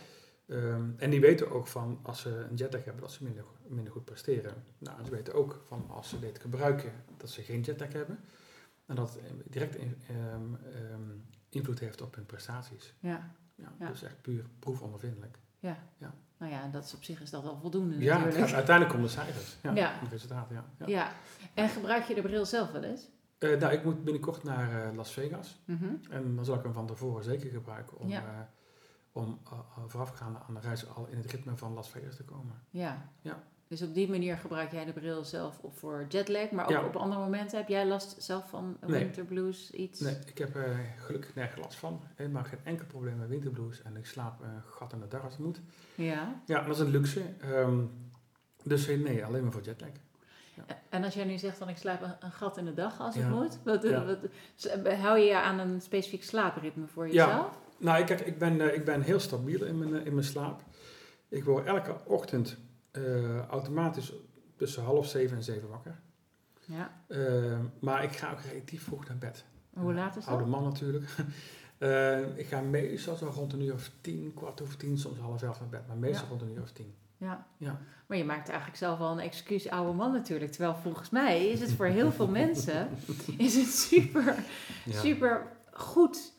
Ehm, 0.49 0.91
en 0.97 1.11
die 1.11 1.21
weten 1.21 1.51
ook 1.51 1.67
van 1.67 1.99
als 2.03 2.21
ze 2.21 2.47
een 2.51 2.55
jetlag 2.57 2.85
hebben, 2.85 3.03
dat 3.03 3.13
ze 3.13 3.25
minder, 3.25 3.45
minder 3.67 3.93
goed 3.93 4.05
presteren. 4.05 4.65
Nou, 4.79 5.05
ze 5.05 5.11
weten 5.11 5.35
ook 5.35 5.63
van 5.67 5.85
als 5.91 6.09
ze 6.09 6.19
dit 6.19 6.39
gebruiken, 6.41 6.93
dat 7.17 7.31
ze 7.31 7.43
geen 7.43 7.61
jetlag 7.61 7.93
hebben. 7.93 8.19
En 8.87 8.95
dat 8.95 9.15
het 9.15 9.53
direct 9.53 9.75
in- 9.77 10.03
ehm, 10.09 10.55
ehm, 10.75 11.11
invloed 11.49 11.79
heeft 11.79 12.01
op 12.01 12.15
hun 12.15 12.27
prestaties. 12.27 12.95
Ja, 13.01 13.35
Ja, 13.55 13.73
Ja. 13.79 13.89
Dus 13.89 14.03
echt 14.03 14.21
puur 14.23 14.45
proefondervindelijk. 14.59 15.39
ja. 15.59 15.79
Ja. 15.99 16.15
Nou 16.39 16.53
ja, 16.55 16.69
dat 16.69 16.85
is 16.85 16.95
op 16.95 17.05
zich 17.05 17.21
is 17.21 17.31
dat 17.31 17.45
al 17.45 17.59
voldoende 17.61 17.99
Ja, 17.99 18.19
natuurlijk. 18.19 18.53
uiteindelijk 18.63 18.97
om 18.97 19.03
de 19.03 19.09
cijfers. 19.09 19.57
Ja, 19.63 19.75
Ja. 19.75 19.99
resultaten, 20.11 20.55
ja. 20.79 20.87
Ja. 20.87 21.13
En 21.55 21.69
gebruik 21.69 22.05
je 22.05 22.15
de 22.15 22.23
bril 22.23 22.47
zelf 22.47 22.71
wel 22.73 22.83
eens? 22.83 23.09
Eh, 23.43 23.59
nou, 23.61 23.73
ik 23.73 23.85
moet 23.85 24.05
binnenkort 24.05 24.43
naar 24.43 24.89
eh, 24.89 24.97
Las 24.97 25.13
Vegas. 25.13 25.61
Mhm. 25.65 25.85
En 26.11 26.35
dan 26.37 26.45
zal 26.45 26.55
ik 26.57 26.63
hem 26.63 26.73
van 26.73 26.87
tevoren 26.87 27.25
zeker 27.25 27.51
gebruiken 27.51 27.99
om, 27.99 28.09
Ja. 28.09 28.21
eh, 28.21 28.41
om 29.13 29.39
eh, 29.45 29.53
eh, 29.53 29.59
voorafgaand 29.87 30.39
aan 30.49 30.55
de 30.55 30.61
reis 30.61 30.89
al 30.95 31.07
in 31.11 31.17
het 31.17 31.31
ritme 31.31 31.57
van 31.57 31.73
Las 31.75 31.91
Vegas 31.91 32.17
te 32.17 32.25
komen. 32.25 32.55
Ja. 32.71 33.09
Ja. 33.21 33.43
Dus 33.69 33.83
op 33.83 33.95
die 33.95 34.09
manier 34.11 34.37
gebruik 34.37 34.73
jij 34.73 34.85
de 34.85 34.93
bril 34.93 35.25
zelf 35.25 35.59
op 35.61 35.79
voor 35.79 36.07
jetlag, 36.09 36.51
maar 36.51 36.65
ook 36.65 36.71
Ja. 36.71 36.85
op 36.85 36.97
andere 36.97 37.21
momenten. 37.21 37.59
Heb 37.59 37.69
jij 37.69 37.87
last 37.87 38.23
zelf 38.23 38.49
van 38.49 38.77
winterblues, 38.81 39.71
iets? 39.71 40.01
Nee, 40.01 40.17
ik 40.27 40.39
heb 40.39 40.57
gelukkig 40.97 41.35
nergens 41.35 41.61
last 41.65 41.79
van. 41.79 42.01
Helemaal 42.15 42.45
geen 42.45 42.59
enkel 42.65 42.87
probleem 42.87 43.17
met 43.19 43.29
winterblues. 43.29 43.83
En 43.83 43.97
ik 43.97 44.07
slaap 44.07 44.43
eh, 44.43 44.49
gat 44.67 44.93
in 44.93 45.01
de 45.01 45.09
dag 45.09 45.23
als 45.25 45.33
het 45.33 45.43
moet. 45.45 45.61
Ja. 45.95 46.43
Ja, 46.47 46.63
dat 46.63 46.75
is 46.75 46.81
een 46.81 46.91
luxe. 46.91 47.23
Ehm, 47.41 47.79
dus 48.65 48.87
nee, 48.87 49.25
alleen 49.25 49.43
maar 49.43 49.53
voor 49.53 49.63
jetlag. 49.63 49.91
En 50.89 51.05
als 51.05 51.15
jij 51.15 51.25
nu 51.25 51.39
zegt 51.39 51.59
van 51.59 51.69
ik 51.69 51.77
slaap 51.77 52.03
een, 52.03 52.15
een 52.21 52.33
gat 52.33 52.57
in 52.57 52.65
de 52.65 52.75
dag 52.75 53.01
als 53.01 53.15
het 53.15 53.29
moet, 53.31 53.59
wat, 53.65 53.85
hou 54.99 55.19
je 55.19 55.25
je 55.25 55.37
aan 55.37 55.59
een 55.59 55.81
specifiek 55.81 56.25
slaapritme 56.25 56.87
voor 56.87 57.07
jezelf? 57.07 57.59
Nou, 57.79 58.01
ik, 58.01 58.07
kijk, 58.07 58.21
ik, 58.21 58.39
ben, 58.39 58.61
eh, 58.61 58.75
ik 58.75 58.85
ben 58.85 59.01
heel 59.03 59.21
stabiel 59.21 59.65
in 59.65 59.79
mijn, 59.79 59.97
eh, 59.97 60.07
in 60.07 60.15
mijn 60.15 60.27
slaap. 60.27 60.63
Ik 61.29 61.45
word 61.45 61.67
elke 61.67 61.97
ochtend 62.05 62.57
eh, 62.91 63.39
automatisch 63.47 64.13
tussen 64.57 64.83
half 64.83 65.07
zeven 65.07 65.37
en 65.37 65.43
zeven 65.43 65.69
wakker. 65.69 66.01
Ja. 66.67 66.93
Eh, 67.07 67.59
maar 67.81 68.03
ik 68.03 68.13
ga 68.13 68.31
ook 68.33 68.41
relatief 68.41 68.83
vroeg 68.85 69.09
naar 69.09 69.19
bed. 69.19 69.45
Hoe 69.75 69.95
laat 69.95 70.17
is 70.17 70.27
Oude 70.27 70.43
dat? 70.45 70.53
man 70.53 70.63
natuurlijk. 70.63 71.05
Eh, 71.79 72.39
ik 72.39 72.47
ga 72.47 72.61
meestal 72.61 73.17
zo 73.17 73.31
rond 73.35 73.53
een 73.53 73.61
uur 73.61 73.73
of 73.73 73.91
tien, 74.01 74.35
kwart 74.35 74.63
over 74.63 74.77
tien, 74.77 74.99
soms 74.99 75.19
half 75.19 75.43
elf 75.43 75.61
naar 75.61 75.69
bed. 75.69 75.87
Maar 75.87 75.97
meestal 75.97 76.23
Ja. 76.25 76.29
rond 76.31 76.43
een 76.43 76.53
uur 76.57 76.63
of 76.63 76.71
tien. 76.73 76.95
Ja. 77.23 77.47
Ja. 77.57 77.79
Maar 78.07 78.17
je 78.17 78.25
maakt 78.25 78.49
eigenlijk 78.49 78.79
zelf 78.79 78.99
wel 78.99 79.11
een 79.11 79.19
excuus 79.19 79.69
oude 79.69 79.93
man 79.93 80.13
natuurlijk. 80.13 80.51
Terwijl 80.51 80.75
volgens 80.75 81.11
mij 81.11 81.47
is 81.47 81.61
het 81.61 81.73
voor 81.73 81.87
heel 81.87 82.13
veel 82.13 82.29
mensen 82.29 82.89
is 83.37 83.55
het 83.55 83.75
super, 83.75 84.35
super 84.89 85.47
goed 85.73 86.33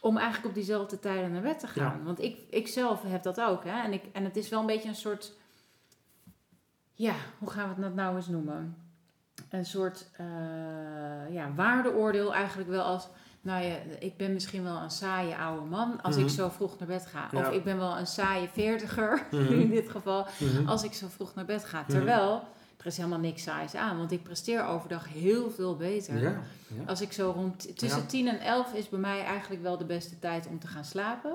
om 0.00 0.16
eigenlijk 0.16 0.48
op 0.48 0.54
diezelfde 0.54 0.98
tijden 0.98 1.32
naar 1.32 1.42
bed 1.42 1.58
te 1.58 1.66
gaan. 1.66 2.04
Want 2.04 2.20
ik, 2.22 2.38
ik 2.50 2.68
zelf 2.68 3.02
heb 3.02 3.22
dat 3.22 3.40
ook. 3.40 3.64
Hè? 3.64 3.82
En, 3.82 3.92
ik, 3.92 4.04
en 4.12 4.24
het 4.24 4.36
is 4.36 4.48
wel 4.48 4.60
een 4.60 4.66
beetje 4.66 4.88
een 4.88 4.94
soort... 4.94 5.32
Ja, 6.94 7.14
hoe 7.38 7.50
gaan 7.50 7.74
we 7.74 7.84
het 7.84 7.94
nou 7.94 8.16
eens 8.16 8.28
noemen? 8.28 8.76
Een 9.50 9.64
soort 9.64 10.10
eh, 10.16 10.26
ja, 11.30 11.52
waardeoordeel 11.54 12.34
eigenlijk 12.34 12.68
wel 12.68 12.84
als... 12.84 13.08
Nou 13.42 13.64
ja, 13.64 13.76
ik 13.98 14.16
ben 14.16 14.32
misschien 14.32 14.62
wel 14.62 14.76
een 14.76 14.90
saaie 14.90 15.36
oude 15.36 15.66
man 15.66 16.02
als 16.02 16.16
Mhm. 16.16 16.24
ik 16.24 16.30
zo 16.30 16.48
vroeg 16.48 16.78
naar 16.78 16.88
bed 16.88 17.06
ga. 17.06 17.28
Ja. 17.32 17.38
Of 17.38 17.50
ik 17.54 17.64
ben 17.64 17.78
wel 17.78 17.98
een 17.98 18.06
saaie 18.06 18.48
veertiger, 18.52 19.26
Mhm. 19.30 19.52
in 19.52 19.70
dit 19.70 19.88
geval, 19.88 20.26
Mhm. 20.40 20.68
als 20.68 20.82
ik 20.82 20.92
zo 20.92 21.06
vroeg 21.08 21.34
naar 21.34 21.44
bed 21.44 21.64
ga. 21.64 21.80
Mhm. 21.80 21.90
Terwijl, 21.90 22.42
er 22.78 22.86
is 22.86 22.96
helemaal 22.96 23.18
niks 23.18 23.42
saais 23.42 23.74
aan. 23.74 23.96
Want 23.98 24.12
ik 24.12 24.22
presteer 24.22 24.64
overdag 24.66 25.08
heel 25.12 25.50
veel 25.50 25.76
beter. 25.76 26.22
Ja, 26.22 26.30
ja. 26.30 26.82
Als 26.86 27.00
ik 27.00 27.12
zo 27.12 27.30
rond 27.30 27.78
tussen. 27.78 28.06
10 28.06 28.28
en 28.28 28.40
11 28.40 28.74
is 28.74 28.88
bij 28.88 28.98
mij 28.98 29.24
eigenlijk 29.24 29.62
wel 29.62 29.78
de 29.78 29.84
beste 29.84 30.18
tijd 30.18 30.46
om 30.46 30.58
te 30.58 30.66
gaan 30.66 30.84
slapen. 30.84 31.32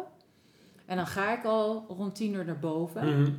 En 0.86 0.96
dan 0.98 1.08
ga 1.08 1.38
ik 1.38 1.44
al 1.46 1.86
rond 1.88 2.16
10 2.16 2.34
uur 2.34 2.46
naar 2.46 2.60
boven. 2.60 3.22
Mhm. 3.22 3.32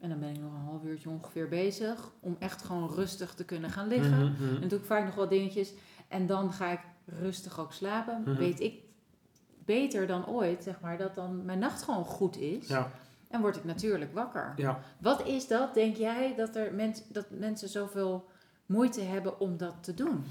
En 0.00 0.08
dan 0.08 0.18
ben 0.20 0.28
ik 0.28 0.40
nog 0.40 0.52
een 0.52 0.64
half 0.66 0.84
uurtje 0.84 1.08
ongeveer 1.08 1.48
bezig. 1.48 2.10
Om 2.20 2.36
echt 2.38 2.62
gewoon 2.62 2.90
rustig 2.94 3.34
te 3.34 3.44
kunnen 3.44 3.70
gaan 3.70 3.88
liggen. 3.88 4.18
Mhm, 4.18 4.42
mhm. 4.44 4.54
En 4.54 4.60
dan 4.60 4.68
doe 4.68 4.78
ik 4.78 4.84
vaak 4.84 5.04
nog 5.04 5.14
wat 5.14 5.30
dingetjes. 5.30 5.72
En 6.08 6.26
dan 6.26 6.52
ga 6.52 6.70
ik 6.72 6.80
rustig 7.20 7.60
ook 7.60 7.72
slapen. 7.72 8.22
Mhm. 8.24 8.34
Weet 8.36 8.60
ik 8.60 8.80
beter 9.64 10.06
dan 10.06 10.26
ooit, 10.26 10.62
zeg 10.62 10.80
maar, 10.80 10.98
dat 10.98 11.14
dan 11.14 11.44
mijn 11.44 11.58
nacht 11.58 11.82
gewoon 11.82 12.04
goed 12.04 12.36
is. 12.36 12.68
Ja, 12.68 12.90
En 13.28 13.40
word 13.40 13.56
ik 13.56 13.64
natuurlijk 13.64 14.14
wakker. 14.14 14.52
ja. 14.56 14.80
Wat 14.98 15.26
is 15.26 15.46
dat, 15.48 15.74
denk 15.74 15.96
jij, 15.96 16.34
dat, 16.36 16.56
er 16.56 16.74
mens, 16.74 17.02
dat 17.08 17.26
mensen 17.30 17.68
zoveel 17.68 18.28
moeite 18.66 19.00
hebben 19.00 19.40
om 19.40 19.56
dat 19.56 19.74
te 19.80 19.94
doen? 19.94 20.24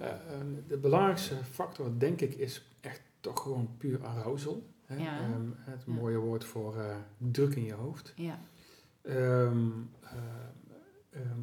Eh, 0.00 0.08
eh, 0.08 0.14
de 0.68 0.76
belangrijkste 0.76 1.34
factor, 1.50 1.98
denk 1.98 2.20
ik, 2.20 2.34
is 2.34 2.64
echt 2.80 3.00
toch 3.20 3.42
gewoon 3.42 3.70
puur 3.78 4.04
arousal. 4.04 4.62
Hè? 4.86 4.96
Ja. 4.96 5.18
Ehm, 5.18 5.48
het 5.56 5.86
mooie 5.86 6.18
woord 6.18 6.44
voor 6.44 6.78
eh, 6.78 6.96
druk 7.18 7.54
in 7.54 7.64
je 7.64 7.74
hoofd. 7.74 8.12
Ja. 8.16 8.38
Ehm, 9.02 9.68
eh, 10.00 10.12
ehm, 11.10 11.40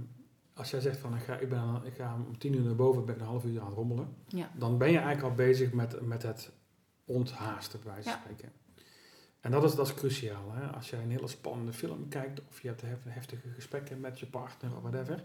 als 0.57 0.69
jij 0.69 0.79
zegt 0.79 0.97
van 0.97 1.15
ik 1.15 1.21
ga, 1.21 1.37
ik 1.37 1.49
ben 1.49 1.81
ik 1.83 1.93
ga 1.93 2.15
om 2.27 2.37
tien 2.37 2.53
uur 2.55 2.61
naar 2.61 2.75
boven, 2.75 3.05
ben 3.05 3.15
ik 3.15 3.21
een 3.21 3.27
half 3.27 3.45
uur 3.45 3.59
aan 3.59 3.65
het 3.65 3.75
rommelen. 3.75 4.07
Ja. 4.27 4.49
Dan 4.57 4.77
ben 4.77 4.91
je 4.91 4.97
eigenlijk 4.97 5.27
al 5.27 5.35
bezig 5.45 5.71
met, 5.71 6.01
met 6.01 6.23
het 6.23 6.51
onthaasten, 7.05 7.79
bij 7.83 7.91
wijze 7.93 8.09
van 8.09 8.17
Ja. 8.19 8.23
spreken. 8.23 8.51
En 9.41 9.51
dat 9.51 9.63
is, 9.63 9.75
dat 9.75 9.87
is 9.87 9.93
cruciaal. 9.93 10.51
Hè? 10.53 10.67
Als 10.67 10.89
jij 10.89 11.01
een 11.03 11.11
hele 11.11 11.27
spannende 11.27 11.73
film 11.73 12.07
kijkt 12.07 12.41
of 12.49 12.61
je 12.61 12.67
hebt 12.67 12.81
hef- 12.81 13.03
heftige 13.07 13.49
gesprekken 13.49 13.99
met 13.99 14.19
je 14.19 14.25
partner 14.25 14.75
of 14.75 14.81
whatever, 14.81 15.23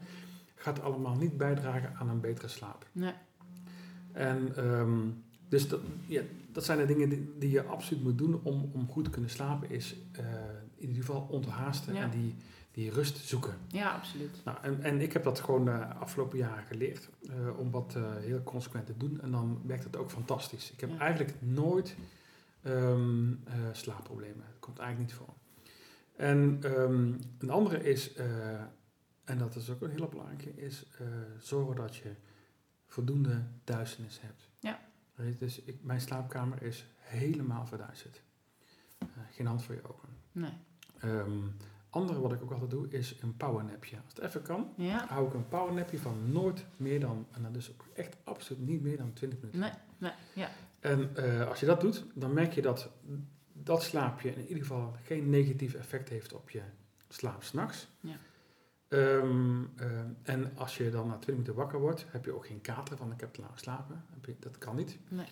gaat 0.55 0.81
allemaal 0.83 1.15
niet 1.17 1.37
bijdragen 1.37 1.95
aan 1.97 2.09
een 2.09 2.21
betere 2.21 2.49
slaap. 2.49 2.87
Nee. 2.93 3.13
En 4.13 4.57
ehm, 4.57 4.99
dus 5.49 5.69
dat, 5.69 5.81
ja, 6.07 6.23
dat 6.53 6.65
zijn 6.65 6.79
de 6.79 6.87
dingen 6.87 7.09
die, 7.09 7.33
die 7.39 7.51
je 7.51 7.63
absoluut 7.65 8.03
moet 8.03 8.19
doen 8.19 8.41
om, 8.43 8.71
om 8.73 8.89
goed 8.89 9.05
te 9.05 9.11
kunnen 9.11 9.31
slapen, 9.31 9.71
is 9.71 9.97
eh, 10.13 10.25
in 10.77 10.89
ieder 10.89 11.05
geval 11.05 11.27
onthaasten 11.31 11.95
Ja. 11.95 12.03
en 12.03 12.11
die, 12.11 12.35
die 12.73 12.91
rust 12.91 13.17
zoeken. 13.17 13.55
Ja, 13.69 13.91
absoluut. 13.95 14.41
Nou, 14.45 14.59
en, 14.63 14.83
en 14.83 15.01
ik 15.01 15.13
heb 15.13 15.23
dat 15.25 15.41
gewoon 15.41 15.65
de 15.65 15.85
afgelopen 15.87 16.39
jaren 16.39 16.65
geleerd 16.65 17.09
eh, 17.31 17.59
om 17.59 17.71
wat 17.71 17.95
eh, 17.97 18.15
heel 18.17 18.43
consequent 18.43 18.87
te 18.87 18.97
doen. 18.97 19.21
En 19.21 19.31
dan 19.31 19.61
werkt 19.67 19.85
het 19.85 19.97
ook 19.97 20.11
fantastisch. 20.11 20.73
Ik 20.73 20.81
heb 20.81 20.91
Ja. 20.91 20.99
eigenlijk 20.99 21.35
nooit 21.43 21.97
ehm, 22.63 23.33
eh, 23.33 23.55
slaapproblemen. 23.73 24.45
Dat 24.51 24.59
komt 24.61 24.79
eigenlijk 24.79 25.11
niet 25.11 25.19
voor. 25.21 25.35
En 26.17 26.59
ehm, 26.63 27.13
een 27.39 27.51
andere 27.51 27.83
is, 27.85 28.13
eh, 28.15 28.61
en 29.25 29.39
dat 29.39 29.57
is 29.57 29.71
ook 29.71 29.83
een 29.83 29.91
hele 29.91 30.09
belangrijke, 30.09 30.55
is 30.55 30.87
eh, 30.99 31.07
zorgen 31.39 31.77
dat 31.77 31.97
je 31.97 32.15
voldoende 32.87 33.43
duisternis 33.65 34.21
hebt. 34.21 34.49
Ja. 34.61 34.81
Dus 35.39 35.63
ik, 35.63 35.83
mijn 35.83 36.01
slaapkamer 36.01 36.63
is 36.63 36.87
helemaal 36.97 37.67
verduisterd. 37.67 38.23
Eh, 38.99 39.07
geen 39.31 39.47
hand 39.47 39.63
voor 39.63 39.75
je 39.75 39.89
ogen. 39.89 40.09
Nee. 40.33 40.53
Ehm, 41.01 41.39
andere 41.93 42.21
wat 42.21 42.33
ik 42.33 42.43
ook 42.43 42.51
altijd 42.53 42.71
doe 42.71 42.89
is 42.89 43.17
een 43.21 43.37
powernapje. 43.37 43.97
Als 44.05 44.15
het 44.15 44.25
even 44.25 44.43
kan, 44.43 44.73
Ja? 44.77 45.07
hou 45.09 45.27
ik 45.27 45.35
een 45.35 45.49
powernapje 45.49 45.99
van 45.99 46.33
nooit 46.33 46.65
meer 46.77 47.01
dan, 47.01 47.27
en 47.31 47.43
dan 47.43 47.53
dus 47.53 47.71
ook 47.73 47.85
echt 47.95 48.17
absoluut 48.25 48.67
niet 48.67 48.83
meer 48.83 48.97
dan 48.97 49.13
20 49.13 49.39
minuten. 49.41 49.61
Nee, 49.61 49.71
nee, 49.99 50.13
ja. 50.35 50.49
En 50.81 51.17
eh, 51.17 51.49
als 51.49 51.61
je 51.61 51.67
dat 51.67 51.81
doet, 51.81 52.05
dan 52.15 52.33
merk 52.33 52.53
je 52.53 52.63
dat 52.63 52.91
dat 53.53 53.83
slaapje 53.83 54.35
in 54.35 54.41
ieder 54.43 54.57
geval 54.63 54.97
geen 55.05 55.31
negatief 55.31 55.75
effect 55.75 56.09
heeft 56.09 56.33
op 56.35 56.51
je 56.51 56.63
slaap 57.09 57.43
s'nachts. 57.43 57.89
Ja. 58.01 58.17
Ehm, 58.89 59.63
ehm, 59.77 60.07
en 60.23 60.57
als 60.57 60.77
je 60.77 60.91
dan 60.91 61.07
na 61.07 61.13
20 61.19 61.27
minuten 61.29 61.55
wakker 61.55 61.81
wordt, 61.81 62.05
heb 62.09 62.25
je 62.25 62.33
ook 62.35 62.47
geen 62.47 62.61
kater 62.61 62.97
van 62.97 63.13
ik 63.13 63.21
heb 63.21 63.33
te 63.33 63.41
lang 63.41 63.53
geslapen. 63.53 64.05
Je- 64.27 64.37
Dat 64.41 64.59
kan 64.59 64.77
niet. 64.77 64.99
Nee. 65.09 65.27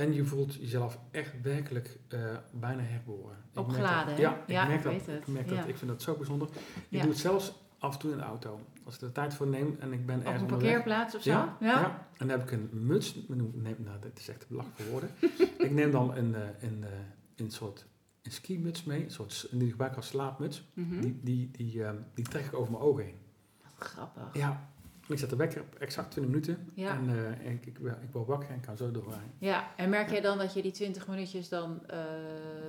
En 0.00 0.12
je 0.14 0.24
voelt 0.24 0.54
jezelf 0.54 0.98
echt 1.10 1.32
werkelijk 1.42 1.98
eh, 2.08 2.20
bijna 2.52 2.82
herboren. 2.82 3.36
Opgeladen, 3.54 4.14
hè? 4.14 4.20
Ja, 4.20 4.36
ik 4.46 4.46
merk 4.68 4.70
ik 4.70 4.82
dat. 4.82 4.92
weet 4.92 5.06
het. 5.06 5.20
Ik, 5.20 5.26
merk 5.26 5.50
Ja. 5.50 5.56
dat. 5.56 5.68
ik 5.68 5.76
vind 5.76 5.90
dat 5.90 6.02
zo 6.02 6.14
bijzonder. 6.14 6.48
Ik 6.48 6.84
Ja. 6.88 7.00
doe 7.00 7.10
het 7.10 7.18
zelfs 7.20 7.52
af 7.78 7.92
en 7.92 7.98
toe 7.98 8.10
in 8.10 8.16
de 8.16 8.22
auto. 8.22 8.60
Als 8.84 8.94
ik 8.94 9.00
er 9.00 9.12
tijd 9.12 9.34
voor 9.34 9.46
neem 9.46 9.76
en 9.80 9.92
ik 9.92 10.06
ben 10.06 10.18
Op 10.18 10.24
ergens 10.24 10.42
een 10.42 10.52
onderweg. 10.52 10.72
parkeerplaats 10.72 11.14
of 11.14 11.22
zo? 11.22 11.30
Ja, 11.30 11.56
Ja? 11.60 12.08
En 12.16 12.28
dan 12.28 12.38
heb 12.38 12.42
ik 12.42 12.50
een 12.52 12.68
muts. 12.72 13.14
Nou, 13.28 13.98
dat 14.00 14.18
is 14.18 14.28
echt 14.28 14.48
belachelijk 14.48 14.80
voor 14.80 14.90
woorden. 14.90 15.10
ik 15.66 15.70
neem 15.70 15.90
dan 15.90 16.16
een, 16.16 16.34
eh, 16.34 16.40
een, 16.60 16.84
eh, 16.84 16.90
een 17.36 17.50
soort 17.50 17.86
een 18.22 18.32
skimuts 18.32 18.84
mee. 18.84 19.04
Een 19.04 19.10
soort, 19.10 19.48
die 19.50 19.70
gebruik 19.70 19.90
ik 19.90 19.96
als 19.96 20.06
slaapmuts. 20.06 20.68
Mhm. 20.74 21.00
Die, 21.00 21.20
die, 21.22 21.50
die, 21.50 21.84
ehm, 21.84 21.96
die 22.14 22.24
trek 22.24 22.44
ik 22.44 22.54
over 22.54 22.72
mijn 22.72 22.84
ogen 22.84 23.04
heen. 23.04 23.18
Wat 23.62 23.88
grappig. 23.88 24.22
Ja. 24.32 24.69
Ik 25.10 25.18
zet 25.18 25.30
de 25.30 25.36
wekker 25.36 25.60
op 25.60 25.74
exact 25.74 26.10
20 26.10 26.32
minuten. 26.32 26.70
Ja. 26.74 26.90
En 26.90 27.08
eh, 27.44 27.52
ik, 27.52 27.66
ik, 27.66 27.78
ik 27.78 28.12
word 28.12 28.26
wakker 28.26 28.50
en 28.50 28.60
kan 28.60 28.76
zo 28.76 28.90
doorrijden. 28.90 29.32
Ja, 29.38 29.64
en 29.76 29.90
merk 29.90 30.10
jij 30.10 30.20
dan 30.20 30.38
dat 30.38 30.54
je 30.54 30.62
die 30.62 30.72
20 30.72 31.08
minuutjes 31.08 31.48
dan 31.48 31.86
eh, 31.86 31.98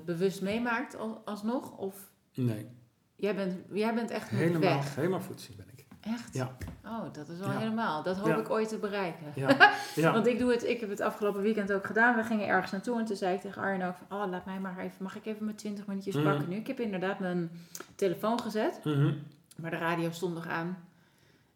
bewust 0.06 0.42
meemaakt 0.42 0.98
al- 0.98 1.22
alsnog? 1.26 1.78
Of 1.78 2.10
Nee, 2.34 2.68
jij 3.16 3.36
bent, 3.36 3.54
jij 3.72 3.94
bent 3.94 4.10
echt 4.12 4.30
helemaal, 4.30 4.60
weg? 4.62 4.96
helemaal 4.96 5.22
ben 5.58 5.66
ik. 5.74 5.86
Echt? 6.02 6.34
Ja. 6.34 6.58
Oh, 6.86 7.14
dat 7.14 7.30
is 7.30 7.40
wel 7.40 7.52
Ja. 7.52 7.58
helemaal. 7.58 8.04
Dat 8.04 8.18
hoop 8.18 8.28
Ja. 8.28 8.38
ik 8.38 8.50
ooit 8.50 8.70
te 8.70 8.78
bereiken. 8.78 9.26
Ja, 9.36 9.74
ja. 9.96 10.12
Want 10.14 10.28
ik 10.28 10.40
doe 10.40 10.52
het, 10.52 10.64
ik 10.68 10.80
heb 10.80 10.90
het 10.90 11.00
afgelopen 11.02 11.42
weekend 11.42 11.72
ook 11.74 11.86
gedaan. 11.86 12.16
We 12.16 12.24
gingen 12.24 12.48
ergens 12.48 12.72
naartoe 12.72 13.00
en 13.00 13.06
toen 13.06 13.16
zei 13.16 13.36
ik 13.36 13.42
tegen 13.42 13.62
Arjen 13.62 13.88
ook 13.88 13.96
van, 14.08 14.22
oh, 14.22 14.30
laat 14.30 14.46
mij 14.46 14.60
maar 14.60 14.78
even, 14.78 15.04
mag 15.04 15.16
ik 15.16 15.26
even 15.26 15.46
mijn 15.46 15.58
20 15.58 15.88
minuutjes 15.88 16.16
Mhm. 16.16 16.24
pakken 16.24 16.50
nu? 16.50 16.56
Ik 16.56 16.68
heb 16.68 16.80
inderdaad 16.80 17.20
mijn 17.20 17.52
telefoon 17.96 18.40
gezet, 18.40 18.80
Mhm, 18.84 19.14
maar 19.58 19.72
de 19.72 19.78
radio 19.78 20.12
stond 20.12 20.34
nog 20.34 20.48
aan. 20.48 20.78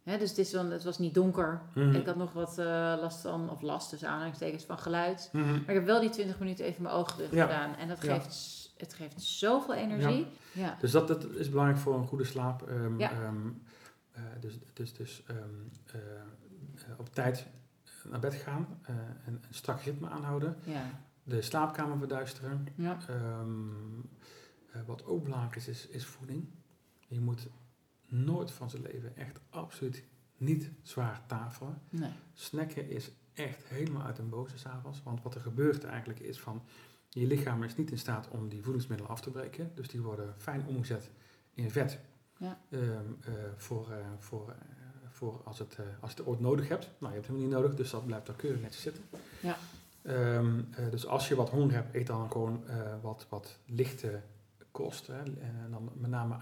Hè, 0.05 0.17
dus 0.17 0.29
het, 0.29 0.37
is 0.37 0.51
het 0.51 0.83
was 0.83 0.97
niet 0.97 1.13
donker. 1.13 1.61
mhm, 1.75 1.95
Ik 1.95 2.05
had 2.05 2.15
nog 2.15 2.33
wat 2.33 2.57
eh, 2.57 2.65
last 3.01 3.21
van, 3.21 3.49
of 3.49 3.61
last 3.61 3.89
tussen 3.89 4.09
aanhalingstekens 4.09 4.63
van 4.63 4.77
geluid. 4.77 5.29
mhm. 5.33 5.51
Maar 5.51 5.59
ik 5.69 5.75
heb 5.75 5.85
wel 5.85 5.99
die 6.01 6.09
20 6.09 6.39
minuten 6.39 6.65
even 6.65 6.83
mijn 6.83 6.95
ogen 6.95 7.17
dicht 7.17 7.33
Ja. 7.33 7.45
gedaan. 7.45 7.75
En 7.75 7.87
dat 7.87 7.99
geeft, 7.99 8.73
het 8.77 8.93
geeft 8.93 9.21
zoveel 9.21 9.73
energie. 9.73 10.27
Ja. 10.51 10.77
Dus 10.79 10.91
dat, 10.91 11.07
dat 11.07 11.23
is 11.35 11.49
belangrijk 11.49 11.79
voor 11.79 11.95
een 11.95 12.07
goede 12.07 12.23
slaap. 12.23 12.61
Ehm, 12.67 13.01
ehm, 13.01 13.35
eh, 14.11 14.21
dus 14.39 14.57
dus, 14.73 14.93
dus 14.93 15.23
ehm, 15.27 15.39
eh, 15.85 15.99
op 16.97 17.13
tijd 17.13 17.45
naar 18.09 18.19
bed 18.19 18.33
gaan, 18.33 18.79
en 19.25 19.25
een 19.27 19.41
strak 19.49 19.81
ritme 19.81 20.09
aanhouden, 20.09 20.55
Ja. 20.63 20.83
de 21.23 21.41
slaapkamer 21.41 21.97
verduisteren. 21.97 22.67
Wat 24.85 25.05
ook 25.05 25.23
belangrijk 25.23 25.55
is, 25.55 25.67
is, 25.67 25.87
is 25.87 26.05
voeding. 26.05 26.45
Je 27.07 27.19
moet 27.19 27.47
nooit 28.23 28.51
van 28.51 28.69
zijn 28.69 28.82
leven 28.82 29.17
echt 29.17 29.39
absoluut 29.49 30.04
niet 30.38 30.71
zwaar 30.82 31.21
tafelen. 31.28 31.82
Nee. 31.89 32.12
Snacken 32.34 32.89
is 32.89 33.12
echt 33.34 33.63
helemaal 33.65 34.04
uit 34.04 34.17
een 34.17 34.30
boze 34.30 34.58
s'avonds. 34.58 35.04
Want 35.04 35.21
wat 35.21 35.36
er 35.36 35.41
gebeurt 35.41 35.84
eigenlijk 35.84 36.19
is 36.19 36.39
van... 36.39 36.63
Je 37.10 37.28
lichaam 37.28 37.63
is 37.63 37.75
niet 37.75 37.91
in 37.91 37.97
staat 37.97 38.28
om 38.30 38.49
die 38.49 38.63
voedingsmiddelen 38.63 39.12
af 39.12 39.21
te 39.21 39.32
breken. 39.32 39.71
Dus 39.75 39.88
die 39.88 40.01
worden 40.01 40.34
fijn 40.38 40.65
omgezet 40.67 41.12
in 41.54 41.71
vet. 41.71 41.99
Ja. 42.38 42.60
Ehm, 42.69 42.84
eh, 43.21 43.34
voor, 43.56 43.91
eh, 43.91 43.97
voor, 44.19 44.49
eh, 44.49 44.56
voor 45.10 45.41
als, 45.43 45.60
het, 45.60 45.78
als 45.99 46.12
je 46.12 46.17
het 46.17 46.28
ooit 46.28 46.39
nodig 46.39 46.67
hebt. 46.67 46.89
Nou, 46.97 47.13
je 47.13 47.19
hebt 47.19 47.28
helemaal 47.28 47.47
niet 47.47 47.58
nodig, 47.58 47.75
dus 47.75 47.89
dat 47.89 48.06
blijft 48.06 48.25
daar 48.25 48.36
keurig 48.36 48.62
netjes 48.62 48.82
zitten. 48.82 49.04
Ja. 49.41 49.58
Ehm, 50.01 50.60
eh, 50.71 50.89
dus 50.91 51.06
als 51.06 51.28
je 51.28 51.36
wat 51.36 51.49
honger 51.49 51.73
hebt, 51.73 51.95
eet 51.95 52.08
dan 52.08 52.32
gewoon 52.32 52.63
wat, 53.01 53.25
wat 53.30 53.60
lichte 53.65 54.21
kost. 54.71 55.08
Hè. 55.08 55.17
En 55.17 55.67
dan 55.71 55.89
met 55.93 56.10
name 56.10 56.36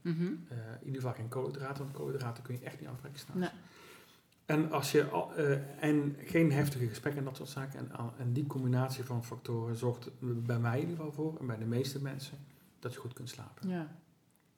Mhm. 0.00 0.22
Eh, 0.48 0.56
in 0.80 0.86
ieder 0.86 1.00
geval 1.00 1.12
geen 1.16 1.28
koolhydraten, 1.28 1.84
want 1.84 1.96
koolhydraten 1.96 2.42
kun 2.42 2.54
je 2.58 2.64
echt 2.64 2.80
niet 2.80 2.88
afbreken 2.88 3.18
s'nachts. 3.18 3.40
Nee. 3.40 3.50
En, 4.46 4.72
als 4.72 4.92
je 4.92 5.04
al, 5.04 5.34
eh, 5.34 5.82
en 5.84 6.16
geen 6.24 6.52
heftige 6.52 6.88
gesprekken 6.88 7.20
en 7.20 7.26
dat 7.28 7.36
soort 7.36 7.48
zaken. 7.48 7.78
En, 7.78 7.92
al- 7.96 8.12
en 8.18 8.32
die 8.32 8.46
combinatie 8.46 9.04
van 9.04 9.24
factoren 9.24 9.76
zorgt 9.76 10.10
bij 10.20 10.58
mij 10.58 10.80
in 10.80 10.88
ieder 10.88 10.96
geval 10.96 11.12
voor, 11.12 11.36
en 11.40 11.46
bij 11.46 11.58
de 11.58 11.64
meeste 11.64 12.02
mensen, 12.02 12.38
dat 12.78 12.92
je 12.92 12.98
goed 12.98 13.12
kunt 13.12 13.28
slapen. 13.28 13.68
Ja. 13.68 13.86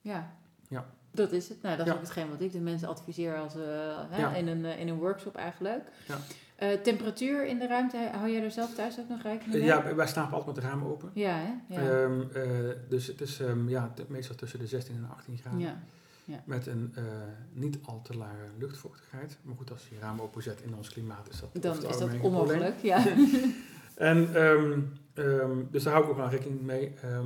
Ja. 0.01 0.35
Ja. 0.67 0.85
Dat 1.11 1.31
is 1.31 1.49
het. 1.49 1.61
Nou, 1.61 1.77
dat 1.77 1.85
is 1.85 1.91
Ja. 1.91 1.97
ook 1.97 2.03
hetgeen 2.05 2.29
wat 2.29 2.41
ik 2.41 2.51
de 2.51 2.59
mensen 2.59 2.87
adviseer 2.87 3.37
als, 3.37 3.55
eh, 3.55 3.61
hè, 4.09 4.17
Ja. 4.21 4.33
in, 4.33 4.47
een, 4.47 4.65
in 4.65 4.87
een 4.87 4.97
workshop 4.97 5.35
eigenlijk. 5.35 5.83
Ja. 6.07 6.17
Eh, 6.61 6.71
temperatuur 6.83 7.45
in 7.45 7.59
de 7.59 7.67
ruimte, 7.67 7.97
hou 8.11 8.31
jij 8.31 8.43
er 8.43 8.51
zelf 8.51 8.73
thuis 8.75 8.99
ook 8.99 9.09
nog 9.09 9.21
rekening 9.21 9.53
Eh, 9.53 9.59
mee? 9.59 9.63
ja, 9.63 9.95
wij 9.95 10.07
slapen 10.07 10.33
altijd 10.37 10.55
met 10.55 10.63
de 10.63 10.69
ramen 10.69 10.87
open. 10.87 11.09
Ja, 11.13 11.35
hè? 11.35 11.75
Ja. 11.75 11.81
Ehm, 12.03 12.21
eh, 12.33 12.69
dus 12.89 13.07
het 13.07 13.21
is 13.21 13.39
ehm, 13.39 13.69
ja, 13.69 13.93
meestal 14.07 14.35
tussen 14.35 14.59
de 14.59 14.67
16 14.67 14.95
en 14.95 15.09
18 15.09 15.37
graden. 15.37 15.59
ja. 15.59 16.41
Met 16.45 16.67
een 16.67 16.91
eh, 16.95 17.03
niet 17.53 17.77
al 17.85 18.01
te 18.01 18.17
lage 18.17 18.35
luchtvochtigheid. 18.57 19.37
Maar 19.41 19.55
goed, 19.55 19.71
als 19.71 19.87
je 19.89 19.95
je 19.95 20.01
ramen 20.01 20.23
openzet 20.23 20.61
in 20.61 20.75
ons 20.75 20.89
klimaat 20.89 21.27
is 21.29 21.39
dat 21.39 21.63
Dan 21.63 21.75
is 21.75 21.81
dat 21.81 21.97
probleem. 21.97 22.21
onmogelijk. 22.21 22.81
Ja. 22.81 23.03
En 23.95 24.35
ehm, 24.35 24.79
dus 25.71 25.83
daar 25.83 25.93
hou 25.93 26.05
ik 26.05 26.11
ook 26.11 26.17
wel 26.17 26.29
rekening 26.29 26.61
mee. 26.61 26.93
Eh, 27.01 27.19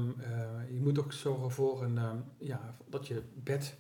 je 0.72 0.80
moet 0.80 1.00
ook 1.00 1.14
zorgen 1.14 1.52
voor 1.52 1.84
een, 1.84 2.00
ja, 2.38 2.76
dat 2.90 3.08
je 3.08 3.22
bed 3.44 3.76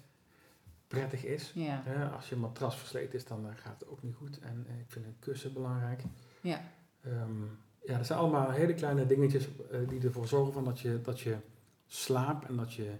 prettig 0.87 1.25
is. 1.25 1.51
ja. 1.55 1.81
Hè, 1.83 2.09
als 2.09 2.29
je 2.29 2.35
matras 2.35 2.77
versleten 2.77 3.13
is, 3.13 3.25
dan 3.25 3.49
eh, 3.49 3.55
gaat 3.55 3.79
het 3.79 3.89
ook 3.89 4.03
niet 4.03 4.15
goed. 4.15 4.39
En 4.39 4.65
eh, 4.69 4.79
ik 4.79 4.85
vind 4.87 5.05
een 5.05 5.19
kussen 5.19 5.53
belangrijk. 5.53 6.03
Ja. 6.41 6.61
Ehm, 7.01 7.43
ja, 7.83 7.97
dat 7.97 8.05
zijn 8.05 8.19
allemaal 8.19 8.49
hele 8.49 8.73
kleine 8.73 9.05
dingetjes 9.05 9.47
eh, 9.71 9.79
die 9.87 10.01
ervoor 10.01 10.27
zorgen 10.27 10.53
van 10.53 10.65
dat, 10.65 10.79
je, 10.79 11.01
dat 11.01 11.19
je 11.19 11.37
slaapt 11.85 12.47
en 12.47 12.55
dat 12.55 12.73
je 12.73 12.91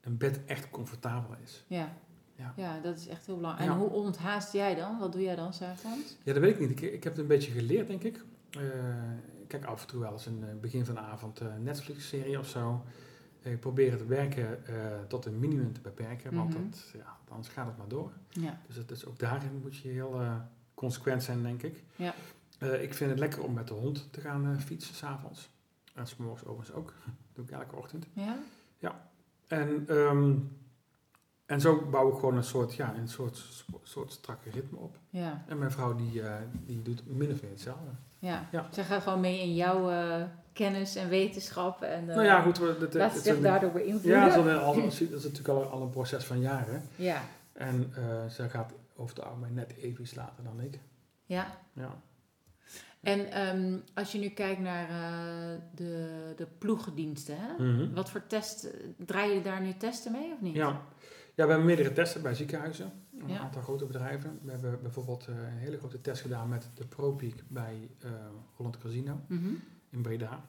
een 0.00 0.16
bed 0.16 0.44
echt 0.44 0.70
comfortabel 0.70 1.36
is. 1.42 1.64
Ja. 1.66 1.92
Ja. 2.36 2.52
ja, 2.56 2.80
dat 2.80 2.98
is 2.98 3.06
echt 3.06 3.26
heel 3.26 3.36
belangrijk. 3.36 3.68
Ja. 3.68 3.74
En 3.74 3.80
hoe 3.80 3.90
onthaast 3.90 4.52
jij 4.52 4.74
dan? 4.74 4.98
Wat 4.98 5.12
doe 5.12 5.22
jij 5.22 5.36
dan 5.36 5.52
s'avonds? 5.52 6.16
Ja, 6.22 6.32
dat 6.32 6.42
weet 6.42 6.54
ik 6.54 6.60
niet. 6.60 6.70
Ik, 6.70 6.80
ik 6.80 7.04
heb 7.04 7.12
het 7.12 7.22
een 7.22 7.28
beetje 7.28 7.52
geleerd, 7.52 7.86
denk 7.86 8.02
ik. 8.02 8.16
Ik 9.40 9.48
kijk 9.48 9.64
af 9.64 9.80
en 9.80 9.86
toe 9.88 10.00
wel 10.00 10.12
eens 10.12 10.26
een 10.26 10.60
begin 10.60 10.84
van 10.84 10.94
de 10.94 11.00
avond 11.00 11.40
een 11.40 11.62
Netflix-serie 11.62 12.38
of 12.38 12.48
zo. 12.48 12.82
Ik 13.42 13.60
probeer 13.60 13.92
het 13.92 14.06
werken 14.06 14.66
eh, 14.66 14.74
tot 15.08 15.24
een 15.26 15.38
minimum 15.38 15.72
te 15.72 15.80
beperken, 15.80 16.34
want 16.34 16.54
Mhm. 16.54 16.62
dat, 16.70 16.90
ja, 16.96 17.16
anders 17.28 17.48
gaat 17.48 17.66
het 17.66 17.76
maar 17.76 17.88
door. 17.88 18.12
Ja. 18.28 18.60
Dus 18.66 18.76
het 18.76 18.90
is 18.90 19.06
ook 19.06 19.18
daarin 19.18 19.60
moet 19.62 19.76
je 19.76 19.88
heel 19.88 20.20
eh, 20.20 20.36
consequent 20.74 21.22
zijn, 21.22 21.42
denk 21.42 21.62
ik. 21.62 21.82
Ja. 21.96 22.14
Eh, 22.58 22.82
ik 22.82 22.94
vind 22.94 23.10
het 23.10 23.18
lekker 23.18 23.42
om 23.42 23.52
met 23.52 23.68
de 23.68 23.74
hond 23.74 24.08
te 24.10 24.20
gaan 24.20 24.60
fietsen 24.60 24.94
s'avonds. 24.94 25.50
En 25.94 26.06
s'morgens 26.06 26.44
overigens 26.44 26.76
ook. 26.76 26.94
Dat 27.04 27.14
doe 27.34 27.44
ik 27.44 27.50
elke 27.50 27.76
ochtend. 27.76 28.06
Ja? 28.12 28.38
En, 29.46 29.84
ehm, 29.88 30.34
en 31.50 31.60
zo 31.60 31.86
bouw 31.90 32.08
ik 32.08 32.14
gewoon 32.14 32.36
een 32.36 32.44
soort, 32.44 32.74
ja, 32.74 32.94
een 32.96 33.08
soort, 33.08 33.64
soort 33.82 34.12
strakke 34.12 34.50
ritme 34.50 34.78
op. 34.78 34.96
Ja. 35.10 35.44
En 35.48 35.58
mijn 35.58 35.70
vrouw 35.70 35.94
die, 35.94 36.22
eh, 36.22 36.34
die 36.66 36.82
doet 36.82 37.02
min 37.06 37.30
of 37.32 37.42
meer 37.42 37.50
hetzelfde. 37.50 37.90
Ja. 38.18 38.48
Ja. 38.52 38.68
Zij 38.70 38.84
gaat 38.84 39.02
gewoon 39.02 39.20
mee 39.20 39.40
in 39.40 39.54
jouw 39.54 39.90
eh, 39.90 40.22
kennis 40.52 40.94
en 40.96 41.08
wetenschap. 41.08 41.82
En, 41.82 42.08
eh, 42.08 42.14
nou 42.14 42.26
ja, 42.26 42.40
goed. 42.42 42.58
We, 42.58 42.76
dat, 42.78 42.94
Laat 42.94 43.12
ze 43.12 43.20
zich 43.20 43.40
daardoor 43.40 43.70
beïnvloeden. 43.70 44.10
Ja, 44.10 44.36
dat 44.36 44.46
is, 44.46 44.52
al- 44.56 44.74
dat 44.74 44.92
is 44.92 45.00
natuurlijk 45.24 45.48
al, 45.48 45.64
al 45.64 45.82
een 45.82 45.90
proces 45.90 46.24
van 46.24 46.40
jaren. 46.40 46.82
Ja. 46.96 47.22
En 47.52 47.92
eh 47.96 48.26
zij 48.28 48.48
gaat 48.48 48.72
over 48.96 49.16
het 49.16 49.24
algemeen 49.24 49.54
net 49.54 49.74
even 49.76 50.02
iets 50.02 50.14
later 50.14 50.44
dan 50.44 50.60
ik. 50.60 50.78
Ja. 51.24 51.58
Ja. 51.72 52.00
En 53.00 53.32
ehm, 53.32 53.78
als 53.94 54.12
je 54.12 54.18
nu 54.18 54.28
kijkt 54.28 54.60
naar 54.60 54.88
eh, 54.88 55.58
de, 55.74 56.32
de 56.36 56.46
ploegendiensten, 56.58 57.36
hè? 57.38 57.64
Mhm. 57.64 57.94
wat 57.94 58.10
voor 58.10 58.26
test, 58.26 58.66
draaien 58.96 59.28
jullie 59.28 59.42
daar 59.44 59.60
nu 59.60 59.74
testen 59.76 60.12
mee 60.12 60.32
of 60.32 60.40
niet? 60.40 60.54
Ja. 60.54 60.80
Ja, 61.40 61.46
we 61.46 61.52
hebben 61.52 61.64
meerdere 61.66 61.92
testen 61.92 62.22
bij 62.22 62.34
ziekenhuizen. 62.34 62.92
Een 63.18 63.28
Ja. 63.28 63.38
aantal 63.38 63.62
grote 63.62 63.86
bedrijven. 63.86 64.38
We 64.42 64.50
hebben 64.50 64.82
bijvoorbeeld 64.82 65.26
eh, 65.26 65.34
een 65.36 65.44
hele 65.58 65.78
grote 65.78 66.00
test 66.00 66.20
gedaan 66.22 66.48
met 66.48 66.68
de 66.74 66.86
ProPeak 66.86 67.34
bij 67.48 67.90
eh, 67.98 68.10
Holland 68.54 68.78
Casino 68.78 69.20
Mhm. 69.26 69.48
in 69.90 70.02
Breda. 70.02 70.48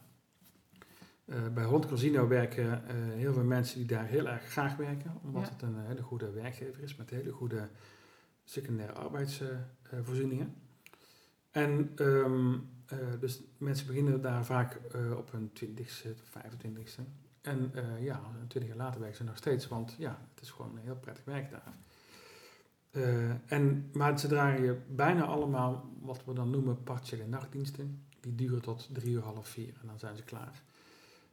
Eh, 1.25 1.47
bij 1.54 1.63
Holland 1.63 1.86
Casino 1.88 2.27
werken 2.27 2.84
heel 3.15 3.34
veel 3.34 3.43
mensen 3.43 3.77
die 3.77 3.88
daar 3.88 4.06
heel 4.06 4.27
erg 4.27 4.43
graag 4.43 4.75
werken, 4.75 5.12
omdat 5.23 5.43
Ja. 5.45 5.49
het 5.51 5.62
een 5.62 5.80
hele 5.80 6.01
goede 6.01 6.32
werkgever 6.32 6.84
is 6.84 6.95
met 6.95 7.10
hele 7.10 7.32
goede 7.32 7.69
secundaire 8.43 8.93
arbeidsvoorzieningen. 8.93 10.54
en 11.51 11.91
ehm, 11.95 12.54
eh, 12.86 12.97
dus 13.19 13.41
mensen 13.58 13.88
beginnen 13.88 14.21
daar 14.21 14.45
vaak 14.45 14.80
op 15.17 15.32
hun 15.32 15.49
20ste, 15.54 16.10
25ste. 16.23 17.01
En 17.41 17.71
eh, 17.73 18.04
ja, 18.04 18.21
twintig 18.47 18.69
jaar 18.69 18.80
later 18.80 18.99
werken 18.99 19.17
ze 19.17 19.23
nog 19.23 19.38
steeds, 19.38 19.67
want 19.67 19.95
ja, 19.97 20.19
het 20.34 20.43
is 20.43 20.49
gewoon 20.49 20.71
een 20.77 20.84
heel 20.84 20.95
prettig 20.95 21.25
werk 21.25 21.49
daar. 21.51 21.73
Eh, 22.91 23.30
en, 23.51 23.89
maar 23.93 24.19
ze 24.19 24.27
draaien 24.27 24.84
bijna 24.89 25.23
allemaal 25.23 25.89
wat 26.01 26.21
we 26.25 26.34
dan 26.34 26.49
noemen 26.49 26.84
partiële 26.84 27.27
nachtdiensten. 27.27 28.04
Die 28.19 28.36
duren 28.36 28.62
tot 28.62 28.89
drie 28.93 29.12
uur, 29.12 29.21
half 29.23 29.47
vier 29.47 29.73
en 29.82 29.88
dan 29.88 29.99
zijn 29.99 30.15
ze 30.15 30.23
klaar. 30.23 30.62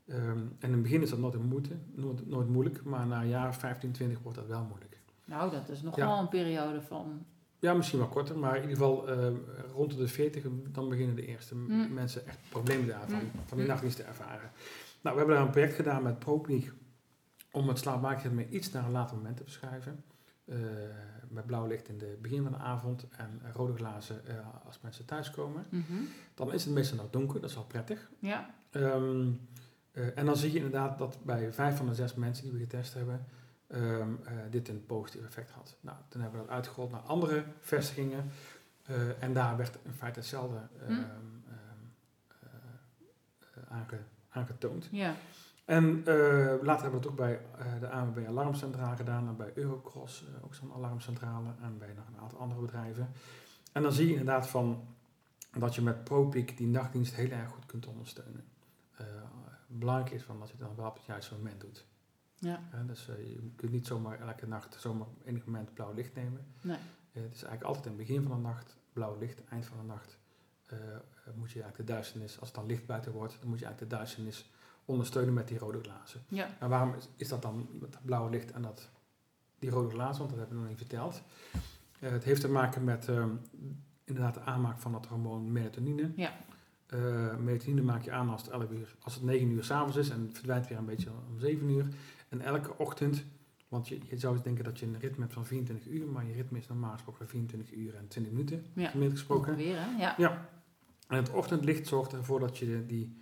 Ehm, 0.07 0.21
en 0.39 0.55
in 0.61 0.73
het 0.73 0.83
begin 0.83 1.03
is 1.03 1.11
dat 1.11 1.19
nooit, 1.19 1.35
een 1.35 1.47
moeite, 1.49 1.77
nooit, 1.95 2.27
nooit 2.27 2.49
moeilijk, 2.49 2.85
maar 2.85 3.07
na 3.07 3.21
een 3.21 3.29
jaar 3.29 3.55
15, 3.55 3.93
20 3.93 4.19
wordt 4.23 4.39
dat 4.39 4.47
wel 4.47 4.63
moeilijk. 4.65 4.99
Nou, 5.25 5.51
dat 5.51 5.69
is 5.69 5.83
nog 5.83 5.97
Ja. 5.97 6.07
wel 6.07 6.19
een 6.19 6.29
periode 6.29 6.81
van. 6.83 7.27
Ja, 7.59 7.75
misschien 7.75 7.99
wel 7.99 8.09
korter, 8.09 8.39
maar 8.39 8.57
in 8.57 8.63
ieder 8.69 8.77
geval 8.77 9.09
eh, 9.09 9.29
rond 9.75 9.97
de 9.97 10.09
40, 10.09 10.45
dan 10.69 10.89
beginnen 10.89 11.17
de 11.17 11.27
eerste 11.27 11.55
Mm. 11.55 11.93
mensen 11.93 12.27
echt 12.27 12.39
problemen 12.49 12.87
daarvan, 12.87 13.19
Mm. 13.23 13.31
van 13.47 13.57
die 13.57 13.61
Mm. 13.67 13.67
nachtdienst 13.67 13.97
te 13.97 14.03
ervaren. 14.03 14.51
Nou, 15.01 15.15
we 15.17 15.19
hebben 15.19 15.37
daar 15.37 15.45
een 15.45 15.51
project 15.51 15.75
gedaan 15.75 16.03
met 16.03 16.19
ProClinic 16.19 16.73
om 17.53 17.69
het 17.69 17.79
slaapwaakritme 17.79 18.49
iets 18.49 18.71
naar 18.71 18.85
een 18.85 18.91
later 18.91 19.17
moment 19.17 19.37
te 19.37 19.43
verschuiven. 19.43 20.05
Eh, 20.45 20.57
met 21.31 21.47
blauw 21.47 21.67
licht 21.67 21.89
in 21.89 22.01
het 22.01 22.23
begin 22.23 22.43
van 22.43 22.53
de 22.53 22.59
avond 22.59 23.09
en 23.17 23.41
rode 23.55 23.75
glazen 23.75 24.27
eh, 24.27 24.35
als 24.67 24.81
mensen 24.81 25.05
thuiskomen. 25.05 25.67
Mhm. 25.69 25.95
Dan 26.35 26.53
is 26.53 26.65
het 26.65 26.75
meestal 26.75 26.97
nog 26.97 27.11
donker, 27.11 27.41
dat 27.41 27.51
is 27.51 27.57
wel 27.57 27.65
prettig. 27.65 28.11
Ja. 28.19 28.55
Ehm, 28.71 29.31
eh, 29.93 30.19
en 30.19 30.27
dan 30.27 30.37
zie 30.37 30.51
je 30.51 30.57
inderdaad 30.57 30.99
dat 30.99 31.19
bij 31.25 31.53
vijf 31.53 31.77
van 31.77 31.87
de 31.87 31.95
zes 31.95 32.15
mensen 32.15 32.45
die 32.45 32.53
we 32.53 32.59
getest 32.59 32.95
hebben, 32.95 33.27
ehm, 33.67 34.15
eh, 34.25 34.33
dit 34.51 34.69
een 34.69 34.87
positief 34.87 35.25
effect 35.25 35.51
had. 35.51 35.77
Nou, 35.81 35.97
toen 36.09 36.21
hebben 36.21 36.41
we 36.41 36.47
dat 36.47 36.55
uitgerold 36.55 36.91
naar 36.91 37.01
andere 37.01 37.45
vestigingen. 37.61 38.31
en 39.19 39.33
daar 39.33 39.57
werd 39.57 39.79
in 39.83 39.93
feite 39.93 40.19
hetzelfde 40.19 40.69
Hm. 40.87 40.93
Aange- 44.39 44.49
aangetoond. 44.51 44.89
Ja. 44.91 45.15
En 45.65 46.03
eh, 46.07 46.63
later 46.63 46.83
hebben 46.83 46.91
we 46.91 46.97
het 46.97 47.07
ook 47.07 47.17
bij 47.17 47.41
eh, 47.59 47.81
de 47.81 47.89
ANWB 47.89 48.27
Alarmcentrale 48.27 48.97
gedaan 48.97 49.29
en 49.29 49.37
bij 49.37 49.51
Eurocross, 49.55 50.25
eh, 50.25 50.45
ook 50.45 50.55
zo'n 50.55 50.73
alarmcentrale, 50.73 51.49
en 51.63 51.79
bij 51.79 51.93
nog 51.97 52.07
een 52.07 52.21
aantal 52.21 52.39
andere 52.39 52.61
bedrijven. 52.61 53.09
En 53.73 53.83
dan 53.83 53.93
zie 53.93 54.07
je 54.07 54.13
inderdaad 54.13 54.49
van 54.49 54.85
dat 55.59 55.75
je 55.75 55.83
met 55.83 56.05
ProPeak 56.05 56.57
die 56.57 56.67
nachtdienst 56.67 57.15
heel 57.15 57.31
erg 57.31 57.51
goed 57.51 57.67
kunt 57.67 57.87
ondersteunen. 57.87 58.45
Belangrijk 59.67 60.11
is 60.11 60.23
van 60.23 60.39
dat 60.39 60.49
je 60.49 60.55
het 60.57 60.67
dan 60.67 60.77
wel 60.77 60.87
op 60.87 60.95
het 60.97 61.05
juiste 61.05 61.35
moment 61.35 61.61
doet. 61.61 61.87
Ja. 62.39 62.61
Dus 62.87 63.07
je 63.07 63.51
kunt 63.57 63.73
niet 63.73 63.87
zomaar 63.87 64.21
elke 64.21 64.47
nacht 64.47 64.77
zomaar 64.81 65.07
op 65.07 65.27
enig 65.27 65.45
moment 65.45 65.75
blauw 65.75 65.93
licht 65.93 66.15
nemen. 66.15 66.47
Nee. 66.61 66.79
Het 67.13 67.35
is 67.35 67.43
eigenlijk 67.43 67.63
altijd 67.63 67.85
in 67.85 67.91
het 67.91 68.01
begin 68.01 68.23
van 68.23 68.31
de 68.37 68.49
nacht 68.49 68.77
blauw 68.93 69.19
licht, 69.19 69.45
eind 69.49 69.67
van 69.67 69.77
de 69.79 69.85
nacht 69.85 70.18
eh, 70.73 70.79
moet 71.35 71.51
je 71.51 71.63
eigenlijk 71.63 71.77
de 71.89 71.93
duisternis, 71.95 72.39
als 72.41 72.49
het 72.49 72.57
dan 72.57 72.67
licht 72.67 72.87
buiten 72.87 73.13
wordt, 73.13 73.37
dan 73.41 73.49
moet 73.49 73.59
je 73.59 73.65
eigenlijk 73.65 73.93
de 73.93 73.97
duisternis 73.97 74.51
ondersteunen 74.85 75.35
met 75.35 75.49
die 75.49 75.59
rode 75.59 75.81
glazen. 75.81 76.21
Ja. 76.29 76.49
En 76.61 76.69
waarom 76.69 76.95
is, 76.95 77.09
is 77.17 77.29
dat 77.29 77.43
dan 77.43 77.69
met 77.81 77.93
dat 77.93 78.05
blauwe 78.05 78.31
licht 78.31 78.51
en 78.53 78.63
dat, 78.63 78.91
die 79.59 79.71
rode 79.71 79.91
glazen? 79.91 80.19
Want 80.19 80.31
dat 80.31 80.39
hebben 80.39 80.57
we 80.57 80.63
nog 80.63 80.69
niet 80.71 80.79
verteld. 80.79 81.23
Eh, 82.01 82.11
het 82.11 82.25
heeft 82.25 82.41
te 82.41 82.49
maken 82.51 82.85
met 82.85 83.09
ehm, 83.09 83.31
inderdaad 84.05 84.35
de 84.35 84.41
aanmaak 84.41 84.79
van 84.79 84.95
het 84.95 85.07
hormoon 85.07 85.53
melatonine. 85.53 86.11
Ja. 86.17 86.33
Eh, 86.87 87.37
melatonine 87.37 87.83
maak 87.83 88.03
je 88.03 88.11
aan 88.13 88.29
als 88.29 88.43
het, 88.43 88.51
11 88.51 88.71
uur, 88.71 88.97
als 89.03 89.15
het 89.15 89.23
9 89.23 89.51
uur 89.51 89.65
s'avonds 89.65 89.97
is 89.97 90.09
en 90.11 90.27
het 90.27 90.37
verdwijnt 90.37 90.69
weer 90.69 90.79
een 90.79 90.85
beetje 90.85 91.11
om 91.31 91.39
7 91.41 91.69
uur. 91.69 91.87
En 92.29 92.41
elke 92.41 92.79
ochtend, 92.79 93.25
want 93.69 93.89
je, 93.89 93.99
je 94.09 94.19
zou 94.19 94.35
eens 94.35 94.43
denken 94.43 94.65
dat 94.65 94.79
je 94.79 94.87
een 94.87 94.99
ritme 94.99 95.21
hebt 95.21 95.33
van 95.33 95.47
24 95.47 95.89
uur, 95.89 96.07
maar 96.07 96.27
je 96.27 96.33
ritme 96.33 96.59
is 96.59 96.69
normaal 96.69 96.93
gesproken 96.93 97.29
24 97.29 97.75
uur 97.75 97.95
en 97.95 98.09
20 98.09 98.33
minuten, 98.33 98.65
Ja. 98.73 98.89
gemiddeld 98.89 99.19
gesproken. 99.19 99.57
Hè? 99.57 99.63
Ja. 99.99 100.15
Ja. 100.19 100.49
En 101.09 101.17
het 101.17 101.31
ochtendlicht 101.31 101.87
zorgt 101.87 102.13
ervoor 102.13 102.41
dat, 102.41 102.59
je 102.59 102.87
die, 102.87 103.21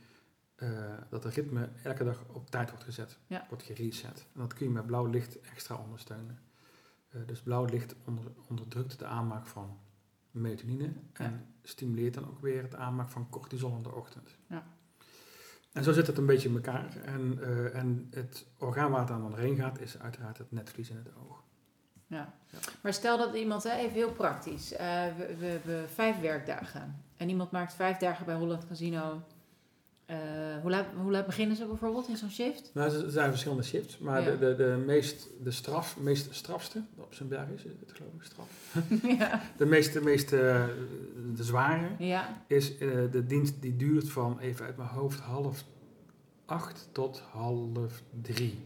eh, 0.55 0.69
dat 1.11 1.25
het 1.25 1.35
ritme 1.35 1.69
elke 1.83 2.05
dag 2.05 2.25
op 2.33 2.51
tijd 2.51 2.69
wordt 2.71 2.85
gezet, 2.85 3.19
Ja. 3.27 3.47
wordt 3.49 3.65
gereset. 3.65 4.27
En 4.35 4.41
dat 4.41 4.55
kun 4.55 4.67
je 4.67 4.73
met 4.73 4.87
blauw 4.87 5.07
licht 5.07 5.41
extra 5.41 5.77
ondersteunen. 5.77 6.39
Eh, 7.09 7.21
dus 7.27 7.41
blauw 7.43 7.65
licht 7.65 7.95
onder, 8.05 8.25
onderdrukt 8.49 8.99
de 8.99 9.05
aanmaak 9.07 9.47
van 9.47 9.79
melatonine 10.31 10.93
en 11.13 11.47
stimuleert 11.63 12.15
dan 12.15 12.29
ook 12.29 12.41
weer 12.41 12.63
het 12.63 12.75
aanmaak 12.75 13.09
van 13.11 13.31
cortisol 13.31 13.77
in 13.77 13.83
de 13.83 13.95
ochtend. 13.95 14.37
Ja. 14.49 14.67
En 15.73 15.85
zo 15.85 15.93
zit 15.93 16.07
het 16.07 16.19
een 16.19 16.27
beetje 16.27 16.49
in 16.49 16.55
elkaar. 16.55 16.97
En, 16.97 17.39
eh, 17.43 17.75
en 17.75 18.07
het 18.11 18.47
orgaan 18.59 18.91
waar 18.91 19.01
het 19.01 19.11
aan 19.11 19.21
doorheen 19.21 19.57
gaat 19.57 19.81
is 19.81 19.99
uiteraard 19.99 20.39
het 20.39 20.53
netvlies 20.53 20.91
in 20.91 20.97
het 20.97 21.15
oog. 21.15 21.45
Ja. 22.07 22.35
Maar 22.81 22.93
stel 22.93 23.19
dat 23.19 23.35
iemand, 23.35 23.63
hè, 23.63 23.77
even 23.77 23.93
heel 23.95 24.13
praktisch, 24.13 24.73
eh, 24.73 25.05
we, 25.17 25.37
we 25.39 25.47
hebben 25.47 25.89
vijf 25.89 26.21
werkdagen 26.21 27.03
en 27.17 27.29
iemand 27.29 27.51
maakt 27.51 27.75
vijf 27.75 27.97
dagen 27.97 28.27
bij 28.27 28.35
Holland 28.35 28.67
Casino. 28.67 29.23
Eh, 30.07 30.17
hoe, 30.63 30.71
laat, 30.71 30.87
hoe 31.03 31.11
laat 31.11 31.27
beginnen 31.27 31.57
ze 31.57 31.67
bijvoorbeeld 31.67 32.09
in 32.09 32.17
zo'n 32.17 32.31
shift? 32.31 32.71
Nou, 32.75 33.05
er 33.05 33.11
zijn 33.11 33.31
verschillende 33.31 33.63
shifts, 33.63 33.99
maar 33.99 34.21
Ja. 34.23 34.31
de, 34.31 34.39
de, 34.39 34.57
de, 34.57 34.83
meest, 34.87 35.29
de 35.43 35.51
straf, 35.51 35.97
meest 35.99 36.35
strafste, 36.35 36.83
op 36.97 37.15
zijn 37.15 37.29
berg 37.29 37.49
is 37.51 37.63
het 37.63 37.93
geloof 37.93 38.13
ik 38.15 38.23
straf, 38.23 38.49
ja. 39.19 39.41
de 39.57 39.67
meest, 39.67 39.93
de, 39.93 40.01
meest 40.01 40.33
eh, 40.33 40.65
de 41.35 41.45
zware 41.45 41.89
Ja. 41.99 42.43
is 42.47 42.79
de 42.79 43.25
dienst 43.27 43.63
die 43.63 43.77
duurt 43.77 44.11
van, 44.11 44.39
even 44.39 44.67
uit 44.67 44.77
mijn 44.77 44.89
hoofd, 44.89 45.21
half 45.21 45.65
acht 46.45 46.89
tot 46.93 47.21
half 47.33 48.03
drie. 48.23 48.65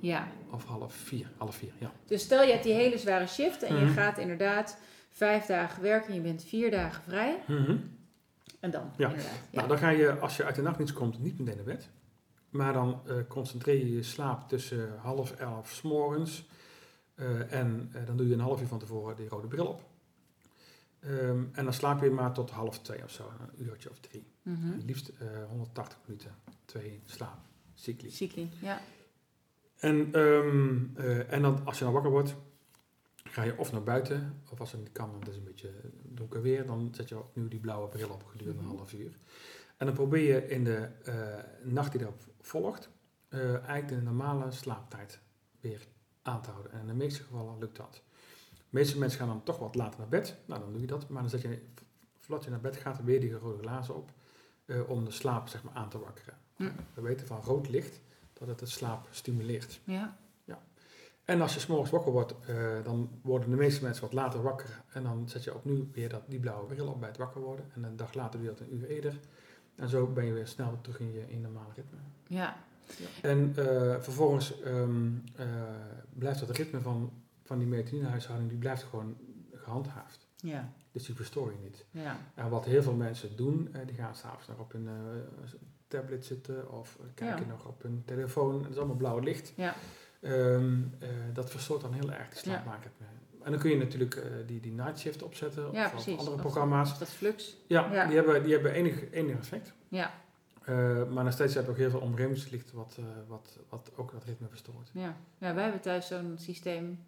Ja. 0.00 0.28
Of 0.50 0.64
half 0.64 0.94
vier, 0.94 1.30
half 1.36 1.56
vier, 1.56 1.72
ja. 1.78 1.92
Dus 2.06 2.22
stel 2.22 2.42
je 2.42 2.50
hebt 2.52 2.64
die 2.64 2.72
hele 2.72 2.98
zware 2.98 3.26
shift 3.26 3.62
en 3.62 3.76
je 3.76 3.84
Mhm. 3.84 3.92
gaat 3.94 4.18
inderdaad 4.18 4.78
vijf 5.10 5.46
dagen 5.46 5.82
werken 5.82 6.08
en 6.08 6.14
je 6.14 6.20
bent 6.20 6.44
vier 6.44 6.70
dagen 6.70 7.02
vrij. 7.02 7.42
Mhm. 7.46 7.76
En 8.60 8.70
dan, 8.70 8.90
Ja. 8.96 9.10
Ja. 9.10 9.16
Nou, 9.52 9.68
dan 9.68 9.78
ga 9.78 9.88
je, 9.88 10.18
als 10.18 10.36
je 10.36 10.44
uit 10.44 10.54
de 10.54 10.62
nachtdienst 10.62 10.92
komt, 10.94 11.18
niet 11.18 11.38
meteen 11.38 11.56
naar 11.56 11.64
bed. 11.64 11.88
Maar 12.50 12.72
dan 12.72 13.00
eh, 13.06 13.14
concentreer 13.28 13.78
je 13.78 13.92
je 13.94 14.02
slaap 14.02 14.48
tussen 14.48 14.98
half 14.98 15.30
elf 15.32 15.70
s 15.70 15.82
morgens. 15.82 16.46
eh, 17.14 17.52
en 17.52 17.90
eh, 17.92 18.06
dan 18.06 18.16
doe 18.16 18.26
je 18.28 18.32
een 18.34 18.40
half 18.40 18.60
uur 18.60 18.66
van 18.66 18.78
tevoren 18.78 19.16
die 19.16 19.28
rode 19.28 19.46
bril 19.46 19.66
op. 19.66 19.82
Ehm, 21.00 21.42
en 21.52 21.64
dan 21.64 21.72
slaap 21.72 22.02
je 22.02 22.10
maar 22.10 22.32
tot 22.32 22.50
half 22.50 22.78
twee 22.78 23.02
of 23.04 23.10
zo, 23.10 23.30
een 23.40 23.64
uurtje 23.66 23.90
of 23.90 23.98
drie. 23.98 24.26
Het 24.48 24.84
liefst 24.84 25.08
eh, 25.08 25.26
180 25.48 25.98
minuten, 26.06 26.34
twee 26.64 27.00
slaapcycli. 27.04 28.10
Cycli, 28.10 28.50
ja. 28.60 28.80
En, 29.78 30.12
ehm, 30.14 30.78
eh, 30.96 31.32
en 31.32 31.42
dan, 31.42 31.60
als 31.64 31.78
je 31.78 31.84
dan 31.84 31.92
wakker 31.92 32.10
wordt, 32.10 32.34
ga 33.24 33.42
je 33.42 33.58
of 33.58 33.72
naar 33.72 33.82
buiten, 33.82 34.42
of 34.50 34.60
als 34.60 34.72
het 34.72 34.80
niet 34.80 34.92
kan, 34.92 35.10
want 35.10 35.22
het 35.24 35.32
is 35.32 35.36
een 35.38 35.44
beetje 35.44 35.70
donker 36.02 36.42
weer, 36.42 36.66
dan 36.66 36.88
zet 36.92 37.08
je 37.08 37.18
opnieuw 37.18 37.48
die 37.48 37.60
blauwe 37.60 37.88
bril 37.88 38.08
op 38.08 38.24
gedurende 38.24 38.62
Mhm. 38.62 38.70
een 38.70 38.76
half 38.76 38.92
uur. 38.92 39.18
En 39.76 39.86
dan 39.86 39.94
probeer 39.94 40.34
je 40.34 40.48
in 40.48 40.64
de 40.64 40.88
eh, 41.04 41.14
nacht 41.62 41.92
die 41.92 42.00
erop 42.00 42.20
volgt, 42.40 42.88
eh, 43.28 43.54
eigenlijk 43.54 43.88
de 43.88 44.02
normale 44.02 44.50
slaaptijd 44.50 45.20
weer 45.60 45.86
aan 46.22 46.42
te 46.42 46.50
houden. 46.50 46.72
En 46.72 46.80
in 46.80 46.86
de 46.86 46.94
meeste 46.94 47.22
gevallen 47.22 47.58
lukt 47.58 47.76
dat. 47.76 48.02
De 48.54 48.64
meeste 48.68 48.98
mensen 48.98 49.18
gaan 49.18 49.28
dan 49.28 49.42
toch 49.42 49.58
wat 49.58 49.74
later 49.74 49.98
naar 49.98 50.08
bed. 50.08 50.36
Nou, 50.46 50.60
dan 50.60 50.72
doe 50.72 50.80
je 50.80 50.86
dat. 50.86 51.08
Maar 51.08 51.20
dan 51.20 51.30
zet 51.30 51.40
je, 51.42 51.62
voordat 52.18 52.44
je 52.44 52.50
naar 52.50 52.60
bed 52.60 52.76
gaat, 52.76 53.04
weer 53.04 53.20
die 53.20 53.32
rode 53.32 53.62
glazen 53.62 53.94
op. 53.96 54.10
om 54.88 55.04
de 55.04 55.10
slaap 55.10 55.48
zeg 55.48 55.62
maar, 55.62 55.74
aan 55.74 55.88
te 55.88 55.98
wakkeren. 55.98 56.34
We 56.94 57.00
weten 57.00 57.26
van 57.26 57.40
rood 57.42 57.68
licht 57.68 58.00
dat 58.38 58.48
het 58.48 58.58
de 58.58 58.66
slaap 58.66 59.08
stimuleert. 59.10 59.80
Ja. 59.84 60.16
En 61.28 61.40
als 61.40 61.54
je 61.54 61.60
s'morgens 61.60 61.90
wakker 61.90 62.12
wordt, 62.12 62.34
eh, 62.46 62.84
dan 62.84 63.10
worden 63.22 63.50
de 63.50 63.56
meeste 63.56 63.82
mensen 63.82 64.02
wat 64.02 64.12
later 64.12 64.42
wakker. 64.42 64.82
En 64.92 65.02
dan 65.02 65.28
zet 65.28 65.44
je 65.44 65.54
opnieuw 65.54 65.86
weer 65.92 66.08
dat, 66.08 66.22
die 66.26 66.40
blauwe 66.40 66.66
bril 66.66 66.86
op 66.86 67.00
bij 67.00 67.08
het 67.08 67.18
wakker 67.18 67.40
worden. 67.40 67.64
En 67.74 67.82
een 67.82 67.96
dag 67.96 68.14
later 68.14 68.40
doe 68.40 68.48
je 68.48 68.54
dat 68.56 68.66
een 68.66 68.74
uur 68.74 68.88
eerder. 68.88 69.18
En 69.74 69.88
zo 69.88 70.06
ben 70.06 70.24
je 70.24 70.32
weer 70.32 70.46
snel 70.46 70.78
terug 70.80 71.00
in 71.00 71.12
je, 71.12 71.30
in 71.30 71.40
normale 71.40 71.72
ritme. 71.74 71.98
Ja. 72.26 72.56
En 73.22 73.52
eh, 73.56 74.00
vervolgens 74.00 74.60
ehm, 74.60 75.10
eh, 75.34 75.46
blijft 76.14 76.40
dat 76.40 76.56
ritme 76.56 76.80
van, 76.80 77.12
van 77.42 77.58
die 77.58 77.68
melatoninehuishouding, 77.68 78.50
die 78.50 78.58
blijft 78.58 78.82
gewoon 78.82 79.16
gehandhaafd. 79.52 80.26
Ja. 80.36 80.72
Dus 80.92 81.06
die 81.06 81.14
verstoor 81.14 81.52
je 81.52 81.58
niet. 81.62 81.84
Ja. 81.90 82.16
En 82.34 82.48
wat 82.48 82.64
heel 82.64 82.82
veel 82.82 82.94
mensen 82.94 83.36
doen, 83.36 83.74
die 83.86 83.94
gaan 83.94 84.14
s'avonds 84.14 84.48
nog 84.48 84.58
op 84.58 84.72
hun 84.72 84.88
eh, 84.88 84.94
tablet 85.88 86.24
zitten 86.24 86.70
of 86.72 86.98
kijken 87.14 87.44
Ja. 87.46 87.50
nog 87.52 87.64
op 87.66 87.82
hun 87.82 88.02
telefoon. 88.06 88.62
Het 88.62 88.70
is 88.70 88.76
allemaal 88.76 88.96
blauw 88.96 89.18
licht. 89.18 89.52
Ja. 89.56 89.74
Ehm, 90.20 90.82
eh, 90.98 91.08
dat 91.32 91.50
verstoort 91.50 91.80
dan 91.80 91.92
heel 91.92 92.12
erg 92.12 92.28
de 92.28 92.36
slaapmakerritme. 92.36 93.06
En 93.42 93.50
dan 93.50 93.60
kun 93.60 93.70
je 93.70 93.76
natuurlijk 93.76 94.14
eh, 94.14 94.22
die, 94.46 94.60
die 94.60 94.72
night 94.72 94.98
shift 94.98 95.22
opzetten 95.22 95.72
Ja, 95.72 95.84
of, 95.84 95.90
precies. 95.90 96.18
andere 96.18 96.36
programma's. 96.36 96.90
Of 96.92 96.98
dat 96.98 97.08
flux. 97.08 97.56
Ja, 97.66 97.92
Ja. 97.92 98.06
Die, 98.06 98.16
hebben, 98.16 98.42
die 98.42 98.52
hebben 98.52 98.72
enig, 98.72 99.10
enig 99.10 99.36
effect. 99.38 99.72
Ja, 99.88 100.10
Eh, 100.64 101.04
maar 101.08 101.24
nog 101.24 101.32
steeds 101.32 101.54
heb 101.54 101.64
je 101.64 101.70
ook 101.70 101.76
heel 101.76 101.90
veel 101.90 102.00
omgevingslicht 102.00 102.72
wat, 102.72 102.96
eh, 102.98 103.04
wat, 103.26 103.58
wat 103.68 103.90
ook 103.96 104.12
dat 104.12 104.24
ritme 104.24 104.48
verstoort. 104.48 104.90
ja. 104.92 105.16
ja, 105.38 105.54
wij 105.54 105.62
hebben 105.62 105.80
thuis 105.80 106.06
zo'n 106.06 106.34
systeem, 106.38 107.04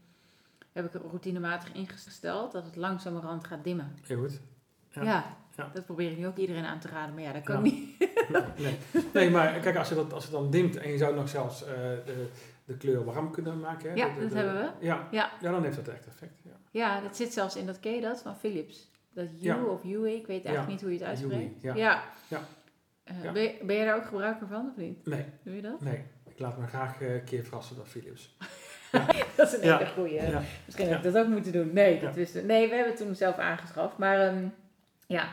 heb 0.72 0.94
ik 0.94 1.02
routinematig 1.02 1.72
ingesteld, 1.72 2.52
dat 2.52 2.64
het 2.64 2.76
langzamerhand 2.76 3.46
gaat 3.46 3.64
dimmen. 3.64 3.96
Heel 4.06 4.18
goed. 4.18 4.40
Ja, 4.90 5.02
Ja. 5.02 5.36
Ja. 5.56 5.70
dat 5.74 5.84
probeer 5.84 6.10
ik 6.10 6.18
nu 6.18 6.26
ook 6.26 6.36
iedereen 6.36 6.64
aan 6.64 6.80
te 6.80 6.88
raden, 6.88 7.14
maar 7.14 7.22
ja, 7.24 7.32
dat 7.32 7.42
kan 7.42 7.54
Ja. 7.56 7.60
niet. 7.62 8.09
Nee. 8.56 8.76
nee, 9.14 9.30
maar 9.30 9.58
kijk, 9.60 9.76
als, 9.76 9.88
je 9.88 9.94
dat, 9.94 10.12
als 10.12 10.22
het 10.24 10.32
dan 10.32 10.50
dimt 10.50 10.76
en 10.76 10.90
je 10.90 10.98
zou 10.98 11.14
nog 11.14 11.28
zelfs 11.28 11.64
eh, 11.64 11.68
de, 12.06 12.26
de 12.64 12.76
kleur 12.76 13.04
warm 13.04 13.30
kunnen 13.30 13.60
maken. 13.60 13.90
Hè, 13.90 13.96
Ja, 13.96 14.08
de- 14.08 14.14
de- 14.14 14.20
dat 14.20 14.32
hebben 14.32 14.54
we. 14.54 14.86
Ja, 14.86 15.08
Ja. 15.10 15.30
ja, 15.40 15.50
dan 15.50 15.62
heeft 15.64 15.76
dat 15.76 15.88
echt 15.88 16.06
effect. 16.06 16.40
Ja. 16.44 16.50
Ja, 16.70 17.00
dat 17.00 17.16
zit 17.16 17.32
zelfs 17.32 17.56
in 17.56 17.66
dat, 17.66 17.80
ken 17.80 17.94
je 17.94 18.00
dat, 18.00 18.22
van 18.22 18.36
Philips? 18.36 18.90
Dat 19.14 19.24
U 19.24 19.28
Ja. 19.40 19.64
of 19.64 19.84
UE, 19.84 20.14
ik 20.16 20.26
weet 20.26 20.44
eigenlijk 20.44 20.68
niet 20.68 20.80
hoe 20.80 20.90
je 20.92 20.98
het 20.98 21.06
uitspreekt. 21.06 21.62
Yui, 21.62 21.78
ja. 21.78 22.02
Eh, 23.04 23.14
Ja. 23.24 23.32
Ben, 23.32 23.42
je, 23.42 23.58
ben 23.62 23.76
je 23.76 23.84
daar 23.84 23.96
ook 23.96 24.04
gebruiker 24.06 24.46
van 24.46 24.68
of 24.70 24.76
niet? 24.76 25.06
Nee, 25.06 25.24
Doe 25.42 25.54
je 25.56 25.62
dat? 25.62 25.80
nee. 25.80 26.02
Ik 26.28 26.38
laat 26.38 26.58
me 26.58 26.66
graag 26.66 27.00
eh, 27.00 27.14
een 27.14 27.24
keer 27.24 27.44
verrassen 27.44 27.76
door 27.76 27.86
Philips. 27.86 28.36
Dat 29.36 29.46
is 29.46 29.52
een 29.54 29.60
hele 29.72 29.86
goeie. 29.94 30.20
Misschien 30.64 30.88
had 30.88 31.04
ik 31.04 31.12
dat 31.12 31.22
ook 31.24 31.28
moeten 31.28 31.52
doen. 31.52 31.72
Nee, 31.72 32.00
dat 32.00 32.14
wisten 32.14 32.46
Nee, 32.46 32.68
we 32.68 32.74
hebben 32.74 32.92
het 32.92 33.02
toen 33.02 33.14
zelf 33.14 33.36
aangeschaft. 33.36 33.98
Maar 33.98 34.20
ehm, 34.20 34.44
ja. 35.06 35.28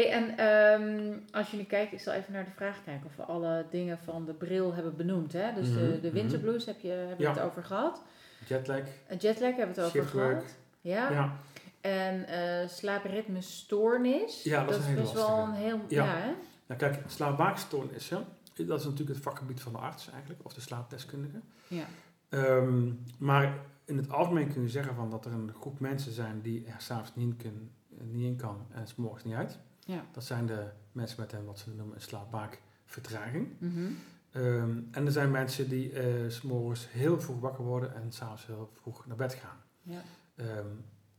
Hey, 0.00 0.10
en 0.10 0.36
ehm, 0.38 1.16
als 1.32 1.50
je 1.50 1.56
nu 1.56 1.62
kijkt, 1.62 1.92
ik 1.92 2.00
zal 2.00 2.12
even 2.12 2.32
naar 2.32 2.44
de 2.44 2.50
vraag 2.50 2.84
kijken 2.84 3.06
of 3.06 3.16
we 3.16 3.22
alle 3.22 3.66
dingen 3.70 3.98
van 3.98 4.24
de 4.24 4.32
bril 4.34 4.74
hebben 4.74 4.96
benoemd. 4.96 5.32
Hè? 5.32 5.52
Dus 5.54 5.72
de, 5.72 5.80
Mhm, 5.80 6.00
de 6.00 6.10
winterblues 6.10 6.64
heb 6.66 6.80
je, 6.80 6.88
hebben 6.88 7.16
we 7.16 7.22
Ja. 7.22 7.30
het 7.32 7.40
over 7.40 7.64
gehad. 7.64 8.02
Jetlag. 8.48 8.80
Jetlag 9.18 9.56
hebben 9.56 9.74
we 9.74 9.80
het 9.80 9.88
over 9.90 9.90
Shiftwork. 10.00 10.30
gehad. 10.38 10.56
Ja. 10.80 11.10
Ja. 11.10 11.32
En 11.80 12.26
eh 12.26 12.68
slaapritmestoornis. 12.68 14.42
Ja, 14.42 14.64
dat 14.64 14.70
is 14.70 14.76
een 14.76 14.82
hele 14.84 15.00
best 15.00 15.12
wel 15.12 15.38
een 15.38 15.52
heel... 15.52 15.80
Ja. 15.88 16.04
Ja, 16.04 16.14
hè? 16.16 16.30
Nou 16.66 16.80
kijk, 16.80 17.02
slaapwaakstoornissen, 17.06 18.24
dat 18.54 18.78
is 18.78 18.84
natuurlijk 18.84 19.14
het 19.14 19.22
vakgebied 19.24 19.60
van 19.60 19.72
de 19.72 19.78
arts 19.78 20.10
eigenlijk, 20.10 20.40
of 20.44 20.52
de 20.54 20.60
slaapdeskundige. 20.60 21.40
Ja. 21.68 21.84
Ehm, 22.28 22.88
maar 23.18 23.54
in 23.84 23.96
het 23.96 24.10
algemeen 24.12 24.52
kun 24.52 24.62
je 24.62 24.68
zeggen 24.68 24.94
van 24.94 25.10
dat 25.10 25.24
er 25.24 25.32
een 25.32 25.52
groep 25.60 25.80
mensen 25.80 26.12
zijn 26.12 26.40
die 26.42 26.64
er 26.66 26.74
s'avonds 26.78 27.10
niet, 27.14 27.26
in 27.28 27.36
kun- 27.36 27.70
niet 28.12 28.24
in 28.24 28.36
kan 28.36 28.66
en 28.72 28.86
s'morgens 28.86 29.24
niet 29.24 29.34
uit. 29.34 29.58
Ja. 29.86 30.04
Dat 30.12 30.24
zijn 30.24 30.46
de 30.46 30.68
mensen 30.92 31.20
met 31.20 31.32
een, 31.32 31.44
wat 31.44 31.58
ze 31.58 31.70
noemen 31.70 31.94
een 31.94 32.00
slaapwaakvertraging. 32.00 33.48
Mhm. 33.58 33.90
Ehm, 34.30 34.78
en 34.90 35.06
er 35.06 35.12
zijn 35.12 35.30
mensen 35.30 35.68
die 35.68 35.92
s 36.28 36.36
s'morgens 36.36 36.90
heel 36.90 37.20
vroeg 37.20 37.40
wakker 37.40 37.64
worden 37.64 37.94
en 37.94 38.12
s'avonds 38.12 38.46
heel 38.46 38.70
vroeg 38.72 39.06
naar 39.06 39.16
bed 39.16 39.34
gaan. 39.34 39.58
ja. 39.82 40.02
Ehm, 40.34 40.66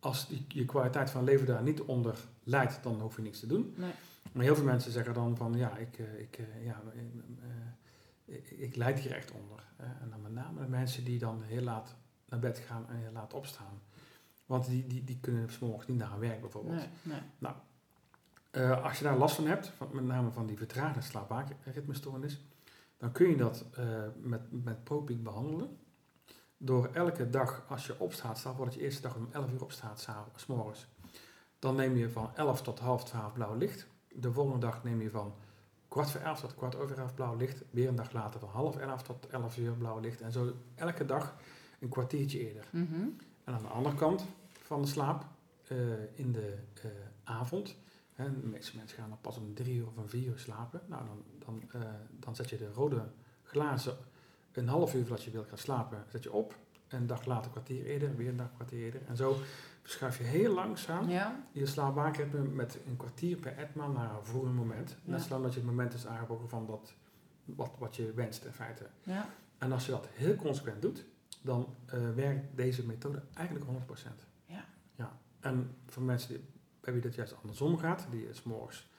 als 0.06 0.28
die, 0.28 0.46
je 0.48 0.66
kwaliteit 0.66 1.10
van 1.10 1.24
leven 1.24 1.46
daar 1.46 1.64
niet 1.64 1.82
onder 1.82 2.18
leidt, 2.44 2.84
dan 2.84 3.02
hoef 3.02 3.16
je 3.16 3.22
niks 3.22 3.40
te 3.40 3.48
doen. 3.48 3.74
Nee. 3.78 3.92
Maar 4.32 4.44
heel 4.44 4.56
veel 4.56 4.66
mensen 4.66 4.92
zeggen 4.92 5.14
dan 5.14 5.38
van 5.38 5.54
ja, 5.54 5.78
ik, 5.78 5.98
eh, 5.98 6.20
ik, 6.20 6.38
eh, 6.38 6.66
ja, 6.66 6.82
ik, 8.26 8.50
ik 8.50 8.76
leid 8.76 9.00
hier 9.00 9.12
echt 9.12 9.32
onder. 9.32 9.64
En 9.78 10.10
dan 10.10 10.22
met 10.22 10.32
name 10.32 10.62
de 10.62 10.68
mensen 10.68 11.04
die 11.04 11.20
dan 11.20 11.44
heel 11.44 11.62
laat 11.62 11.96
naar 12.26 12.40
bed 12.40 12.58
gaan 12.58 12.90
en 12.90 12.96
heel 12.96 13.12
laat 13.12 13.34
opstaan. 13.34 13.82
Want 14.46 14.66
die, 14.66 14.88
die, 14.88 15.04
die 15.04 15.20
kunnen 15.20 15.52
s'morgens 15.52 15.88
niet 15.88 15.98
naar 15.98 16.12
hun 16.12 16.20
werk 16.20 16.42
bijvoorbeeld. 16.42 16.76
Nee, 16.76 16.90
nee. 17.02 17.52
Eh, 18.56 18.84
als 18.84 18.98
je 18.98 19.04
daar 19.04 19.18
last 19.18 19.36
van 19.36 19.48
hebt, 19.48 19.68
van, 19.68 19.88
met 19.92 20.04
name 20.04 20.32
van 20.32 20.46
die 20.46 20.58
vertraagde 20.58 21.02
slaapwaakritmestoornis, 21.02 22.42
dan 22.98 23.12
kun 23.12 23.30
je 23.30 23.36
dat 23.36 23.66
eh, 23.74 23.86
met, 24.22 24.64
met 24.64 24.84
Propiek 24.84 25.24
behandelen. 25.24 25.78
Door 26.58 26.90
elke 26.94 27.30
dag 27.30 27.66
als 27.68 27.86
je 27.86 28.00
opstaat, 28.00 28.38
stel 28.38 28.56
voor 28.56 28.66
dat 28.66 28.74
je 28.74 28.82
eerste 28.82 29.02
dag 29.02 29.16
om 29.16 29.28
11 29.32 29.52
uur 29.52 29.62
opstaat, 29.62 30.00
s'avonds, 30.00 30.44
's 30.44 30.46
morgens. 30.46 30.88
Dan 31.60 31.76
neem 31.76 31.96
je 31.96 32.10
van 32.10 32.32
11 32.36 32.62
tot 32.62 32.80
half 32.80 33.04
12 33.04 33.34
blauw 33.34 33.56
licht. 33.56 33.88
De 34.08 34.32
volgende 34.32 34.60
dag 34.60 34.84
neem 34.84 35.02
je 35.02 35.10
van 35.10 35.34
kwart 35.88 36.12
voor 36.12 36.22
11 36.22 36.40
tot 36.40 36.56
kwart 36.56 36.76
over 36.76 36.98
11 36.98 37.14
blauw 37.14 37.36
licht. 37.36 37.64
Weer 37.70 37.88
een 37.88 37.96
dag 37.96 38.12
later 38.12 38.40
van 38.40 38.50
half 38.50 38.78
11 38.78 39.04
tot 39.04 39.28
11 39.28 39.58
uur 39.58 39.72
blauw 39.72 40.00
licht. 40.00 40.22
En 40.22 40.32
zo 40.32 40.54
elke 40.76 41.06
dag 41.06 41.36
een 41.80 41.90
kwartiertje 41.90 42.40
eerder. 42.40 42.66
Mhm. 42.72 43.02
En 43.44 43.54
aan 43.54 43.62
de 43.62 43.68
andere 43.68 43.96
kant 43.96 44.26
van 44.62 44.82
de 44.82 44.88
slaap, 44.88 45.26
eh, 45.68 45.78
in 46.14 46.32
de 46.32 46.58
avond, 47.24 47.76
hè, 48.16 48.40
de 48.42 48.48
meeste 48.48 48.78
mensen 48.78 48.98
gaan 48.98 49.10
dan 49.10 49.22
pas 49.22 49.38
om 49.38 49.54
drie 49.54 49.76
uur 49.76 49.88
of 49.88 49.98
om 49.98 50.10
vier 50.10 50.28
uur 50.28 50.40
slapen. 50.40 50.82
Nou, 50.86 51.06
dan, 51.06 51.24
dan, 51.46 51.82
eh, 51.82 51.90
dan 52.20 52.36
zet 52.36 52.50
je 52.50 52.58
de 52.58 52.72
rode 52.74 53.04
glazen 53.44 53.98
een 54.52 54.68
half 54.68 54.94
uur 54.94 55.02
voordat 55.06 55.24
je 55.24 55.32
wilt 55.32 55.48
gaan 55.48 55.58
slapen, 55.58 56.04
zet 56.08 56.24
je 56.24 56.32
op. 56.32 56.56
En 56.88 57.02
een 57.02 57.08
dag 57.08 57.26
later, 57.26 57.46
een 57.46 57.52
kwartier 57.52 57.86
eerder, 57.86 58.16
weer 58.16 58.30
een 58.30 58.38
dag, 58.38 58.50
een 58.50 58.56
kwartier 58.56 58.84
eerder. 58.84 59.02
En 59.08 59.16
zo 59.18 59.38
verschuif 59.82 60.18
je 60.18 60.24
heel 60.24 60.54
langzaam 60.54 61.10
Ja. 61.10 61.44
je 61.52 61.66
slaapwaakritme 61.66 62.40
met 62.42 62.78
een 62.88 62.98
kwartier 62.98 63.38
per 63.38 63.58
etmaal 63.58 63.92
naar 63.92 64.16
een 64.16 64.26
vroeger 64.26 64.52
moment. 64.52 64.98
Net 65.04 65.22
zolang 65.22 65.44
dat 65.44 65.54
je 65.54 65.60
het 65.60 65.70
moment 65.70 65.94
is 65.94 66.06
aangebroken 66.06 66.50
van 66.50 66.66
dat, 66.66 66.94
wat, 67.46 67.72
wat 67.78 67.96
je 67.96 68.14
wenst 68.14 68.46
in 68.46 68.52
feite. 68.52 68.88
Ja. 69.04 69.30
En 69.58 69.72
als 69.72 69.86
je 69.86 69.92
dat 69.92 70.08
heel 70.12 70.36
consequent 70.36 70.82
doet, 70.82 71.06
dan 71.42 71.76
eh, 71.86 72.10
werkt 72.16 72.58
deze 72.58 72.86
methode 72.86 73.22
eigenlijk 73.34 73.66
100%. 73.66 73.70
Ja. 74.46 74.66
ja. 74.96 75.20
En 75.40 75.76
voor 75.86 76.04
mensen 76.04 76.30
die, 76.30 76.46
bij 76.86 76.94
wie 76.94 77.02
dat 77.02 77.16
juist 77.16 77.36
andersom 77.42 77.78
gaat, 77.78 78.08
die 78.12 78.34
s 78.34 78.44
morgens 78.44 78.90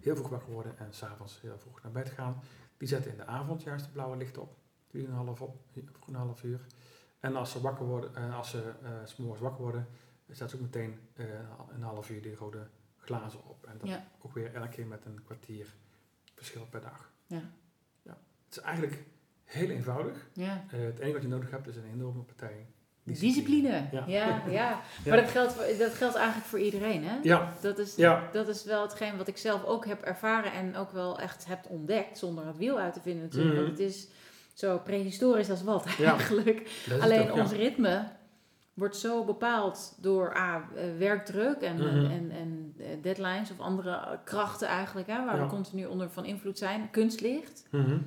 heel 0.00 0.16
vroeg 0.16 0.28
wakker 0.28 0.52
worden 0.52 0.78
en 0.78 0.92
s'avonds 0.94 1.40
heel 1.40 1.58
vroeg 1.58 1.82
naar 1.82 1.92
bed 1.92 2.10
gaan, 2.10 2.42
die 2.76 2.88
zetten 2.88 3.10
in 3.10 3.16
de 3.16 3.26
avond 3.26 3.62
juist 3.62 3.84
het 3.84 3.92
blauwe 3.92 4.16
licht 4.16 4.38
op, 4.38 4.56
3,5 4.96 4.98
op, 5.38 5.56
vroeg 5.72 6.06
een 6.06 6.14
half 6.14 6.42
uur. 6.42 6.60
En 7.20 7.36
als 7.36 7.50
ze 7.50 7.60
wakker 7.60 7.86
worden, 7.86 8.14
eh, 8.14 8.36
als 8.36 8.50
ze 8.50 8.72
eh, 8.82 8.90
s 9.04 9.16
morgens 9.16 9.40
wakker 9.40 9.62
worden, 9.62 9.86
zetten 10.26 10.48
ze 10.48 10.56
ook 10.56 10.62
meteen 10.62 10.98
eh, 11.14 11.24
een 11.74 11.82
half 11.82 12.10
uur 12.10 12.22
die 12.22 12.34
rode 12.36 12.66
glazen 12.98 13.44
op. 13.44 13.66
En 13.66 13.78
dat 13.78 13.88
Ja. 13.88 14.06
ook 14.20 14.34
weer 14.34 14.54
elke 14.54 14.68
keer 14.68 14.86
met 14.86 15.04
een 15.04 15.22
kwartier 15.24 15.74
verschil 16.34 16.66
per 16.66 16.80
dag. 16.80 17.12
Ja. 17.26 17.42
ja. 18.02 18.18
Het 18.44 18.56
is 18.56 18.58
eigenlijk 18.58 19.04
heel 19.44 19.68
eenvoudig. 19.70 20.28
Ja. 20.32 20.64
Het 20.66 20.98
enige 20.98 21.12
wat 21.12 21.22
je 21.22 21.28
nodig 21.28 21.50
hebt 21.50 21.66
is 21.66 21.76
een 21.76 21.90
enorme 21.92 22.22
partij. 22.22 22.66
Discipline. 23.04 23.82
Ja. 23.92 24.04
Ja. 24.50 24.80
Maar 25.06 25.16
dat 25.16 25.30
geldt, 25.30 25.78
dat 25.78 25.94
geldt 25.94 26.14
eigenlijk 26.16 26.46
voor 26.46 26.58
iedereen, 26.58 27.04
hè? 27.04 27.14
Ja, 27.22 27.52
Dat 27.60 27.78
is, 27.78 27.96
ja, 27.96 28.28
dat 28.32 28.48
is 28.48 28.64
wel 28.64 28.82
hetgeen 28.82 29.16
wat 29.16 29.28
ik 29.28 29.36
zelf 29.36 29.64
ook 29.64 29.86
heb 29.86 30.02
ervaren 30.02 30.52
en 30.52 30.76
ook 30.76 30.90
wel 30.90 31.18
echt 31.18 31.46
heb 31.46 31.64
ontdekt, 31.68 32.18
zonder 32.18 32.46
het 32.46 32.56
wiel 32.56 32.78
uit 32.78 32.92
te 32.94 33.00
vinden 33.00 33.22
natuurlijk. 33.22 33.54
Mhm. 33.54 33.64
Want 33.64 33.78
het 33.78 33.88
is 33.88 34.08
zo 34.54 34.78
prehistorisch 34.78 35.50
als 35.50 35.62
wat 35.62 35.86
eigenlijk. 35.98 36.84
Alleen 37.00 37.30
ook, 37.30 37.36
ons 37.38 37.52
ritme 37.52 38.04
wordt 38.74 38.96
zo 38.96 39.24
bepaald 39.24 39.96
door 40.00 40.36
A, 40.36 40.68
eh, 40.76 40.84
werkdruk 40.98 41.60
en, 41.60 41.76
Mhm. 41.76 42.10
en, 42.10 42.30
en 42.30 42.74
eh, 42.78 42.86
deadlines 43.02 43.50
of 43.50 43.60
andere 43.60 44.18
krachten 44.24 44.68
eigenlijk, 44.68 45.06
hè, 45.08 45.24
waar 45.24 45.40
we 45.40 45.46
continu 45.46 45.84
onder 45.86 46.10
van 46.10 46.24
invloed 46.24 46.58
zijn. 46.58 46.90
Kunstlicht, 46.90 47.66
Mhm. 47.70 47.98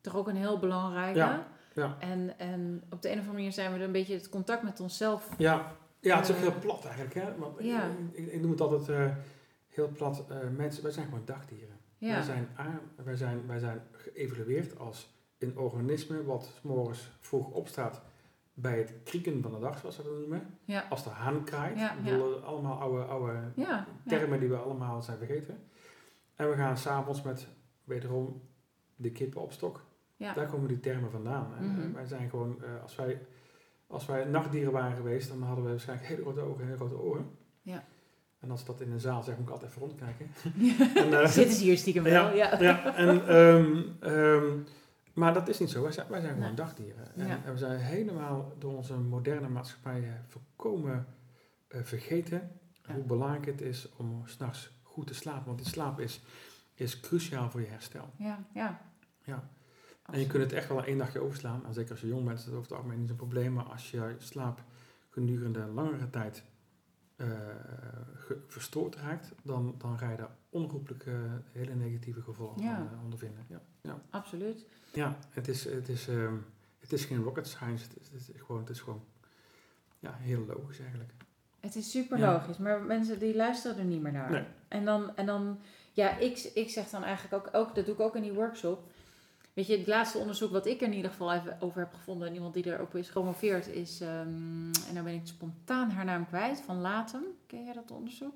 toch 0.00 0.16
ook 0.16 0.28
een 0.28 0.36
heel 0.36 0.58
belangrijke. 0.58 1.18
Ja, 1.18 1.46
ja. 1.74 1.96
En, 2.00 2.38
en 2.38 2.82
op 2.90 3.02
de 3.02 3.08
een 3.08 3.14
of 3.14 3.18
andere 3.20 3.36
manier 3.36 3.52
zijn 3.52 3.72
we 3.72 3.78
er 3.78 3.84
een 3.84 3.92
beetje 3.92 4.14
het 4.14 4.28
contact 4.28 4.62
met 4.62 4.80
onszelf. 4.80 5.28
Ja, 5.38 5.72
ja, 6.00 6.16
het 6.16 6.24
is 6.28 6.30
ook 6.36 6.42
Eh, 6.42 6.48
heel 6.50 6.60
plat 6.60 6.84
eigenlijk. 6.84 7.14
Hè? 7.14 7.36
Want 7.36 7.58
ik- 7.58 7.64
ja. 7.66 7.88
ik, 8.12 8.26
ik, 8.26 8.40
noem 8.40 8.50
het 8.50 8.60
altijd 8.60 8.88
eh, 8.88 9.16
heel 9.68 9.88
plat. 9.88 10.24
eh, 10.28 10.36
mensen, 10.56 10.82
wij 10.82 10.92
zijn 10.92 11.04
gewoon 11.06 11.24
dagdieren. 11.24 11.78
Wij, 11.98 12.08
Ja, 12.08 12.22
zijn, 12.22 12.48
aan- 12.56 12.80
wij, 13.04 13.16
zijn, 13.16 13.46
wij 13.46 13.58
zijn 13.58 13.82
geëvalueerd 13.92 14.78
als 14.78 15.08
een 15.38 15.58
organisme 15.58 16.24
wat 16.24 16.44
's 16.44 16.60
morgens 16.62 17.10
vroeg 17.20 17.50
opstaat 17.50 18.02
bij 18.54 18.78
het 18.78 18.92
krieken 19.04 19.42
van 19.42 19.50
de 19.52 19.58
dag, 19.58 19.78
zoals 19.78 19.94
ze 19.96 20.02
dat 20.02 20.12
noemen. 20.18 20.58
ja, 20.64 20.86
Als 20.90 21.04
de 21.04 21.10
haan 21.10 21.44
kraait. 21.44 21.78
Ja, 21.78 21.94
allemaal 22.44 22.78
oude, 22.80 23.02
oude 23.04 23.32
termen 24.06 24.40
die 24.40 24.48
we 24.48 24.56
allemaal 24.56 25.02
zijn 25.02 25.18
vergeten. 25.18 25.62
En 26.34 26.50
we 26.50 26.56
gaan 26.56 26.76
s'avonds 26.76 27.22
met 27.22 27.46
wederom 27.84 28.42
de 28.96 29.10
kippen 29.12 29.40
op 29.40 29.52
stok. 29.52 29.84
Ja. 30.20 30.32
Daar 30.34 30.46
komen 30.46 30.68
die 30.68 30.80
termen 30.80 31.10
vandaan. 31.10 31.54
En, 31.58 31.64
Mhm. 31.66 31.92
wij 31.92 32.06
zijn 32.06 32.30
gewoon, 32.30 32.62
eh, 32.64 32.82
als, 32.82 32.96
wij, 32.96 33.20
als 33.86 34.06
wij 34.06 34.24
nachtdieren 34.24 34.72
waren 34.72 34.96
geweest, 34.96 35.28
dan 35.28 35.42
hadden 35.42 35.64
we 35.64 35.70
waarschijnlijk 35.70 36.08
hele 36.08 36.22
grote 36.22 36.40
ogen 36.40 36.60
en 36.60 36.64
hele 36.64 36.76
grote 36.76 36.98
oren. 36.98 37.30
Ja. 37.62 37.84
En 38.40 38.50
als 38.50 38.64
dat 38.64 38.80
in 38.80 38.90
een 38.92 39.00
zaal 39.00 39.22
zeg, 39.22 39.36
moet 39.36 39.46
ik 39.46 39.52
altijd 39.52 39.70
even 39.70 39.82
rondkijken. 39.82 40.30
en, 41.04 41.20
eh, 41.20 41.26
Zitten 41.38 41.56
ze 41.56 41.62
hier 41.64 41.76
stiekem 41.78 42.02
wel? 42.02 42.34
Ja. 42.36 42.60
ja, 42.60 42.94
en, 42.96 43.26
ehm, 43.28 43.82
ehm, 44.00 44.58
maar 45.14 45.34
dat 45.34 45.48
is 45.48 45.58
niet 45.58 45.70
zo. 45.70 45.82
Wij 45.82 45.92
zijn, 45.92 46.08
wij 46.08 46.20
zijn 46.20 46.34
gewoon 46.34 46.54
dagdieren. 46.54 47.14
En, 47.16 47.26
Ja. 47.26 47.38
en 47.44 47.52
we 47.52 47.58
zijn 47.58 47.78
helemaal 47.78 48.52
door 48.58 48.76
onze 48.76 48.96
moderne 48.98 49.48
maatschappij 49.48 50.20
volkomen 50.26 51.06
eh, 51.68 51.80
vergeten 51.82 52.50
Ja. 52.86 52.94
hoe 52.94 53.04
belangrijk 53.04 53.46
het 53.46 53.60
is 53.60 53.88
om 53.96 54.22
s'nachts 54.26 54.70
goed 54.82 55.06
te 55.06 55.14
slapen. 55.14 55.44
Want 55.46 55.58
die 55.58 55.68
slaap 55.68 56.00
is, 56.00 56.22
is 56.74 57.00
cruciaal 57.00 57.50
voor 57.50 57.60
je 57.60 57.66
herstel. 57.66 58.08
Ja, 58.16 58.44
ja. 58.54 58.80
Ja. 59.24 59.48
En 60.02 60.20
je 60.20 60.26
kunt 60.26 60.42
het 60.42 60.52
echt 60.52 60.68
wel 60.68 60.84
één 60.84 60.98
dagje 60.98 61.20
overslaan. 61.20 61.66
En 61.66 61.74
zeker 61.74 61.90
als 61.90 62.00
je 62.00 62.06
jong 62.06 62.24
bent 62.26 62.38
is 62.38 62.44
dat 62.44 62.54
over 62.54 62.66
het 62.68 62.76
algemeen 62.76 62.98
niet 62.98 63.08
zo'n 63.08 63.16
probleem. 63.16 63.52
Maar 63.52 63.64
als 63.64 63.90
je 63.90 64.14
slaap 64.18 64.62
gedurende 65.10 65.66
langere 65.66 66.10
tijd 66.10 66.42
eh, 67.16 67.26
verstoord 68.46 68.96
raakt, 68.96 69.32
dan, 69.42 69.74
dan 69.78 69.98
ga 69.98 70.10
je 70.10 70.16
daar 70.16 70.30
onroepelijk 70.50 71.04
hele 71.52 71.74
negatieve 71.74 72.22
gevolgen 72.22 72.62
Ja. 72.62 72.76
van 72.76 72.88
eh, 72.98 73.02
ondervinden. 73.04 73.44
Ja, 73.48 73.60
ja. 73.80 74.00
Absoluut. 74.10 74.66
ja 74.92 75.16
het, 75.30 75.48
is, 75.48 75.64
het, 75.64 75.88
is, 75.88 76.08
ehm, 76.08 76.34
het 76.78 76.92
is 76.92 77.04
geen 77.04 77.22
rocket 77.22 77.46
science. 77.46 77.84
Het 77.88 77.96
is, 78.00 78.08
het 78.26 78.34
is 78.34 78.40
gewoon, 78.40 78.60
het 78.60 78.70
is 78.70 78.80
gewoon 78.80 79.04
ja, 79.98 80.14
heel 80.18 80.44
logisch 80.46 80.78
eigenlijk. 80.80 81.12
Het 81.60 81.76
is 81.76 81.90
super 81.90 82.18
Ja. 82.18 82.32
logisch, 82.32 82.58
maar 82.58 82.82
mensen 82.82 83.18
die 83.18 83.34
luisteren 83.36 83.78
er 83.78 83.84
niet 83.84 84.00
meer 84.02 84.12
naar. 84.12 84.30
Nee. 84.30 84.44
En 84.68 84.84
dan, 84.84 85.16
en 85.16 85.26
dan 85.26 85.58
ja, 85.92 86.16
ik, 86.16 86.50
ik 86.54 86.70
zeg 86.70 86.88
dan 86.90 87.04
eigenlijk 87.04 87.46
ook, 87.46 87.54
ook, 87.54 87.74
dat 87.74 87.84
doe 87.84 87.94
ik 87.94 88.00
ook 88.00 88.16
in 88.16 88.22
die 88.22 88.32
workshop. 88.32 88.89
Weet 89.60 89.68
je, 89.68 89.76
het 89.78 89.86
laatste 89.86 90.18
onderzoek 90.18 90.50
wat 90.50 90.66
ik 90.66 90.80
er 90.80 90.86
in 90.86 90.92
ieder 90.94 91.10
geval 91.10 91.32
even 91.32 91.56
over 91.60 91.80
heb 91.80 91.94
gevonden, 91.94 92.28
en 92.28 92.34
iemand 92.34 92.54
die 92.54 92.66
erop 92.66 92.94
is 92.96 93.06
gepromoveerd, 93.06 93.66
is, 93.68 94.00
ehm, 94.00 94.10
en 94.88 94.94
dan 94.94 95.04
ben 95.04 95.14
ik 95.14 95.20
spontaan 95.24 95.90
haar 95.90 96.04
naam 96.04 96.26
kwijt, 96.26 96.60
van 96.60 96.80
Latem. 96.80 97.22
Ken 97.46 97.64
jij 97.64 97.72
dat 97.72 97.90
onderzoek? 97.90 98.34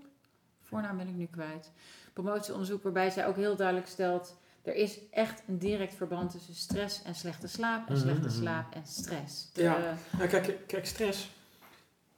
Voornaam 0.63 0.97
ben 0.97 1.09
ik 1.09 1.15
nu 1.15 1.27
kwijt. 1.27 1.71
Promotieonderzoek 2.13 2.83
waarbij 2.83 3.11
zij 3.11 3.27
ook 3.27 3.37
heel 3.37 3.57
duidelijk 3.57 3.87
stelt, 3.87 4.37
er 4.63 4.75
is 4.75 4.99
echt 5.11 5.43
een 5.49 5.59
direct 5.59 5.95
verband 5.95 6.31
tussen 6.31 6.55
stress 6.55 7.03
en 7.03 7.15
slechte 7.15 7.47
slaap, 7.49 7.89
en 7.89 7.93
Mhm, 7.95 8.03
slechte 8.03 8.29
mhm. 8.29 8.37
slaap 8.37 8.75
en 8.75 8.87
stress. 8.87 9.53
De- 9.53 9.63
Ja. 9.63 9.97
Nou, 10.19 10.29
kijk, 10.29 10.59
kijk, 10.67 10.87
stress 10.87 11.31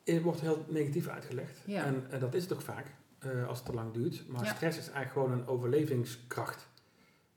eh, 0.05 0.23
wordt 0.23 0.41
heel 0.41 0.65
negatief 0.69 1.09
uitgelegd. 1.09 1.59
Ja. 1.65 1.85
En, 1.85 2.07
en 2.11 2.19
dat 2.21 2.35
is 2.35 2.43
het 2.43 2.53
ook 2.53 2.61
vaak, 2.63 2.87
eh, 3.19 3.49
als 3.49 3.59
het 3.59 3.67
te 3.67 3.75
lang 3.75 3.93
duurt. 3.93 4.29
Maar 4.29 4.45
Ja. 4.45 4.55
stress 4.55 4.79
is 4.79 4.91
eigenlijk 4.91 5.13
gewoon 5.13 5.33
een 5.33 5.47
overlevingskracht. 5.47 6.67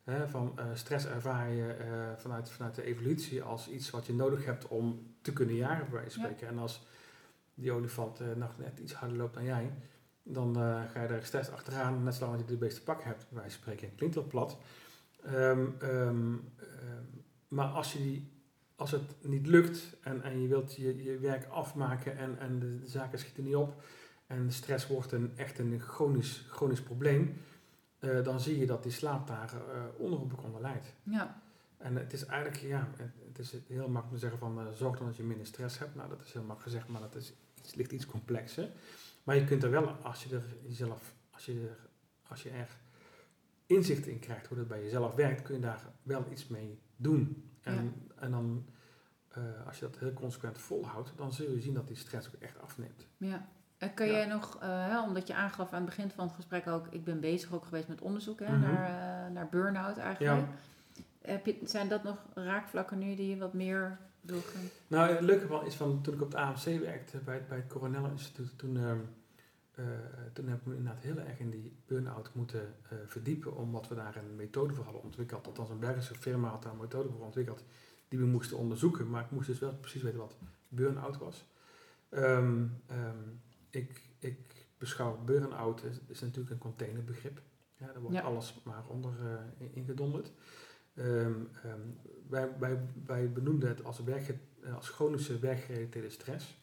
Hè, 0.10 0.28
van 0.28 0.54
eh, 0.56 0.66
stress 0.74 1.06
ervaar 1.06 1.52
je 1.52 1.74
eh, 1.74 1.88
vanuit, 2.18 2.50
vanuit 2.50 2.76
de 2.76 2.84
evolutie 2.84 3.42
als 3.44 3.70
iets 3.70 3.90
wat 3.90 4.06
je 4.06 4.14
nodig 4.14 4.46
hebt 4.46 4.68
om 4.68 5.16
te 5.22 5.34
kunnen 5.34 5.56
jagen, 5.56 5.90
bij 5.90 6.00
wijze 6.00 6.20
van 6.20 6.22
Ja. 6.22 6.30
spreken. 6.30 6.48
En 6.56 6.62
als 6.62 6.86
die 7.54 7.72
olifant 7.72 8.20
eh, 8.20 8.28
nog 8.36 8.58
net 8.58 8.80
iets 8.80 8.94
harder 8.94 9.18
loopt 9.18 9.34
dan 9.34 9.44
jij, 9.44 9.74
dan 10.24 10.56
ga 10.92 11.02
je 11.02 11.08
er 11.08 11.26
stress 11.26 11.50
achteraan, 11.50 12.04
net 12.04 12.16
zolang 12.16 12.40
je 12.40 12.46
de 12.46 12.58
beste 12.58 12.84
pak 12.84 13.04
hebt, 13.04 13.26
bij 13.30 13.40
wijze 13.42 13.58
van 13.58 13.62
spreken. 13.62 13.96
Klinkt 13.96 14.16
wel 14.16 14.28
plat. 14.28 14.58
Ehm, 15.24 15.66
ehm, 15.80 16.34
ehm, 16.58 17.04
maar 17.48 17.68
als, 17.68 17.94
je 17.94 18.00
die, 18.00 18.32
als 18.76 18.92
het 18.92 19.16
niet 19.22 19.48
lukt 19.48 19.98
en, 20.02 20.24
en 20.24 20.42
je 20.42 20.48
wilt 20.48 20.76
je, 20.76 21.04
je 21.04 21.18
werk 21.18 21.46
afmaken 21.48 22.18
en, 22.18 22.40
en 22.40 22.60
de, 22.60 22.80
de 22.80 22.88
zaken 22.88 23.20
schieten 23.20 23.44
niet 23.44 23.56
op 23.56 23.84
en 24.28 24.46
de 24.46 24.54
stress 24.54 24.88
wordt 24.88 25.12
een, 25.12 25.32
echt 25.36 25.60
een 25.60 25.80
chronisch, 25.80 26.46
chronisch 26.50 26.82
probleem, 26.82 27.38
eh, 28.00 28.24
dan 28.24 28.40
zie 28.40 28.60
je 28.60 28.66
dat 28.66 28.84
die 28.84 28.92
slaap 28.92 29.28
daar 29.28 29.54
eh 29.54 29.84
onherroepelijk 29.98 30.44
onder 30.44 30.62
leidt. 30.62 30.94
ja, 31.04 31.42
En 31.78 31.96
het 31.96 32.14
is 32.14 32.26
eigenlijk, 32.26 32.62
ja, 32.62 32.88
het, 33.28 33.40
is 33.40 33.56
heel 33.68 33.90
makkelijk 33.90 34.12
te 34.12 34.18
zeggen 34.20 34.40
van 34.40 34.60
eh, 34.60 34.72
zorg 34.74 34.98
dan 34.98 35.08
dat 35.08 35.16
je 35.16 35.24
minder 35.24 35.46
stress 35.46 35.80
hebt. 35.80 35.96
Nou, 35.96 36.10
dat 36.10 36.22
is 36.22 36.34
heel 36.34 36.44
makkelijk 36.44 36.72
gezegd, 36.72 36.88
maar 36.88 37.02
dat 37.02 37.16
is 37.16 37.34
iets, 37.56 37.76
ligt 37.76 37.92
iets 37.92 38.06
complexer. 38.06 38.70
Maar 39.24 39.36
je 39.36 39.46
kunt 39.46 39.64
er 39.64 39.72
wel, 39.72 39.88
als 39.88 40.24
je 40.24 40.36
er 40.36 40.44
jezelf, 40.68 41.14
als 41.32 41.46
je 41.46 41.54
er, 41.54 41.90
als 42.28 42.44
je 42.44 42.50
er 42.50 42.70
inzicht 43.66 44.08
in 44.08 44.20
krijgt 44.20 44.48
hoe 44.48 44.58
dat 44.58 44.68
bij 44.68 44.84
jezelf 44.84 45.16
werkt, 45.16 45.42
kun 45.42 45.56
je 45.56 45.62
daar 45.62 45.82
wel 46.04 46.26
iets 46.32 46.48
mee 46.48 46.80
doen. 46.96 47.52
En, 47.62 47.94
en 48.16 48.32
dan, 48.32 48.66
als 49.66 49.80
je 49.80 49.86
dat 49.86 49.98
heel 49.98 50.14
consequent 50.14 50.58
volhoudt, 50.58 51.14
dan 51.16 51.34
zul 51.34 51.52
je 51.52 51.62
zien 51.62 51.74
dat 51.74 51.88
die 51.88 51.96
stress 51.96 52.28
ook 52.28 52.42
echt 52.42 52.62
afneemt. 52.62 53.08
Ja. 53.18 53.50
En 53.80 53.94
kan 53.94 54.06
Ja. 54.08 54.12
jij 54.12 54.26
nog, 54.26 54.58
eh, 54.62 55.04
omdat 55.08 55.28
je 55.28 55.34
aangaf 55.36 55.72
aan 55.74 55.82
het 55.82 55.90
begin 55.96 56.12
van 56.12 56.26
het 56.28 56.36
gesprek 56.36 56.68
ook, 56.68 56.88
ik 56.90 57.04
ben 57.04 57.20
bezig 57.20 57.54
ook 57.54 57.64
geweest 57.66 57.88
met 57.88 58.02
onderzoek 58.02 58.40
hè, 58.40 58.52
Mhm. 58.58 58.62
naar, 58.62 58.86
eh, 59.26 59.32
naar 59.34 59.48
burn-out 59.50 59.98
eigenlijk. 59.98 60.48
Heb 61.22 61.46
je, 61.46 61.60
zijn 61.64 61.88
dat 61.90 62.04
nog 62.04 62.18
raakvlakken 62.34 62.98
nu 63.00 63.16
die 63.16 63.30
je 63.30 63.38
wat 63.38 63.54
meer 63.54 63.98
wil 64.22 64.42
gaan? 64.42 64.62
Nou, 64.88 65.10
het 65.12 65.22
leuke 65.22 65.48
wel 65.48 65.62
is 65.66 65.76
van 65.76 66.02
toen 66.02 66.14
ik 66.14 66.22
op 66.22 66.32
het 66.32 66.36
AMC 66.42 66.80
werkte 66.80 67.18
bij, 67.18 67.34
het- 67.36 67.48
bij 67.48 67.58
het 67.58 67.68
Coronel 67.68 68.06
Instituut, 68.10 68.58
toen, 68.58 68.78
eh, 68.78 69.84
toen 70.34 70.48
heb 70.48 70.60
ik 70.60 70.66
me 70.66 70.76
inderdaad 70.76 71.04
heel 71.04 71.18
erg 71.20 71.40
in 71.40 71.50
die 71.50 71.76
burn-out 71.88 72.30
moeten 72.34 72.74
eh, 72.90 72.98
verdiepen, 73.06 73.56
omdat 73.56 73.88
we 73.88 73.96
daar 73.96 74.16
een 74.16 74.36
methode 74.36 74.74
voor 74.74 74.84
hadden 74.84 75.04
ontwikkeld. 75.04 75.48
Althans, 75.48 75.70
een 75.70 75.80
Belgische 75.80 76.16
firma 76.16 76.50
had 76.50 76.64
daar 76.64 76.72
een 76.72 76.78
methode 76.80 77.10
voor 77.10 77.26
ontwikkeld 77.26 77.64
die 78.08 78.20
we 78.20 78.26
moesten 78.26 78.58
onderzoeken, 78.58 79.10
maar 79.10 79.24
ik 79.24 79.32
moest 79.32 79.48
dus 79.48 79.60
wel 79.60 79.74
precies 79.74 80.02
weten 80.02 80.20
wat 80.20 80.36
burn-out 80.68 81.18
was. 81.18 81.46
Ehm, 82.10 82.64
ik, 83.70 84.02
ik 84.20 84.38
beschouw 84.78 85.24
burn-out 85.26 85.84
is, 85.84 86.00
is 86.08 86.20
natuurlijk 86.20 86.50
een 86.50 86.58
containerbegrip. 86.58 87.42
Ja, 87.78 87.86
daar 87.86 88.02
wordt 88.02 88.16
Ja. 88.16 88.22
alles 88.22 88.62
maar 88.64 88.88
onder 88.88 89.12
eh, 89.26 89.34
in- 89.58 89.76
ingedonderd. 89.76 90.32
Ehm, 90.94 91.34
ehm, 91.64 91.80
wij, 92.30 92.50
wij, 92.60 92.80
wij 93.06 93.32
benoemden 93.32 93.70
het 93.70 93.84
als, 93.84 94.04
werkge- 94.04 94.38
eh, 94.64 94.76
als 94.76 94.90
chronische 94.90 95.40
werkgerelateerde 95.40 96.10
stress. 96.10 96.58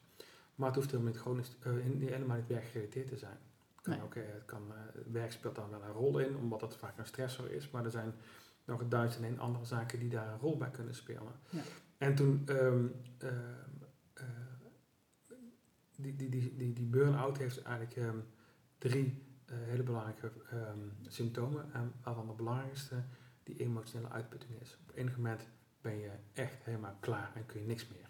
Maar 0.55 0.67
het 0.67 0.75
hoeft 0.75 0.91
helemaal 0.91 1.11
niet, 1.11 1.21
chronisch, 1.21 1.55
eh, 1.61 1.71
helemaal 2.09 2.37
niet 2.37 2.47
werkgerelateerd 2.47 3.07
te 3.07 3.17
zijn. 3.17 3.37
Kan 3.81 3.93
Nee. 3.93 4.03
ook, 4.03 4.15
eh, 4.15 4.23
het 4.33 4.45
kan, 4.45 4.61
eh, 4.71 5.01
werk 5.11 5.31
speelt 5.31 5.55
daar 5.55 5.69
wel 5.69 5.81
een 5.83 5.91
rol 5.91 6.19
in, 6.19 6.35
omdat 6.35 6.61
het 6.61 6.75
vaak 6.75 6.97
een 6.97 7.05
stressor 7.05 7.51
is. 7.51 7.69
Maar 7.69 7.85
er 7.85 7.91
zijn 7.91 8.13
nog 8.65 8.87
duizend 8.87 9.25
en 9.25 9.39
andere 9.39 9.65
zaken 9.65 9.99
die 9.99 10.09
daar 10.09 10.27
een 10.33 10.39
rol 10.39 10.57
bij 10.57 10.71
kunnen 10.71 10.95
spelen. 10.95 11.31
Ja. 11.49 11.61
En 11.97 12.15
toen, 12.15 12.41
ehm, 12.45 12.85
eh, 13.17 13.29
die, 15.97 16.15
die, 16.15 16.29
die, 16.29 16.55
die, 16.57 16.73
die 16.73 16.85
burn-out 16.85 17.37
heeft 17.37 17.61
eigenlijk 17.61 17.95
ehm, 17.95 18.17
drie 18.77 19.23
eh, 19.45 19.55
hele 19.65 19.83
belangrijke 19.83 20.31
ehm, 20.51 20.79
symptomen. 21.07 21.73
En 21.73 21.93
waarvan 22.03 22.27
de 22.27 22.33
belangrijkste 22.33 22.95
die 23.43 23.55
emotionele 23.59 24.09
uitputting 24.09 24.61
is. 24.61 24.77
Op 24.89 24.95
enig 24.95 25.15
moment 25.15 25.47
ben 25.81 25.97
je 25.99 26.09
echt 26.33 26.63
helemaal 26.63 26.97
klaar 26.99 27.31
en 27.35 27.45
kun 27.45 27.59
je 27.59 27.65
niks 27.65 27.87
meer. 27.87 28.05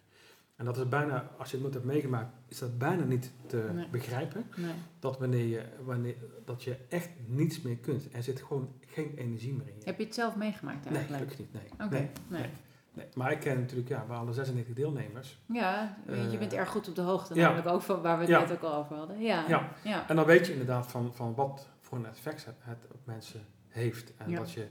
En 0.55 0.65
dat 0.65 0.77
is 0.77 0.89
bijna, 0.89 1.31
als 1.37 1.47
je 1.47 1.53
het 1.53 1.61
nooit 1.61 1.73
hebt 1.73 1.85
meegemaakt, 1.85 2.35
is 2.47 2.57
dat 2.59 2.77
bijna 2.77 3.03
niet 3.03 3.31
te 3.47 3.69
Nee. 3.73 3.87
begrijpen. 3.89 4.45
Nee. 4.55 4.73
Dat 4.99 5.19
wanneer 5.19 5.45
je, 5.45 5.65
wanneer, 5.83 6.15
dat 6.45 6.63
je 6.63 6.77
echt 6.89 7.09
niets 7.25 7.61
meer 7.61 7.77
kunt. 7.77 8.07
Er 8.13 8.23
zit 8.23 8.41
gewoon 8.41 8.73
geen 8.87 9.13
energie 9.15 9.53
meer 9.53 9.67
in 9.67 9.75
je. 9.77 9.85
Heb 9.85 9.97
je 9.97 10.03
het 10.03 10.13
zelf 10.13 10.35
meegemaakt 10.35 10.85
nee, 10.85 10.93
eigenlijk? 10.97 11.31
gelukkig 11.31 11.61
niet. 11.61 11.79
Nee. 11.79 11.89
Nee, 11.89 12.09
nee. 12.27 12.49
Nee. 12.97 13.07
Maar 13.13 13.31
ik 13.31 13.39
ken 13.39 13.59
natuurlijk, 13.59 13.87
ja, 13.89 14.05
we 14.07 14.13
hadden 14.13 14.33
96 14.33 14.75
deelnemers. 14.75 15.39
Ja, 15.45 15.97
je 16.07 16.29
Eh, 16.31 16.39
bent 16.39 16.53
erg 16.53 16.69
goed 16.69 16.87
op 16.87 16.95
de 16.95 17.01
hoogte 17.01 17.35
ja. 17.35 17.41
namelijk 17.47 17.67
ook 17.67 17.81
van 17.81 18.01
waar 18.01 18.15
we 18.15 18.21
het 18.21 18.29
Ja. 18.31 18.39
net 18.39 18.51
ook 18.51 18.61
al 18.61 18.73
over 18.73 18.95
hadden. 18.95 19.19
Ja, 19.21 19.45
Ja. 19.47 19.69
ja. 19.83 20.07
En 20.09 20.15
dan 20.15 20.25
weet 20.25 20.45
je 20.45 20.51
inderdaad 20.51 20.87
van, 20.87 21.13
van 21.15 21.35
wat 21.35 21.67
voor 21.81 21.97
een 21.97 22.05
effect 22.05 22.45
het, 22.45 22.55
het 22.59 22.85
op 22.91 22.99
mensen 23.03 23.45
heeft. 23.67 24.15
En 24.17 24.35
dat 24.35 24.51
je 24.51 24.67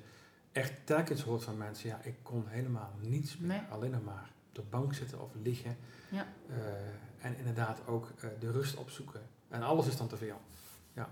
echt 0.53 0.72
telkens 0.85 1.22
hoort 1.22 1.45
van 1.45 1.57
mensen, 1.57 1.89
ja, 1.89 1.99
ik 2.03 2.14
kon 2.22 2.45
helemaal 2.47 2.91
niets 3.01 3.37
meer. 3.39 3.49
Nee. 3.49 3.61
Alleen 3.70 3.91
nog 3.91 4.05
maar 4.05 4.31
op 4.49 4.55
de 4.55 4.62
bank 4.70 4.95
zitten 4.95 5.20
of 5.22 5.31
liggen. 5.43 5.77
Ja. 6.09 6.27
Eh, 6.49 6.57
en 7.27 7.37
inderdaad 7.39 7.81
ook 7.87 8.12
eh, 8.20 8.29
de 8.41 8.51
rust 8.51 8.77
opzoeken. 8.77 9.20
En 9.49 9.62
alles 9.62 9.87
is 9.87 9.97
dan 9.97 10.09
te 10.09 10.16
veel. 10.16 10.41
Ja. 10.93 11.09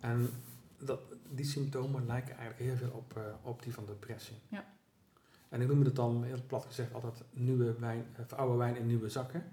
En 0.00 0.30
dat, 0.78 1.00
die 1.30 1.44
symptomen 1.44 2.06
lijken 2.06 2.36
eigenlijk 2.36 2.70
heel 2.70 2.76
veel 2.88 2.96
op, 2.96 3.20
op 3.42 3.62
die 3.62 3.74
van 3.74 3.86
depressie. 3.86 4.36
Ja. 4.48 4.64
En 5.48 5.60
ik 5.60 5.68
noem 5.68 5.82
het 5.82 5.96
dan 5.96 6.24
heel 6.24 6.42
plat 6.46 6.64
gezegd 6.64 6.94
altijd 6.94 7.24
nieuwe 7.30 7.78
wijn, 7.78 8.06
of 8.20 8.32
oude 8.32 8.56
wijn 8.56 8.76
in 8.76 8.86
nieuwe 8.86 9.08
zakken. 9.08 9.44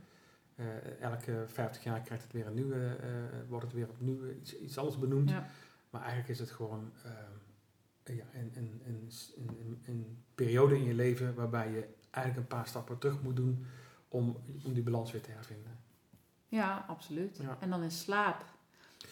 Eh, 0.55 1.01
elke 1.01 1.43
50 1.47 1.83
jaar 1.83 2.01
krijgt 2.01 2.23
het 2.23 2.33
weer 2.33 2.47
een 2.47 2.53
nieuwe, 2.53 2.95
eh, 2.95 3.09
wordt 3.47 3.65
het 3.65 3.73
weer 3.73 3.89
opnieuw 3.89 4.29
iets, 4.29 4.57
iets 4.57 4.77
anders 4.77 4.99
benoemd. 4.99 5.29
Ja. 5.29 5.47
Maar 5.89 6.01
eigenlijk 6.01 6.29
is 6.31 6.39
het 6.39 6.51
gewoon 6.51 6.91
ehm, 7.03 8.15
ja, 8.15 8.25
een, 8.33 8.51
een, 8.55 8.81
een, 8.85 9.09
een, 9.35 9.57
een, 9.59 9.81
een 9.85 10.23
periode 10.35 10.77
in 10.77 10.83
je 10.83 10.93
leven 10.93 11.35
waarbij 11.35 11.71
je 11.71 11.87
eigenlijk 12.09 12.37
een 12.37 12.57
paar 12.57 12.67
stappen 12.67 12.97
terug 12.97 13.21
moet 13.21 13.35
doen 13.35 13.65
om, 14.07 14.37
om 14.63 14.73
die 14.73 14.83
balans 14.83 15.11
weer 15.11 15.21
te 15.21 15.31
hervinden. 15.31 15.79
Ja, 16.47 16.85
absoluut. 16.87 17.37
Ja. 17.37 17.57
En 17.59 17.69
dan 17.69 17.83
is 17.83 17.99
slaap. 17.99 18.45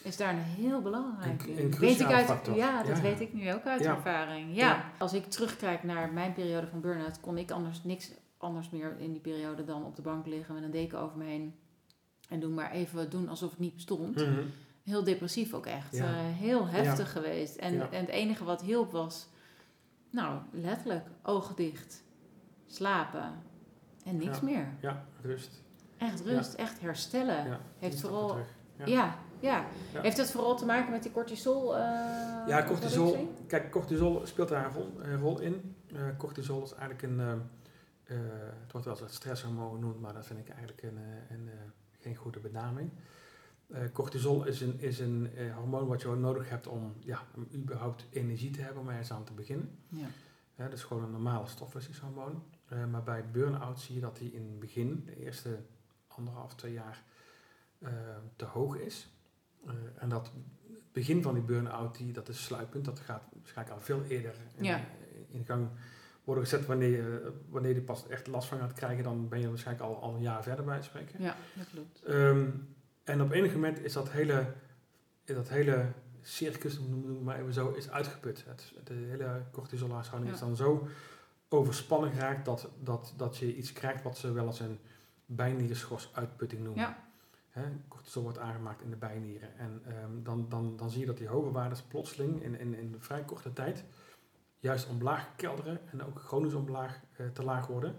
Is 0.04 0.18
daar 0.18 0.34
een 0.34 0.39
heel 0.39 0.82
belangrijk 0.82 1.43
Een- 1.47 1.76
weet 1.80 1.99
ik 1.99 2.08
uit, 2.08 2.26
factor. 2.26 2.56
Ja, 2.56 2.84
dat 2.84 2.95
Ja. 2.97 3.01
weet 3.04 3.20
ik 3.20 3.34
nu 3.34 3.54
ook 3.54 3.66
uit 3.66 3.82
ervaring. 3.82 4.56
Ja. 4.56 4.91
Als 4.99 5.14
ik 5.14 5.26
terugkijk 5.26 5.84
naar 5.84 6.12
mijn 6.14 6.34
periode 6.34 6.68
van 6.68 6.82
burn-out, 6.82 7.20
kon 7.20 7.38
ik 7.38 7.51
anders 7.51 7.84
niks 7.84 8.12
anders 8.38 8.70
meer 8.70 8.95
in 8.99 9.12
die 9.12 9.22
periode 9.22 9.64
dan 9.66 9.86
op 9.86 9.95
de 9.95 10.01
bank 10.01 10.26
liggen 10.26 10.54
met 10.54 10.64
een 10.64 10.72
deken 10.72 10.99
over 10.99 11.18
me 11.18 11.24
heen. 11.26 11.56
En 12.30 12.39
doen 12.39 12.54
maar 12.54 12.72
even 12.72 13.10
doen 13.10 13.30
alsof 13.30 13.49
het 13.49 13.60
niet 13.60 13.74
bestond. 13.74 14.26
Heel 14.84 15.04
depressief 15.04 15.54
ook 15.54 15.66
echt. 15.66 15.93
Eh, 15.93 16.06
heel 16.18 16.68
heftig 16.68 17.12
geweest. 17.12 17.56
En, 17.56 17.91
en 17.91 17.99
het 17.99 18.10
enige 18.10 18.43
wat 18.43 18.62
hielp 18.62 18.91
was, 18.91 19.28
nou, 20.10 20.39
letterlijk, 20.51 21.06
ogen 21.24 21.56
dicht, 21.56 22.04
slapen 22.68 23.32
en 24.06 24.18
niks 24.18 24.41
meer. 24.41 24.68
Ja, 24.82 25.06
rust. 25.22 25.62
Echt 25.97 26.22
rust, 26.22 26.54
echt 26.54 26.80
herstellen. 26.82 27.60
Heeft 27.80 27.99
vooral-. 28.01 28.38
Ja. 28.86 29.18
Ja. 29.44 29.66
Heeft 30.02 30.18
het 30.18 30.32
vooral 30.32 30.58
te 30.58 30.66
maken 30.66 30.91
met 30.91 31.04
die 31.04 31.12
cortisol? 31.12 31.76
eh, 31.78 31.82
Ja, 32.48 32.64
cortisol. 32.68 33.12
productie? 33.12 33.46
Kijk, 33.48 33.72
cortisol 33.72 34.22
speelt 34.26 34.50
daar 34.50 34.66
een 34.66 34.72
rol, 34.74 34.91
een 35.02 35.20
rol 35.20 35.39
in. 35.39 35.76
Eh, 35.96 36.02
cortisol 36.18 36.64
is 36.64 36.72
eigenlijk 36.74 37.02
een. 37.02 37.20
eh, 37.20 37.32
eh, 38.04 38.18
het 38.62 38.72
wordt 38.72 38.86
wel 38.88 38.96
eens 38.96 39.04
het 39.06 39.14
stresshormoon 39.14 39.74
genoemd, 39.74 40.02
maar 40.02 40.14
dat 40.14 40.26
vind 40.26 40.39
ik 40.39 40.50
eigenlijk 40.50 40.82
een, 40.84 40.98
een, 41.30 41.50
geen 42.00 42.16
goede 42.16 42.39
benaming. 42.39 42.89
Eh, 43.68 43.82
cortisol 43.94 44.46
is 44.46 44.62
een, 44.62 44.80
is 44.80 45.00
een 45.00 45.30
eh, 45.36 45.56
hormoon 45.56 45.88
wat 45.88 46.02
je 46.02 46.08
nodig 46.08 46.50
hebt 46.50 46.68
om, 46.68 46.94
ja, 47.00 47.20
om 47.36 47.48
überhaupt 47.54 48.06
energie 48.10 48.50
te 48.52 48.62
hebben 48.62 48.82
om 48.82 48.89
ergens 48.89 49.12
aan 49.12 49.24
te 49.24 49.34
beginnen. 49.34 49.78
Ja. 49.88 50.06
Dat 50.56 50.74
is 50.74 50.84
gewoon 50.84 51.04
een 51.04 51.12
normale 51.12 51.48
stofwisselingshormoon. 51.48 52.44
Eh, 52.68 52.86
maar 52.86 53.04
bij 53.04 53.30
burn-out 53.32 53.80
zie 53.80 53.96
je 53.96 54.02
dat 54.02 54.18
die 54.18 54.32
in 54.34 54.41
het 54.41 54.60
begin, 54.60 55.04
de 55.06 55.18
eerste 55.24 55.60
anderhalf, 56.08 56.56
twee 56.56 56.74
jaar, 56.74 57.04
te 58.36 58.46
hoog 58.46 58.76
is. 58.78 59.08
Eh, 59.68 59.74
en 59.97 60.09
dat 60.09 60.26
het 60.26 60.91
begin 60.91 61.22
van 61.22 61.34
die 61.34 61.43
burn-out, 61.43 61.97
die, 61.97 62.14
dat 62.14 62.30
is 62.30 62.43
sluipend, 62.43 62.86
dat 62.86 62.99
gaat 62.99 63.24
waarschijnlijk 63.39 63.78
al 63.78 63.84
veel 63.86 64.03
eerder 64.03 64.34
in, 64.55 64.64
Ja. 64.64 64.82
in 65.30 65.45
gang 65.45 65.68
worden 66.24 66.43
gezet. 66.43 66.66
Wanneer 66.66 66.89
je, 66.89 67.34
wanneer 67.49 67.74
je 67.74 67.82
pas 67.82 68.07
echt 68.07 68.28
last 68.28 68.47
van 68.47 68.59
gaat 68.59 68.74
krijgen, 68.74 69.03
dan 69.03 69.28
ben 69.30 69.39
je 69.39 69.49
waarschijnlijk 69.49 69.86
al, 69.88 70.01
al 70.01 70.16
een 70.16 70.22
jaar 70.22 70.43
verder 70.43 70.66
bij 70.66 70.76
het 70.76 70.84
spreken. 70.84 71.22
ja, 71.22 71.36
dat 71.55 71.68
klopt. 71.74 72.03
Ehm, 72.03 72.45
En 73.03 73.22
op 73.22 73.32
enig 73.32 73.53
moment 73.53 73.80
is 73.80 73.93
dat 73.93 74.11
hele, 74.11 74.53
dat 75.24 75.49
hele 75.49 75.86
circus, 76.22 76.80
noem 76.80 77.07
het 77.07 77.22
maar 77.24 77.39
even 77.39 77.53
zo, 77.53 77.70
is 77.72 77.89
uitgeput. 77.89 78.43
Het, 78.47 78.74
de 78.84 78.93
hele 78.93 79.41
cortisolhuishouding 79.51 80.32
Ja. 80.32 80.38
is 80.38 80.43
dan 80.45 80.55
zo 80.55 80.88
overspannen 81.49 82.11
geraakt 82.11 82.45
dat, 82.45 82.70
dat, 82.84 83.14
dat 83.18 83.38
je 83.38 83.55
iets 83.55 83.74
krijgt 83.74 84.03
wat 84.03 84.18
ze 84.18 84.32
wel 84.32 84.45
als 84.45 84.59
een 84.59 84.80
bijnierschorsuitputting 85.26 86.64
noemen. 86.64 86.82
Ja. 86.84 87.03
Hè, 87.54 87.64
cortisol 87.88 88.24
wordt 88.24 88.38
aangemaakt 88.38 88.82
in 88.82 88.89
de 88.89 88.95
bijnieren. 88.95 89.58
En 89.58 89.82
ehm, 89.86 90.24
dan, 90.24 90.49
dan, 90.49 90.76
dan 90.76 90.89
zie 90.89 90.99
je 90.99 91.06
dat 91.06 91.18
die 91.18 91.28
hoge 91.28 91.51
waardes 91.51 91.82
plotseling 91.82 92.43
in, 92.43 92.60
in, 92.60 92.74
in 92.74 92.95
vrij 92.99 93.24
korte 93.24 93.54
tijd 93.54 93.84
juist 94.60 94.89
omlaag 94.89 95.36
kelderen 95.36 95.80
en 95.91 96.04
ook 96.04 96.20
chronisch 96.20 96.54
omlaag 96.54 96.99
eh, 97.16 97.28
te 97.28 97.43
laag 97.43 97.68
worden. 97.68 97.95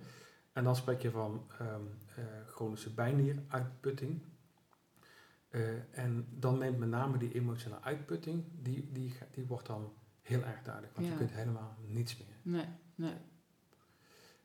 En 0.52 0.64
dan 0.64 0.76
spreek 0.76 1.02
je 1.02 1.10
van 1.10 1.46
ehm, 1.58 1.80
eh, 2.16 2.24
chronische 2.46 2.94
bijnieruitputting. 2.94 4.22
Eh, 5.48 5.98
en 5.98 6.26
dan 6.30 6.58
neemt 6.58 6.78
met 6.78 6.88
name 6.88 7.18
die 7.18 7.34
emotionele 7.34 7.82
uitputting, 7.82 8.44
die, 8.62 8.92
die, 8.92 9.14
die 9.30 9.46
wordt 9.46 9.66
dan 9.66 9.92
heel 10.22 10.42
erg 10.42 10.62
duidelijk. 10.62 10.94
Want 10.94 11.06
Ja. 11.06 11.12
je 11.12 11.18
kunt 11.18 11.32
helemaal 11.32 11.76
niets 11.86 12.16
meer. 12.16 12.36
Nee, 12.42 12.66
nee. 12.94 13.16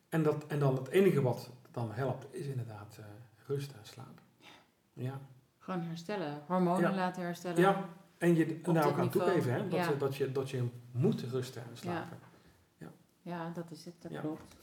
En, 0.08 0.22
dat, 0.22 0.46
en 0.46 0.58
dan 0.58 0.76
het 0.76 0.88
enige 0.88 1.22
wat 1.22 1.50
dan 1.70 1.92
helpt, 1.92 2.34
is 2.34 2.46
inderdaad 2.46 2.98
rust 3.46 3.72
en 3.72 3.84
slaap. 3.86 4.20
Ja. 4.92 5.20
Gewoon 5.58 5.80
herstellen. 5.80 6.42
Hormonen 6.46 6.90
Ja. 6.90 6.96
laten 6.96 7.22
herstellen. 7.22 7.60
Ja, 7.60 7.88
en 8.18 8.34
je 8.34 8.58
ook 8.62 8.76
aan 8.76 8.82
niveau, 8.84 9.10
toegeven, 9.10 9.52
hè? 9.52 9.68
Dat, 9.68 9.78
ja. 9.78 9.88
je, 9.88 9.96
dat, 9.96 10.16
je, 10.16 10.32
dat 10.32 10.50
je 10.50 10.68
moet 10.92 11.20
rusten 11.20 11.62
en 11.62 11.76
slapen. 11.76 12.18
Ja, 13.22 13.50
dat 13.54 13.70
is 13.70 13.84
het. 13.84 13.94
Dat 14.02 14.10
Ja. 14.12 14.20
klopt. 14.20 14.54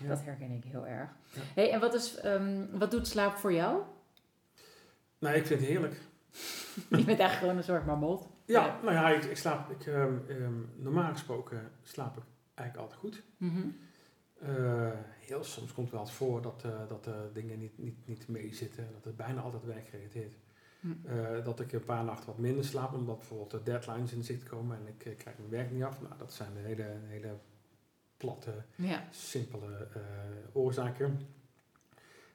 Ja. 0.00 0.08
Dat 0.08 0.24
herken 0.24 0.50
ik 0.50 0.64
heel 0.64 0.86
erg. 0.86 1.10
Ja. 1.32 1.40
Hey, 1.54 1.70
en 1.72 1.80
wat, 1.80 1.94
is, 1.94 2.16
ehm, 2.16 2.66
wat 2.72 2.90
doet 2.90 3.06
slaap 3.06 3.36
voor 3.36 3.52
jou? 3.52 3.82
Nou, 5.18 5.36
ik 5.36 5.46
vind 5.46 5.60
het 5.60 5.68
heerlijk. 5.68 5.94
Je 6.74 6.86
bent 6.88 7.06
eigenlijk 7.06 7.38
gewoon 7.38 7.56
een 7.56 7.62
soort 7.62 7.86
marmot. 7.86 8.28
Ja, 8.44 8.66
Ja. 8.66 8.78
nou 8.82 8.94
ja, 8.94 9.08
ik, 9.08 9.24
ik 9.24 9.36
slaap, 9.36 9.70
ik, 9.70 9.86
ehm, 9.86 10.14
ehm, 10.28 10.52
normaal 10.76 11.12
gesproken 11.12 11.70
slaap 11.82 12.16
ik 12.16 12.22
eigenlijk 12.54 12.88
altijd 12.90 13.00
goed. 13.00 13.22
Mhm. 13.36 13.68
Eh, 14.40 14.90
heel 15.20 15.44
soms 15.44 15.72
komt 15.72 15.90
wel 15.90 16.00
eens 16.00 16.12
voor 16.12 16.42
dat, 16.42 16.62
eh, 16.64 16.88
dat 16.88 17.06
eh, 17.06 17.14
dingen 17.32 17.58
niet, 17.58 17.78
niet, 17.78 17.96
niet 18.06 18.28
meezitten. 18.28 18.88
Dat 18.92 19.04
het 19.04 19.16
bijna 19.16 19.40
altijd 19.40 19.64
werkgerelateerd. 19.64 20.34
Hm. 20.80 20.88
Eh 21.04 21.44
dat 21.44 21.60
ik 21.60 21.72
een 21.72 21.84
paar 21.84 22.04
nachten 22.04 22.26
wat 22.26 22.38
minder 22.38 22.64
slaap, 22.64 22.92
omdat 22.94 23.16
bijvoorbeeld 23.18 23.50
de 23.50 23.62
deadlines 23.62 24.12
in 24.12 24.22
zicht 24.24 24.42
komen 24.42 24.76
en 24.78 24.86
ik 24.86 25.16
krijg 25.18 25.38
mijn 25.38 25.50
werk 25.50 25.70
niet 25.70 25.82
af. 25.82 26.00
Nou, 26.02 26.14
dat 26.18 26.32
zijn 26.32 26.54
de 26.54 26.60
hele, 26.60 26.96
hele 27.06 27.36
platte, 28.16 28.62
Ja. 28.74 29.08
simpele 29.10 29.88
oorzaken. 30.52 31.20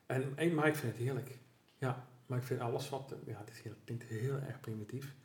En, 0.05 0.31
en, 0.35 0.53
maar 0.53 0.67
ik 0.67 0.75
vind 0.75 0.91
het 0.93 1.01
heerlijk. 1.01 1.37
Ja, 1.77 2.07
maar 2.25 2.37
ik 2.37 2.43
vind 2.43 2.59
alles 2.59 2.89
wat, 2.89 3.15
ja, 3.25 3.41
dit 3.45 3.55
heel- 3.55 3.73
klinkt 3.83 4.03
heel 4.03 4.35
erg 4.39 4.59
primitief. 4.59 5.15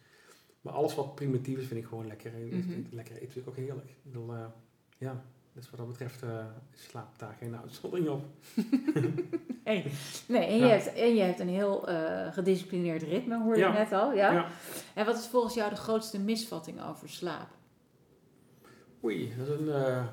Maar 0.61 0.73
alles 0.73 0.95
wat 0.95 1.15
primitief 1.15 1.59
is, 1.59 1.67
vind 1.67 1.81
ik 1.81 1.87
gewoon 1.87 2.07
lekker. 2.07 2.33
Mhm. 2.33 2.83
Lekker 2.91 3.15
eten 3.17 3.31
vind 3.33 3.45
ik 3.47 3.51
ook 3.51 3.57
heerlijk. 3.59 3.89
Ik 3.91 4.03
bedoel, 4.03 4.35
ja, 4.99 5.25
dus 5.53 5.71
wat 5.71 5.79
dat 5.79 5.89
betreft 5.89 6.23
eh 6.23 6.45
slaapt 6.75 7.19
daar 7.19 7.37
geen 7.39 7.57
uitzondering 7.57 8.09
op. 8.09 8.25
Hey. 9.65 9.91
Nee, 10.29 10.45
en, 10.47 10.57
Ja. 10.59 10.65
je 10.67 10.73
hebt, 10.73 10.93
en 10.95 11.15
je 11.15 11.21
hebt 11.23 11.41
een 11.41 11.49
heel 11.49 11.89
eh, 11.89 12.33
gedisciplineerd 12.33 13.03
ritme, 13.03 13.43
hoorde 13.43 13.59
je 13.59 13.65
Ja. 13.65 13.73
net 13.73 13.93
al. 13.93 14.13
Ja? 14.15 14.33
Ja. 14.33 14.47
En 14.95 15.07
wat 15.07 15.19
is 15.19 15.27
volgens 15.27 15.55
jou 15.55 15.71
de 15.71 15.77
grootste 15.77 16.19
misvatting 16.21 16.83
over 16.83 17.09
slaap? 17.09 17.49
Oei, 19.05 19.35
dat 19.39 19.49
is 19.49 19.61
een, 19.61 19.69
eh, 19.69 20.07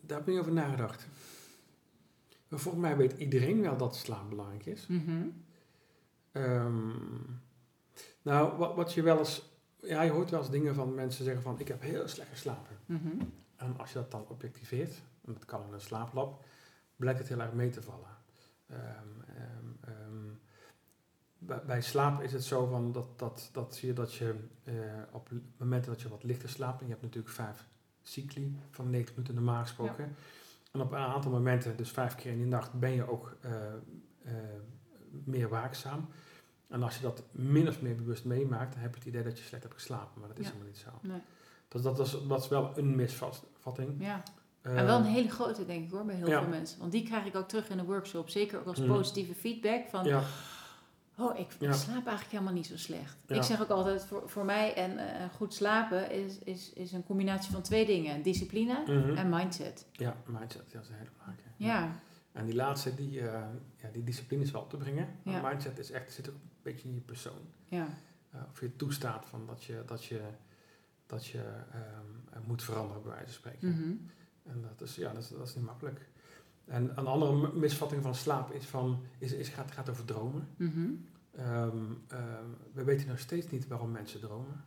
daar 0.00 0.18
heb 0.18 0.20
ik 0.20 0.26
niet 0.26 0.38
over 0.38 0.52
nagedacht. 0.52 1.06
Maar 2.48 2.58
volgens 2.58 2.82
mij 2.82 2.96
weet 2.96 3.12
iedereen 3.18 3.60
wel 3.60 3.76
dat 3.76 3.96
slaap 3.96 4.28
belangrijk 4.28 4.66
is. 4.66 4.86
Mhm. 4.86 5.26
Ehm, 6.32 6.88
nou, 8.22 8.56
wat, 8.58 8.74
wat 8.74 8.92
je 8.92 9.02
wel 9.02 9.18
eens... 9.18 9.42
Ja, 9.80 10.02
je 10.02 10.10
hoort 10.10 10.30
wel 10.30 10.40
eens 10.40 10.50
dingen 10.50 10.74
van 10.74 10.94
mensen 10.94 11.24
zeggen 11.24 11.42
van... 11.42 11.58
Ik 11.60 11.68
heb 11.68 11.82
heel 11.82 12.08
slecht 12.08 12.30
geslapen. 12.30 12.76
Mhm. 12.86 13.08
En 13.56 13.78
als 13.78 13.92
je 13.92 13.98
dat 13.98 14.10
dan 14.10 14.28
objectiveert, 14.28 15.02
en 15.24 15.32
dat 15.32 15.44
kan 15.44 15.66
in 15.66 15.72
een 15.72 15.80
slaaplab, 15.80 16.44
blijkt 16.96 17.18
het 17.18 17.28
heel 17.28 17.40
erg 17.40 17.52
mee 17.52 17.70
te 17.70 17.82
vallen. 17.82 18.16
Ehm, 18.66 18.80
ehm, 19.36 19.90
ehm, 19.90 20.34
bij, 21.38 21.62
bij 21.66 21.82
slaap 21.82 22.22
is 22.22 22.32
het 22.32 22.44
zo 22.44 22.66
van 22.66 22.92
dat, 22.92 23.18
dat, 23.18 23.48
dat 23.52 23.74
zie 23.74 23.88
je 23.88 23.94
dat 23.94 24.14
je 24.14 24.34
eh, 24.64 24.74
op 25.12 25.30
momenten 25.56 25.92
dat 25.92 26.00
je 26.00 26.08
wat 26.08 26.24
lichter 26.24 26.48
slaapt, 26.48 26.80
en 26.80 26.86
je 26.86 26.92
hebt 26.92 27.04
natuurlijk 27.04 27.34
vijf 27.34 27.68
cycli 28.02 28.56
van 28.70 28.90
90 28.90 29.14
minuten 29.16 29.34
normaal 29.34 29.62
gesproken. 29.62 30.14
En 30.72 30.80
op 30.80 30.92
een 30.92 30.98
aantal 30.98 31.30
momenten, 31.30 31.76
dus 31.76 31.90
vijf 31.90 32.14
keer 32.14 32.32
in 32.32 32.38
die 32.38 32.46
nacht, 32.46 32.72
ben 32.72 32.90
je 32.92 33.08
ook 33.10 33.36
eh, 33.40 33.66
eh, 34.22 34.32
meer 35.24 35.48
waakzaam. 35.48 36.08
En 36.68 36.82
als 36.82 36.96
je 36.96 37.02
dat 37.02 37.22
min 37.30 37.68
of 37.68 37.82
meer 37.82 37.94
bewust 37.96 38.24
meemaakt, 38.24 38.72
dan 38.72 38.82
heb 38.82 38.92
je 38.92 38.98
het 38.98 39.08
idee 39.08 39.22
dat 39.22 39.38
je 39.38 39.44
slecht 39.44 39.62
hebt 39.62 39.74
geslapen. 39.74 40.20
Maar 40.20 40.28
dat 40.28 40.38
is 40.38 40.44
Ja. 40.44 40.50
helemaal 40.50 40.72
niet 40.72 40.82
zo. 40.82 40.90
Nee. 41.02 41.20
Dus 41.68 41.82
dat 41.82 41.98
is, 41.98 42.16
dat 42.28 42.42
is 42.42 42.48
wel 42.48 42.72
een 42.78 42.94
misvatting. 42.96 43.94
Ja. 43.98 44.22
Eh, 44.60 44.78
En 44.78 44.86
wel 44.86 44.98
een 44.98 45.04
hele 45.04 45.28
grote, 45.30 45.66
denk 45.66 45.84
ik 45.84 45.90
hoor, 45.90 46.04
bij 46.04 46.14
heel 46.14 46.28
ja. 46.28 46.40
veel 46.40 46.48
mensen. 46.50 46.78
Want 46.78 46.92
die 46.92 47.02
krijg 47.02 47.24
ik 47.26 47.36
ook 47.36 47.48
terug 47.48 47.68
in 47.68 47.76
de 47.76 47.84
workshop. 47.84 48.28
Zeker 48.28 48.58
ook 48.58 48.66
als 48.66 48.78
Mhm. 48.78 48.88
positieve 48.88 49.34
feedback. 49.34 49.88
Van, 49.88 50.04
Ja, 50.04 50.22
oh, 51.18 51.38
ik 51.38 51.46
Ja. 51.58 51.72
slaap 51.72 51.94
eigenlijk 52.06 52.30
helemaal 52.30 52.52
niet 52.52 52.66
zo 52.66 52.76
slecht. 52.76 53.16
Ik 53.26 53.42
zeg 53.42 53.62
ook 53.62 53.68
altijd, 53.68 54.04
voor, 54.04 54.22
voor 54.28 54.44
mij 54.44 54.74
en 54.74 54.98
eh, 54.98 55.24
goed 55.36 55.54
slapen 55.54 56.10
is, 56.10 56.38
is, 56.38 56.72
is 56.72 56.92
een 56.92 57.04
combinatie 57.04 57.52
van 57.52 57.62
twee 57.62 57.86
dingen. 57.86 58.22
Discipline 58.22 58.82
mhm. 58.86 59.16
en 59.16 59.28
mindset. 59.28 59.86
ja 59.92 60.16
mindset, 60.26 60.72
dat 60.72 60.82
is 60.82 60.88
een 60.88 60.94
hele 60.94 61.10
belangrijke. 61.18 61.50
Ja, 61.56 62.00
En 62.32 62.44
die 62.44 62.54
laatste, 62.54 62.94
die, 62.94 63.20
eh, 63.20 63.40
ja, 63.76 63.88
die 63.92 64.04
discipline 64.04 64.42
is 64.42 64.50
wel 64.50 64.60
op 64.62 64.70
te 64.70 64.76
brengen. 64.76 65.08
Maar 65.22 65.42
mindset 65.42 65.78
is 65.78 65.90
echt, 65.90 66.12
zit 66.12 66.28
ook 66.28 66.34
een 66.34 66.50
beetje 66.62 66.88
in 66.88 66.94
je 66.94 67.00
persoon. 67.00 67.38
ja. 67.64 67.86
Eh, 68.30 68.40
of 68.50 68.60
je 68.60 68.76
toestaat 68.76 69.26
van 69.26 69.46
dat 69.46 69.64
je, 69.64 69.82
dat 69.86 70.04
je, 70.04 70.20
dat 71.06 71.26
je 71.26 71.42
ehm, 71.70 72.06
eh, 72.30 72.38
moet 72.46 72.62
veranderen, 72.62 73.02
bij 73.02 73.10
wijze 73.10 73.24
van 73.24 73.34
spreken. 73.34 73.68
Mhm. 73.68 73.94
En 74.42 74.62
dat 74.62 74.88
is, 74.88 74.94
ja, 74.94 75.12
dat 75.12 75.22
is, 75.22 75.28
dat 75.28 75.48
is 75.48 75.54
niet 75.54 75.64
makkelijk. 75.64 76.08
En 76.64 76.98
een 76.98 77.06
andere 77.06 77.52
misvatting 77.52 78.02
van 78.02 78.14
slaap 78.14 78.52
is, 78.52 78.66
van, 78.66 79.02
is, 79.18 79.32
is 79.32 79.48
gaat, 79.48 79.70
gaat 79.70 79.88
over 79.90 80.04
dromen. 80.04 80.48
Mhm. 80.56 80.90
Ehm, 81.30 81.92
ehm, 82.08 82.48
we 82.72 82.84
weten 82.84 83.08
nog 83.08 83.18
steeds 83.18 83.50
niet 83.50 83.66
waarom 83.66 83.90
mensen 83.90 84.20
dromen. 84.20 84.64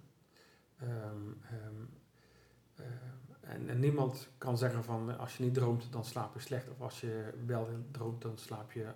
En, 3.39 3.69
en 3.69 3.79
niemand 3.79 4.29
kan 4.37 4.57
zeggen 4.57 4.83
van 4.83 5.17
als 5.17 5.37
je 5.37 5.43
niet 5.43 5.53
droomt, 5.53 5.91
dan 5.91 6.05
slaap 6.05 6.33
je 6.33 6.39
slecht. 6.39 6.69
Of 6.69 6.81
als 6.81 7.01
je 7.01 7.33
wel 7.45 7.67
droomt, 7.91 8.21
dan 8.21 8.37
slaap 8.37 8.71
je 8.71 8.87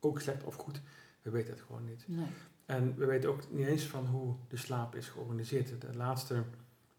ook 0.00 0.20
slecht 0.20 0.44
of 0.44 0.54
goed. 0.54 0.80
We 1.22 1.30
weten 1.30 1.52
het 1.52 1.62
gewoon 1.62 1.84
niet. 1.84 2.04
Nee. 2.08 2.26
En 2.72 2.94
we 2.96 3.06
weten 3.06 3.30
ook 3.30 3.50
niet 3.50 3.66
eens 3.66 3.84
van 3.86 4.06
hoe 4.06 4.34
de 4.48 4.56
slaap 4.56 4.94
is 4.94 5.08
georganiseerd. 5.08 5.80
De 5.80 5.94
laatste, 5.96 6.34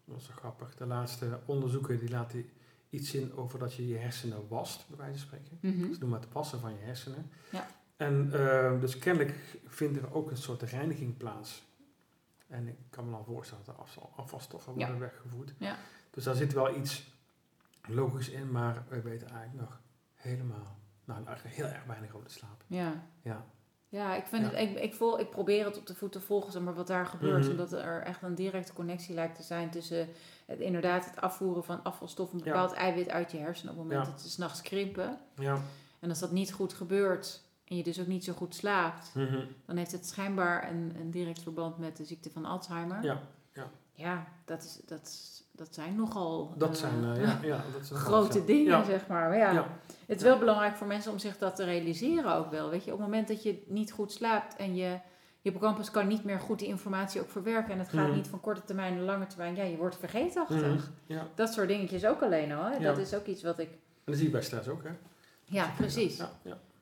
dat 0.04 0.26
wel 0.26 0.36
grappig, 0.36 0.74
de 0.74 0.86
laatste 0.86 1.40
onderzoeken 1.44 1.98
die 1.98 2.10
laten 2.10 2.48
iets 2.90 3.10
zien 3.10 3.34
over 3.36 3.58
dat 3.58 3.74
je 3.74 3.88
je 3.88 3.96
hersenen 3.96 4.48
wast, 4.48 4.88
bij 4.88 4.96
wijze 4.98 5.18
van 5.18 5.26
spreken. 5.26 5.58
Mhm. 5.60 5.92
Ze 5.92 5.98
noemen 6.00 6.20
het 6.20 6.32
wassen 6.32 6.60
van 6.60 6.72
je 6.72 6.78
hersenen. 6.84 7.30
Ja. 7.50 7.66
En 7.96 8.30
eh, 8.32 8.80
dus 8.80 8.98
kennelijk 8.98 9.58
vindt 9.66 9.98
er 9.98 10.14
ook 10.14 10.30
een 10.30 10.36
soort 10.36 10.62
reiniging 10.62 11.16
plaats. 11.16 11.62
En 12.46 12.68
ik 12.68 12.76
kan 12.90 13.04
me 13.04 13.10
dan 13.10 13.24
voorstellen 13.24 13.64
dat 13.64 13.74
er 13.74 13.80
afval- 13.80 14.12
afvalstoffen 14.16 14.72
Ja. 14.72 14.78
worden 14.78 14.98
weggevoerd. 14.98 15.54
Ja. 15.58 15.76
Dus 16.10 16.24
daar 16.24 16.34
zit 16.34 16.52
wel 16.52 16.76
iets 16.76 17.12
logisch 17.88 18.28
in, 18.28 18.50
maar 18.50 18.84
we 18.88 19.00
weten 19.00 19.28
eigenlijk 19.28 19.68
nog 19.68 19.80
helemaal, 20.14 20.78
nou 21.04 21.24
eigenlijk 21.26 21.56
heel 21.56 21.66
erg 21.66 21.84
weinig 21.84 22.14
over 22.14 22.26
de 22.26 22.32
slaap. 22.32 22.64
Ja. 22.66 23.06
Ja, 23.22 23.46
Ja, 23.94 24.14
ik, 24.14 24.26
vind 24.26 24.42
Ja. 24.50 24.50
Het, 24.58 24.70
ik, 24.70 24.78
ik, 24.80 24.94
vol, 24.94 25.20
ik 25.20 25.30
probeer 25.30 25.64
het 25.64 25.78
op 25.78 25.86
de 25.86 25.94
voet 25.94 26.12
te 26.12 26.20
volgen, 26.20 26.64
maar 26.64 26.74
wat 26.74 26.86
daar 26.86 27.06
gebeurt. 27.06 27.40
Mhm. 27.42 27.50
Omdat 27.50 27.72
er 27.72 28.02
echt 28.02 28.22
een 28.22 28.34
directe 28.34 28.72
connectie 28.72 29.14
lijkt 29.14 29.36
te 29.36 29.42
zijn 29.42 29.70
tussen 29.70 30.08
het, 30.46 30.58
inderdaad 30.60 31.04
het 31.04 31.20
afvoeren 31.20 31.64
van 31.64 31.82
afvalstoffen, 31.82 32.38
een 32.38 32.44
Ja. 32.44 32.50
bepaald 32.52 32.72
eiwit 32.72 33.08
uit 33.08 33.32
je 33.32 33.38
hersenen 33.38 33.72
op 33.72 33.78
het 33.78 33.88
moment 33.88 34.06
Ja. 34.06 34.12
dat 34.12 34.22
ze 34.22 34.30
s'nachts 34.30 34.62
krimpen. 34.62 35.18
ja. 35.34 35.58
En 36.00 36.08
als 36.10 36.18
dat 36.18 36.30
niet 36.32 36.52
goed 36.52 36.72
gebeurt 36.72 37.42
en 37.64 37.76
je 37.76 37.82
dus 37.82 38.00
ook 38.00 38.06
niet 38.06 38.24
zo 38.24 38.32
goed 38.32 38.54
slaapt, 38.54 39.10
Mhm. 39.14 39.44
dan 39.66 39.76
heeft 39.76 39.92
het 39.92 40.06
schijnbaar 40.06 40.70
een, 40.70 40.92
een 41.00 41.10
direct 41.10 41.42
verband 41.42 41.78
met 41.78 41.96
de 41.96 42.04
ziekte 42.04 42.30
van 42.30 42.44
Alzheimer. 42.44 43.04
ja. 43.04 43.20
Ja, 43.96 44.26
dat, 44.44 44.62
is, 44.62 44.80
dat, 44.86 45.00
is- 45.06 45.43
dat 45.56 45.68
zijn 45.74 45.96
nogal 45.96 46.54
Dat 46.56 46.70
eh, 46.70 46.74
zijn, 46.76 47.04
eh, 47.16 47.22
ja, 47.22 47.38
ja, 47.54 47.64
dat 47.72 47.86
zijn 47.86 47.98
grote 48.00 48.38
ja. 48.38 48.44
dingen, 48.44 48.84
zeg 48.84 49.06
maar. 49.06 49.28
Maar 49.28 49.38
ja, 49.38 49.52
Ja. 49.52 49.66
het 50.06 50.16
is 50.16 50.22
wel 50.22 50.38
belangrijk 50.38 50.76
voor 50.76 50.86
mensen 50.86 51.12
om 51.12 51.18
zich 51.18 51.38
dat 51.38 51.56
te 51.56 51.64
realiseren 51.64 52.34
ook 52.34 52.50
wel. 52.50 52.70
Weet 52.70 52.84
je, 52.84 52.92
op 52.92 52.98
het 52.98 53.06
moment 53.06 53.28
dat 53.28 53.42
je 53.42 53.62
niet 53.66 53.92
goed 53.92 54.12
slaapt 54.12 54.56
en 54.56 54.76
je 54.76 54.98
hippocampus 55.40 55.90
kan 55.90 56.06
niet 56.06 56.24
meer 56.24 56.40
goed 56.40 56.58
die 56.58 56.68
informatie 56.68 57.20
ook 57.20 57.30
verwerken. 57.30 57.72
En 57.72 57.78
het 57.78 57.88
gaat 57.88 58.06
Mhm. 58.06 58.16
niet 58.16 58.28
van 58.28 58.40
korte 58.40 58.64
termijn 58.64 58.94
naar 58.94 59.04
lange 59.04 59.26
termijn. 59.26 59.54
Ja, 59.56 59.62
je 59.62 59.76
wordt 59.76 59.96
vergeetachtig. 59.96 60.90
Ja, 61.06 61.26
Dat 61.34 61.52
soort 61.52 61.68
dingetjes 61.68 62.04
ook 62.06 62.22
alleen 62.22 62.52
al. 62.52 62.64
Hè? 62.64 62.78
Dat 62.78 62.98
is 62.98 63.14
ook 63.14 63.26
iets 63.26 63.42
wat 63.42 63.58
ik... 63.58 63.68
en 63.70 63.78
dat 64.04 64.14
zie 64.16 64.24
je 64.24 64.30
bij 64.30 64.42
stress 64.42 64.68
ook, 64.68 64.82
hè? 64.82 64.90
Ja, 65.44 65.70
precies. 65.76 66.22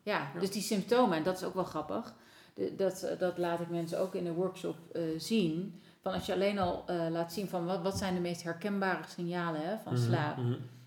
Ja, 0.03 0.31
dus 0.39 0.51
die 0.51 0.63
symptomen, 0.63 1.17
en 1.17 1.23
dat 1.23 1.37
is 1.37 1.45
ook 1.45 1.55
wel 1.55 1.65
grappig. 1.65 2.15
De- 2.55 2.75
dat, 2.77 3.07
dat 3.19 3.39
laat 3.39 3.61
ik 3.61 3.69
mensen 3.71 4.01
ook 4.01 4.15
in 4.15 4.25
de 4.25 4.33
workshop 4.33 4.77
eh, 4.93 5.03
zien. 5.17 5.81
Van 6.03 6.13
als 6.13 6.27
je 6.27 6.33
alleen 6.33 6.59
al 6.59 6.85
eh, 6.87 7.07
laat 7.11 7.33
zien 7.33 7.49
van 7.49 7.65
wat, 7.67 7.83
wat 7.83 7.99
zijn 7.99 8.15
de 8.15 8.21
meest 8.21 8.43
herkenbare 8.43 9.03
signalen 9.09 9.61
hè, 9.61 9.79
van 9.79 9.93
Mhm, 9.93 10.03
slaap. 10.03 10.39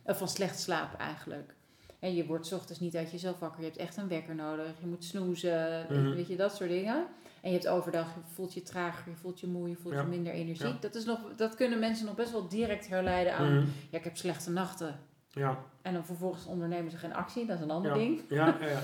Eh, 0.03 0.15
van 0.15 0.27
slecht 0.27 0.59
slaap 0.59 0.93
eigenlijk. 0.99 1.53
hè, 1.99 2.07
je 2.07 2.25
wordt 2.25 2.47
's 2.47 2.51
ochtends 2.51 2.79
niet 2.79 2.95
uit 2.95 3.11
jezelf 3.11 3.39
wakker. 3.39 3.59
Je 3.59 3.65
hebt 3.65 3.77
echt 3.79 3.97
een 3.97 4.07
wekker 4.07 4.35
nodig. 4.35 4.65
Je 4.79 4.87
moet 4.87 5.03
snoezen, 5.03 5.85
Mhm. 5.89 6.13
weet 6.15 6.27
je, 6.27 6.35
dat 6.35 6.55
soort 6.55 6.69
dingen. 6.69 6.95
En 7.41 7.51
je 7.51 7.57
hebt 7.57 7.67
overdag, 7.67 8.05
je 8.15 8.21
voelt 8.33 8.53
je 8.53 8.61
trager, 8.63 9.09
je 9.09 9.15
voelt 9.15 9.39
je 9.39 9.47
moe, 9.47 9.69
je 9.69 9.75
voelt 9.75 9.93
Ja. 9.93 10.01
je 10.01 10.07
minder 10.07 10.33
energiek. 10.33 10.67
Ja. 10.73 10.77
Dat, 10.79 10.95
is 10.95 11.05
nog, 11.05 11.19
dat 11.35 11.55
kunnen 11.55 11.79
mensen 11.79 12.05
nog 12.05 12.15
best 12.15 12.31
wel 12.31 12.47
direct 12.47 12.87
herleiden 12.87 13.33
aan, 13.35 13.55
Mhm. 13.57 13.65
ja, 13.89 13.97
ik 13.97 14.03
heb 14.03 14.17
slechte 14.17 14.51
nachten. 14.51 14.99
Ja, 15.29 15.57
En 15.81 15.93
dan 15.93 16.05
vervolgens 16.05 16.45
ondernemen 16.45 16.91
ze 16.91 16.97
geen 16.97 17.13
actie, 17.13 17.45
dat 17.45 17.55
is 17.57 17.61
een 17.63 17.71
ander 17.71 17.91
ja. 17.91 17.97
ding. 17.97 18.21
Ja, 18.29 18.45
ja, 18.45 18.65
ja, 18.65 18.69
ja. 18.69 18.79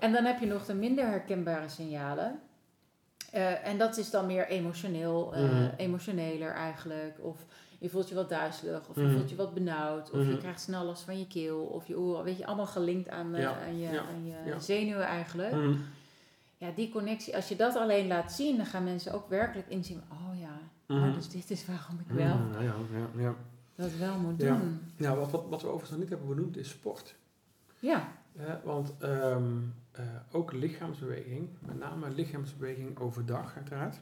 En 0.00 0.12
dan 0.12 0.24
heb 0.24 0.40
je 0.40 0.46
nog 0.46 0.64
de 0.66 0.74
minder 0.74 1.06
herkenbare 1.06 1.68
signalen. 1.68 2.40
Eh, 3.34 3.66
en 3.66 3.78
dat 3.78 3.96
is 3.96 4.10
dan 4.10 4.26
meer 4.26 4.48
emotioneel, 4.48 5.34
eh, 5.34 5.42
Mhm. 5.42 5.68
emotioneler 5.76 6.52
eigenlijk. 6.52 7.16
Of 7.20 7.44
je 7.78 7.88
voelt 7.88 8.08
je 8.08 8.14
wat 8.14 8.28
duizelig, 8.28 8.88
of 8.88 8.94
je 8.96 9.02
Mhm. 9.02 9.12
voelt 9.16 9.30
je 9.30 9.36
wat 9.36 9.54
benauwd, 9.54 10.10
of 10.10 10.18
je 10.20 10.24
Mhm. 10.26 10.38
krijgt 10.38 10.60
snel 10.60 10.84
last 10.84 11.02
van 11.02 11.18
je 11.18 11.26
keel 11.26 11.60
of 11.60 11.86
je 11.86 11.98
oren. 11.98 12.24
Weet 12.24 12.38
je, 12.38 12.46
allemaal 12.46 12.66
gelinkt 12.66 13.08
aan, 13.08 13.34
eh, 13.34 13.40
Ja, 13.42 13.58
aan 13.66 13.78
je, 13.78 13.88
ja, 13.88 13.98
aan 14.00 14.26
je 14.26 14.50
ja. 14.50 14.58
zenuwen 14.58 15.04
eigenlijk. 15.06 15.54
Ja, 16.56 16.70
die 16.74 16.88
connectie, 16.90 17.36
als 17.36 17.48
je 17.48 17.56
dat 17.56 17.76
alleen 17.76 18.06
laat 18.06 18.32
zien, 18.32 18.56
dan 18.56 18.66
gaan 18.66 18.84
mensen 18.84 19.12
ook 19.12 19.28
werkelijk 19.28 19.68
inzien. 19.68 20.02
Oh 20.12 20.40
ja, 20.40 20.58
oh, 20.96 21.14
dus 21.14 21.28
dit 21.28 21.50
is 21.50 21.66
waarom 21.66 21.98
ik 21.98 22.06
wel 22.14 22.26
Ja, 22.26 22.48
ja, 22.60 22.74
ja, 22.92 23.22
ja. 23.22 23.34
dat 23.74 23.90
wel 23.98 24.18
moet 24.18 24.40
Ja. 24.40 24.56
doen. 24.56 24.80
Nou, 24.96 25.18
wat, 25.18 25.30
wat, 25.30 25.44
wat 25.48 25.60
we 25.60 25.66
overigens 25.66 25.90
nog 25.90 26.00
niet 26.00 26.08
hebben 26.08 26.28
benoemd 26.28 26.56
is 26.56 26.68
sport. 26.68 27.14
Ja, 27.78 28.08
want 28.64 28.92
ehm, 28.98 29.52
eh, 29.94 30.04
ook 30.32 30.52
lichaamsbeweging, 30.52 31.48
met 31.66 31.78
name 31.78 32.10
lichaamsbeweging 32.10 32.98
overdag 32.98 33.56
uiteraard, 33.56 34.00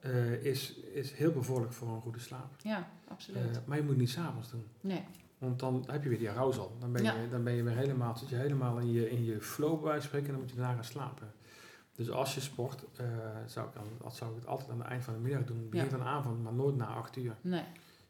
eh, 0.00 0.44
is, 0.44 0.74
is 0.76 1.12
heel 1.12 1.32
bevorderlijk 1.32 1.74
voor 1.76 1.88
een 1.88 2.00
goede 2.00 2.18
slaap. 2.18 2.54
ja, 2.62 2.88
absoluut. 3.08 3.56
Eh, 3.56 3.56
maar 3.64 3.76
je 3.76 3.82
moet 3.82 3.90
het 3.92 4.00
niet 4.00 4.10
s'avonds 4.10 4.50
doen. 4.50 4.64
nee, 4.80 5.04
Want 5.38 5.58
dan 5.58 5.84
heb 5.86 6.02
je 6.02 6.08
weer 6.08 6.18
die 6.18 6.30
arousal. 6.30 6.76
Dan 6.78 6.92
ben 6.92 7.02
je, 7.02 7.08
Ja. 7.08 7.26
dan 7.30 7.44
ben 7.44 7.52
je 7.52 7.62
weer 7.62 7.76
helemaal, 7.76 8.16
zit 8.16 8.28
je 8.28 8.36
helemaal 8.36 8.78
in 8.78 8.92
je, 8.92 9.10
in 9.10 9.24
je 9.24 9.40
flow 9.40 9.82
bij 9.84 10.00
spreken 10.00 10.26
en 10.26 10.32
dan 10.32 10.40
moet 10.42 10.50
je 10.50 10.56
daarna 10.56 10.74
gaan 10.74 10.84
slapen. 10.84 11.32
Dus 11.94 12.10
als 12.10 12.34
je 12.34 12.40
sport, 12.40 12.84
zou, 13.46 13.66
ik 13.68 13.74
dan, 13.74 14.12
zou 14.12 14.30
ik 14.30 14.36
het 14.36 14.46
altijd 14.46 14.70
aan 14.70 14.78
het 14.78 14.86
eind 14.88 15.04
van 15.04 15.14
de 15.14 15.20
middag 15.20 15.44
doen. 15.44 15.68
Begin 15.70 15.84
Ja. 15.84 15.90
van 15.90 16.00
de 16.00 16.04
avond, 16.06 16.42
maar 16.42 16.52
nooit 16.52 16.76
na 16.76 16.86
acht 16.86 17.16
uur. 17.16 17.34
nee. 17.40 17.64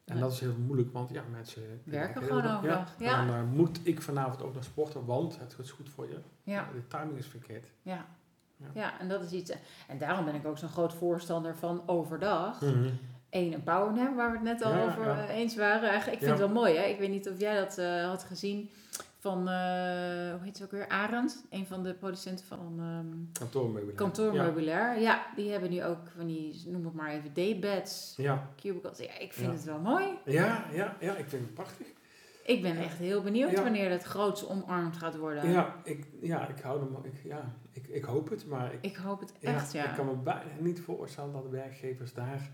En 0.07 0.13
Nee. 0.15 0.23
dat 0.23 0.33
is 0.33 0.41
heel 0.41 0.55
moeilijk, 0.67 0.93
want 0.93 1.11
ja, 1.11 1.23
mensen 1.31 1.81
Werken 1.85 2.23
gewoon 2.23 2.43
dag- 2.43 2.57
overdag, 2.57 2.95
Ja. 2.99 3.11
ja. 3.11 3.21
En 3.21 3.27
dan 3.27 3.47
moet 3.47 3.81
ik 3.83 4.03
vanavond 4.03 4.43
ook 4.43 4.55
nog 4.55 4.65
sporten, 4.65 5.05
want 5.05 5.39
het 5.39 5.57
is 5.59 5.71
goed 5.71 5.89
voor 5.91 6.09
je. 6.09 6.19
Ja. 6.43 6.69
De 6.75 6.87
timing 6.87 7.19
is 7.19 7.27
verkeerd. 7.27 7.67
Ja. 7.83 8.07
Ja. 8.57 8.67
Ja. 8.75 9.01
en 9.01 9.09
dat 9.09 9.23
is 9.23 9.31
iets. 9.33 9.53
En 9.89 9.99
daarom 9.99 10.25
ben 10.25 10.35
ik 10.35 10.47
ook 10.47 10.59
zo'n 10.59 10.69
groot 10.69 10.95
voorstander 10.95 11.57
van 11.57 11.83
overdag. 11.87 12.61
Mhm. 12.61 12.89
Eén, 13.31 13.53
een 13.53 13.63
powernap, 13.63 14.17
waar 14.17 14.31
we 14.31 14.37
het 14.37 14.47
net 14.47 14.63
al 14.63 14.73
over 14.83 15.09
eh, 15.09 15.29
eens 15.37 15.57
waren. 15.57 15.89
Eigenlijk, 15.89 16.21
ik 16.21 16.27
vind 16.27 16.39
het 16.39 16.49
wel 16.53 16.63
mooi, 16.63 16.77
hè? 16.77 16.83
Ik 16.85 16.99
weet 16.99 17.11
niet 17.11 17.29
of 17.31 17.41
jij 17.41 17.59
dat 17.59 17.79
eh, 17.79 18.05
had 18.09 18.25
gezien 18.25 18.71
van, 19.19 19.39
eh, 19.49 20.31
hoe 20.31 20.41
heet 20.43 20.57
ze 20.57 20.65
ook 20.65 20.71
weer? 20.71 20.89
Arend, 20.89 21.47
een 21.51 21.67
van 21.67 21.83
de 21.83 21.95
producenten 21.95 22.45
van 22.47 22.77
ehm 22.81 23.33
Kantoormeubilair. 23.33 23.97
kantoormeubilair. 23.97 25.01
Ja. 25.01 25.27
die 25.37 25.51
hebben 25.51 25.71
nu 25.71 25.85
ook 25.85 26.09
van 26.17 26.27
die, 26.27 26.63
noem 26.67 26.85
het 26.85 26.95
maar 26.95 27.11
even, 27.11 27.35
daybeds, 27.35 28.15
Ja. 28.17 28.51
cubicles. 28.61 28.99
Ja, 28.99 29.19
ik 29.19 29.33
vind 29.33 29.47
Ja. 29.47 29.53
het 29.53 29.65
wel 29.65 29.79
mooi. 29.79 30.05
Ja, 30.25 30.65
ja, 30.73 30.97
ja, 31.01 31.17
ik 31.17 31.29
vind 31.29 31.43
het 31.43 31.55
prachtig. 31.55 31.87
Ik 32.45 32.63
ben 32.63 32.77
echt 32.77 32.99
heel 32.99 33.23
benieuwd 33.23 33.55
wanneer 33.63 33.89
dat 33.89 34.03
groots 34.03 34.49
omarmd 34.49 34.97
gaat 34.97 35.17
worden. 35.17 35.51
Ja, 35.51 35.77
ik, 35.85 36.07
ja, 36.21 36.49
ik 36.49 36.61
hou 36.61 36.81
er, 36.81 37.07
ik, 37.07 37.21
ja, 37.25 37.55
ik, 37.73 37.87
ik 37.87 38.05
hoop 38.05 38.29
het, 38.31 38.47
maar 38.47 38.73
ik, 38.73 38.79
Ik 38.83 38.97
hoop 38.97 39.21
het 39.21 39.33
echt, 39.41 39.73
ja. 39.73 39.89
Ik 39.91 39.97
kan 39.97 40.07
me 40.07 40.15
bijna 40.15 40.43
niet 40.61 40.81
voorstellen 40.81 41.33
dat 41.33 41.43
de 41.43 41.49
werkgevers 41.49 42.13
daar, 42.15 42.51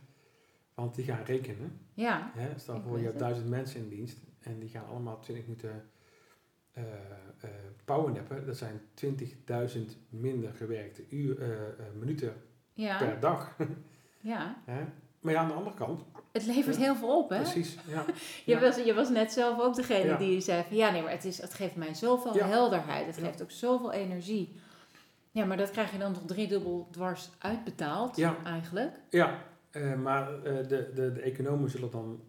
want 0.75 0.95
die 0.95 1.05
gaan 1.05 1.25
rekenen. 1.25 1.79
Ja, 1.95 2.31
Hè? 2.35 2.59
Stel 2.59 2.81
voor 2.81 2.99
je 2.99 3.05
hebt 3.05 3.19
duizend 3.19 3.49
mensen 3.49 3.81
in 3.81 3.89
dienst 3.89 4.19
en 4.41 4.59
die 4.59 4.69
gaan 4.69 4.87
allemaal 4.87 5.19
20 5.21 5.47
minuten 5.47 5.91
eh 6.73 6.83
eh 7.41 7.51
powernappen. 7.85 8.47
Dat 8.47 8.57
zijn 8.57 8.81
20.000 8.95 9.81
minder 10.09 10.53
gewerkte 10.55 11.03
uur, 11.09 11.43
eh, 11.43 11.49
minuten 11.99 12.33
ja, 12.73 12.99
per 12.99 13.21
dag. 13.21 13.57
ja. 14.21 14.57
hè? 14.65 14.85
Maar 15.21 15.33
ja, 15.33 15.41
aan 15.41 15.49
de 15.49 15.55
andere 15.55 15.77
kant, 15.77 16.03
Het 16.33 16.47
levert 16.47 16.77
heel 16.77 16.95
veel 16.95 17.19
op, 17.19 17.31
hè? 17.31 17.37
precies. 17.41 17.77
Ja. 17.89 18.05
Je, 18.45 18.53
Ja. 18.53 18.61
was, 18.61 18.77
je 18.77 18.95
was 18.95 19.11
net 19.11 19.33
zelf 19.33 19.61
ook 19.61 19.75
degene 19.75 20.17
die 20.17 20.41
zei 20.41 20.63
van 20.69 20.77
ja, 20.77 20.91
nee, 20.91 21.03
maar 21.03 21.11
het, 21.13 21.25
is, 21.25 21.41
het 21.41 21.55
geeft 21.55 21.77
mij 21.77 21.95
zoveel 21.95 22.33
helderheid. 22.35 23.07
Het 23.07 23.17
geeft 23.19 23.43
ook 23.43 23.51
zoveel 23.51 23.93
energie. 23.93 24.61
Ja, 25.31 25.45
maar 25.45 25.57
dat 25.57 25.71
krijg 25.71 25.93
je 25.93 25.99
dan 25.99 26.13
nog 26.13 26.23
driedubbel 26.27 26.89
dwars 26.91 27.31
uitbetaald, 27.39 28.21
eigenlijk. 28.45 28.97
Ja, 29.11 29.39
eh, 29.71 29.95
maar 29.95 30.43
de, 30.43 30.67
de, 30.95 31.13
de 31.13 31.21
economen 31.21 31.71
zullen 31.71 31.91
dan 31.91 32.21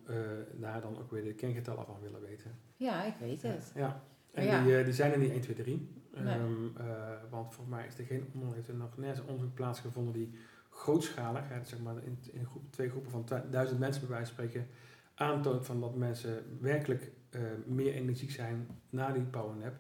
daar 0.54 0.82
dan 0.82 0.98
ook 1.00 1.12
weer 1.12 1.24
de 1.24 1.34
kengetallen 1.34 1.86
van 1.86 1.98
willen 2.02 2.22
weten. 2.22 2.60
Ja, 2.76 3.04
ik 3.04 3.14
weet 3.20 3.42
het. 3.42 3.72
Ja, 3.76 4.02
en 4.34 4.46
Ja. 4.46 4.64
Die, 4.64 4.78
eh, 4.78 4.84
die 4.84 4.94
zijn 4.94 5.12
er 5.12 5.18
niet 5.18 5.32
1, 5.32 5.42
2, 5.42 5.56
3. 5.56 5.90
Nee. 6.14 6.34
Ehm, 6.34 6.78
eh, 6.78 6.88
want 7.30 7.54
volgens 7.54 7.76
mij 7.76 7.88
is 7.88 7.98
er 7.98 8.06
geen 8.06 8.26
onder, 8.34 8.56
heeft 8.56 8.68
er 8.68 8.76
nog 8.76 8.98
nergens 8.98 9.20
een 9.20 9.28
onderzoek 9.28 9.54
plaatsgevonden 9.54 10.14
die 10.14 10.32
grootschalig, 10.70 11.50
hè, 11.50 11.64
zeg 11.64 11.80
maar 11.80 12.04
in, 12.04 12.18
in 12.32 12.46
groep, 12.46 12.72
twee 12.72 12.90
groepen 12.90 13.12
van 13.12 13.26
duizend 13.50 13.80
mensen 13.80 14.02
bij 14.02 14.16
wijze 14.16 14.34
van 14.34 14.46
spreken, 14.46 14.68
aantoont 15.16 15.66
van 15.66 15.80
dat 15.80 15.96
mensen 15.96 16.44
werkelijk 16.60 17.12
eh, 17.30 17.42
meer 17.66 17.94
energiek 17.94 18.32
zijn 18.32 18.68
na 18.90 19.12
die 19.12 19.24
powernap. 19.24 19.74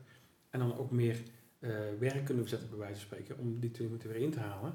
En 0.50 0.60
dan 0.60 0.78
ook 0.78 0.92
meer 0.92 1.18
eh, 1.60 1.70
werk 2.00 2.26
kunnen 2.26 2.44
verzetten 2.44 2.70
bij 2.70 2.78
wijze 2.78 2.94
van 2.94 3.04
spreken 3.04 3.38
om 3.38 3.60
die 3.60 3.72
twee 3.72 3.88
minuten 3.88 4.10
weer 4.10 4.22
in 4.22 4.32
te 4.32 4.40
halen. 4.40 4.74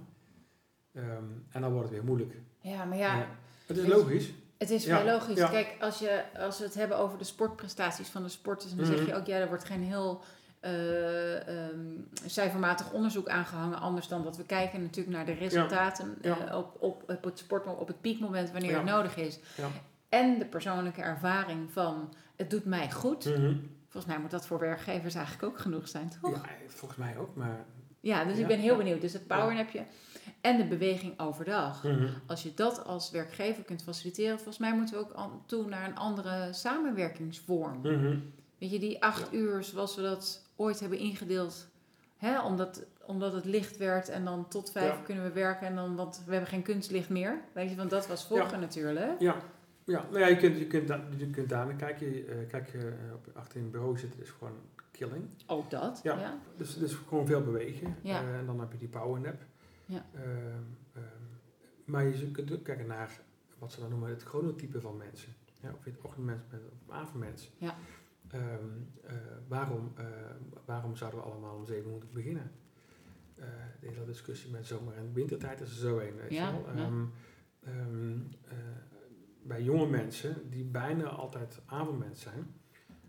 Ehm, 0.92 1.24
en 1.50 1.60
dan 1.60 1.72
wordt 1.72 1.88
het 1.88 1.96
weer 1.96 2.04
moeilijk. 2.06 2.34
Ja, 2.60 2.84
maar 2.84 2.98
ja, 2.98 3.16
Ja. 3.18 3.28
Het 3.66 3.76
is 3.76 3.86
logisch. 3.86 4.32
Het 4.59 4.70
is 4.70 4.84
Ja, 4.84 4.98
vrij 5.00 5.12
logisch. 5.12 5.36
ja. 5.36 5.48
Kijk, 5.48 5.76
als, 5.80 5.98
je, 5.98 6.22
als 6.38 6.59
we 6.59 6.64
het 6.64 6.74
hebben 6.74 6.98
over 6.98 7.18
de 7.18 7.24
sportprestaties 7.24 8.09
van 8.09 8.22
de 8.22 8.28
sporters, 8.28 8.74
dan 8.74 8.86
zeg 8.86 8.96
Mhm. 8.96 9.06
je 9.06 9.14
ook, 9.14 9.26
ja, 9.26 9.36
er 9.36 9.48
wordt 9.48 9.64
geen 9.64 9.82
heel 9.82 10.20
eh, 10.61 11.48
ehm, 11.48 11.78
cijfermatig 12.26 12.92
onderzoek 12.92 13.28
aangehangen. 13.28 13.78
Anders 13.80 14.09
dan 14.09 14.22
dat 14.22 14.36
we 14.36 14.44
kijken 14.44 14.82
natuurlijk 14.82 15.16
naar 15.16 15.26
de 15.26 15.32
resultaten 15.32 16.18
Ja. 16.20 16.46
eh, 16.48 16.56
op, 16.56 16.76
op, 16.82 17.02
op 17.11 17.24
het 17.24 17.38
sport, 17.38 17.66
op 17.66 17.86
het 17.88 18.00
piekmoment 18.00 18.50
wanneer 18.50 18.74
het 18.76 18.84
nodig 18.84 19.16
is. 19.16 19.38
En 20.09 20.38
de 20.38 20.44
persoonlijke 20.44 21.02
ervaring 21.02 21.72
van 21.72 22.14
het 22.36 22.50
doet 22.50 22.64
mij 22.64 22.90
goed. 22.90 23.24
Mhm. 23.24 23.54
Volgens 23.88 24.12
mij 24.12 24.22
moet 24.22 24.30
dat 24.30 24.46
voor 24.46 24.59
werkgevers 24.59 25.14
eigenlijk 25.14 25.44
ook 25.52 25.59
genoeg 25.59 25.88
zijn, 25.88 26.11
toch? 26.22 26.30
Ja, 26.34 26.40
volgens 26.66 26.98
mij 27.00 27.16
ook, 27.18 27.34
maar... 27.34 27.64
Ja, 28.00 28.24
dus 28.24 28.38
ik 28.38 28.46
ben 28.46 28.59
heel 28.59 28.76
benieuwd. 28.76 29.00
Dus 29.00 29.12
het 29.12 29.26
powernapje 29.26 29.84
en 30.41 30.57
de 30.57 30.64
beweging 30.64 31.20
overdag. 31.20 31.84
Mhm. 31.84 32.09
Als 32.26 32.43
je 32.43 32.55
dat 32.55 32.84
als 32.84 33.11
werkgever 33.11 33.62
kunt 33.64 33.82
faciliteren, 33.82 34.36
volgens 34.36 34.59
mij 34.59 34.74
moeten 34.74 34.95
we 34.95 35.01
ook 35.01 35.30
toe 35.47 35.68
naar 35.68 35.89
een 35.89 35.97
andere 35.97 36.53
samenwerkingsvorm. 36.53 37.78
Mhm. 37.78 38.18
Weet 38.59 38.70
je, 38.70 38.78
die 38.78 39.03
acht 39.03 39.32
uur 39.34 39.62
zoals 39.62 39.97
we 39.97 40.03
dat 40.03 40.47
ooit 40.57 40.80
hebben 40.80 40.99
ingedeeld, 40.99 41.68
hè, 42.16 42.41
omdat, 42.41 42.84
omdat 43.07 43.32
het 43.32 43.45
licht 43.45 43.76
werd 43.76 44.09
en 44.09 44.24
dan 44.24 44.49
tot 44.49 44.70
vijf 44.70 44.93
Ja. 44.97 45.03
kunnen 45.05 45.24
we 45.24 45.32
werken 45.32 45.66
en 45.66 45.74
dan, 45.74 45.97
want 45.97 46.22
we 46.26 46.30
hebben 46.32 46.51
geen 46.51 46.62
kunstlicht 46.62 47.09
meer. 47.09 47.41
Weet 47.53 47.70
je, 47.70 47.76
want 47.76 47.91
dat 47.91 48.07
was 48.07 48.24
vroeger 48.26 48.59
natuurlijk. 48.59 49.20
Ja, 49.20 49.36
ja. 49.84 50.05
Nou 50.11 50.18
ja 50.18 50.26
je, 50.26 50.36
kunt, 50.36 50.59
je, 50.59 50.66
kunt 50.66 50.89
je 51.16 51.30
kunt 51.30 51.49
daar 51.49 51.66
naar 51.66 51.74
kijken. 51.74 52.14
Je, 52.14 52.47
kijk, 52.49 52.72
je 52.72 52.93
op, 53.14 53.36
achter 53.36 53.57
in 53.57 53.62
het 53.62 53.72
bureau 53.72 53.99
zitten 53.99 54.20
is 54.20 54.30
gewoon 54.30 54.57
killing. 54.91 55.24
Ook 55.47 55.70
dat, 55.70 56.01
Ja. 56.03 56.39
Dus, 56.57 56.78
dus 56.78 56.95
gewoon 56.95 57.26
veel 57.26 57.43
bewegen. 57.43 57.97
Ja. 58.03 58.20
Eh, 58.22 58.39
en 58.39 58.47
dan 58.47 58.61
heb 58.61 58.72
je 58.72 58.78
die 58.78 58.89
power 58.89 59.20
nap. 59.20 59.43
Ja. 59.89 60.07
Ehm, 60.14 60.62
ehm, 60.93 61.05
maar 61.84 62.05
je 62.07 62.30
kunt 62.30 62.53
ook 62.53 62.64
kijken 62.64 62.86
naar 62.86 63.20
wat 63.59 63.72
ze 63.72 63.80
dan 63.80 63.91
noemen 63.91 64.09
het 64.11 64.22
chronotype 64.22 64.80
van 64.80 64.97
mensen. 64.97 65.32
Ja, 65.61 65.70
of 65.72 65.84
je 65.84 65.91
het 65.91 66.01
ochtendmens 66.01 66.43
bent 66.51 66.62
of 66.72 66.91
avondmens. 66.95 67.51
Ja. 67.59 67.74
Ehm, 68.30 68.45
eh, 69.05 69.14
waarom, 69.49 69.93
waarom 70.64 70.97
zouden 70.97 71.20
we 71.20 71.26
allemaal 71.26 71.57
om 71.57 71.66
zeven 71.66 71.91
moeten 71.91 72.09
beginnen? 72.12 72.51
Eh, 73.34 73.45
de 73.80 73.86
hele 73.89 74.05
discussie 74.05 74.51
met 74.51 74.66
zomer- 74.66 74.97
en 74.97 75.12
wintertijd 75.12 75.61
is 75.61 75.70
er 75.70 75.76
zo 75.76 75.99
een. 75.99 76.16
Weet 76.16 76.30
Ja, 76.32 76.49
je 76.49 76.62
wel? 76.62 76.76
ja. 76.76 76.91
Ehm, 77.62 78.16
eh, 78.45 78.57
bij 79.43 79.62
jonge 79.62 79.86
mensen 79.86 80.51
die 80.51 80.64
bijna 80.64 81.05
altijd 81.05 81.61
avondmens 81.66 82.20
zijn, 82.20 82.55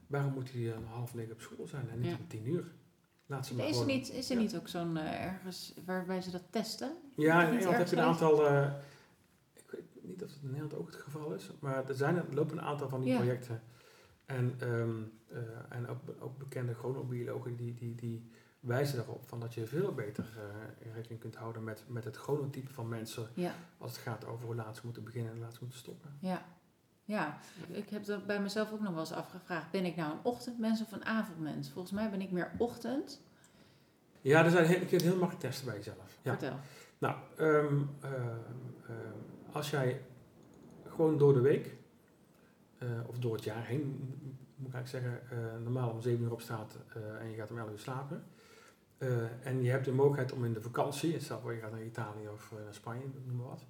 waarom 0.08 0.34
moeten 0.34 0.54
die 0.54 0.74
een 0.74 0.86
half 0.86 1.14
negen 1.14 1.34
op 1.34 1.42
school 1.42 1.68
zijn 1.68 1.90
en 1.90 2.00
niet 2.00 2.18
om 2.20 2.28
tien 2.28 2.48
uur? 2.48 2.72
Laat 3.30 3.46
ze 3.48 3.56
maar 3.56 3.66
Is 3.68 3.80
er, 3.80 3.86
niet, 3.86 4.10
is 4.12 4.30
er 4.30 4.36
Ja. 4.36 4.42
niet 4.42 4.56
ook 4.56 4.68
zo'n 4.68 4.98
eh, 4.98 5.26
ergens 5.26 5.74
waarbij 5.86 6.22
ze 6.22 6.32
dat 6.32 6.44
testen? 6.50 6.92
Ja, 7.16 7.48
in 7.48 7.54
Engeland 7.58 7.78
heb 7.78 7.88
je 7.88 7.96
een 7.96 8.02
aantal. 8.04 8.46
eh, 8.48 8.72
ik 9.54 9.64
weet 9.72 9.84
niet 10.02 10.24
of 10.24 10.30
het 10.34 10.40
in 10.42 10.48
Nederland 10.48 10.76
ook 10.76 10.86
het 10.88 10.96
geval 10.96 11.34
is, 11.34 11.50
maar 11.60 11.90
er 11.90 11.96
zijn 11.96 12.16
er 12.18 12.26
lopen 12.34 12.58
een 12.58 12.64
aantal 12.64 12.90
van 12.90 13.02
die 13.02 13.10
Ja. 13.10 13.16
projecten. 13.18 13.62
En, 14.26 14.56
ehm, 14.60 15.02
eh, 15.28 15.40
en 15.70 15.88
ook, 15.88 16.00
ook 16.20 16.38
bekende 16.38 16.74
chronobiologen 16.74 17.56
die, 17.56 17.74
die, 17.74 17.96
die 17.96 18.30
wijzen 18.60 19.00
erop 19.00 19.28
van 19.28 19.40
dat 19.40 19.54
je 19.54 19.66
veel 19.66 19.94
beter 19.94 20.26
eh, 20.38 20.94
rekening 20.94 21.20
kunt 21.22 21.36
houden 21.36 21.64
met, 21.64 21.84
met 21.88 22.04
het 22.04 22.16
chronotype 22.18 22.74
van 22.74 22.88
mensen 22.88 23.28
Ja, 23.34 23.54
als 23.78 23.92
het 23.92 24.02
gaat 24.02 24.26
over 24.26 24.46
hoe 24.46 24.56
laat 24.56 24.76
ze 24.76 24.82
moeten 24.84 25.04
beginnen 25.04 25.30
en 25.32 25.36
hoe 25.38 25.46
laat 25.46 25.54
ze 25.54 25.60
moeten 25.62 25.80
stoppen. 25.80 26.18
ja. 26.20 26.46
Ja, 27.10 27.38
ik 27.68 27.89
heb 27.89 28.05
dat 28.05 28.26
bij 28.26 28.41
mezelf 28.41 28.72
ook 28.72 28.80
nog 28.80 28.89
wel 28.91 28.99
eens 28.99 29.12
afgevraagd. 29.12 29.72
Ben 29.72 29.86
ik 29.86 29.95
nou 29.95 30.12
een 30.12 30.20
ochtendmens 30.24 30.82
of 30.82 30.91
een 30.91 31.05
avondmens? 31.05 31.70
Volgens 31.70 31.93
mij 31.93 32.10
ben 32.10 32.22
ik 32.22 32.32
meer 32.32 32.51
ochtend. 32.57 33.22
Ja, 34.22 34.43
er 34.45 34.51
zijn, 34.51 34.66
heel- 34.66 34.80
je 34.80 34.86
kunt 34.86 35.01
heel 35.01 35.16
makkelijk 35.18 35.39
testen 35.39 35.66
bij 35.66 35.76
jezelf. 35.76 36.18
Ja. 36.22 36.32
Vertel. 36.32 36.57
Nou, 36.97 37.16
ehm, 37.38 37.82
ehm, 38.01 38.14
ehm, 38.88 39.18
als 39.51 39.70
jij 39.70 40.01
gewoon 40.88 41.18
door 41.18 41.34
de 41.34 41.41
week 41.41 41.76
eh, 42.78 42.88
of 43.07 43.18
door 43.20 43.36
het 43.36 43.43
jaar 43.43 43.66
heen, 43.66 43.82
mo- 43.82 44.28
moet 44.55 44.68
ik 44.68 44.74
eigenlijk 44.74 44.88
zeggen, 44.88 45.38
eh, 45.55 45.62
normaal 45.64 45.89
om 45.89 46.01
7 46.01 46.24
uur 46.24 46.32
opstaat 46.32 46.78
eh 46.93 47.22
en 47.22 47.30
je 47.30 47.36
gaat 47.36 47.51
om 47.51 47.57
11 47.57 47.72
uur 47.72 47.80
slapen. 47.80 48.24
En 49.43 49.64
je 49.64 49.70
hebt 49.72 49.86
de 49.86 49.91
mogelijkheid 49.91 50.32
om 50.32 50.45
in 50.45 50.53
de 50.53 50.62
vakantie, 50.62 51.20
stel 51.20 51.51
je 51.51 51.60
gaat 51.60 51.72
naar 51.72 51.84
Italië 51.84 52.28
of 52.34 52.51
naar 52.64 52.74
Spanje, 52.74 53.03
noem 53.26 53.36
maar 53.38 53.47
wat. 53.47 53.66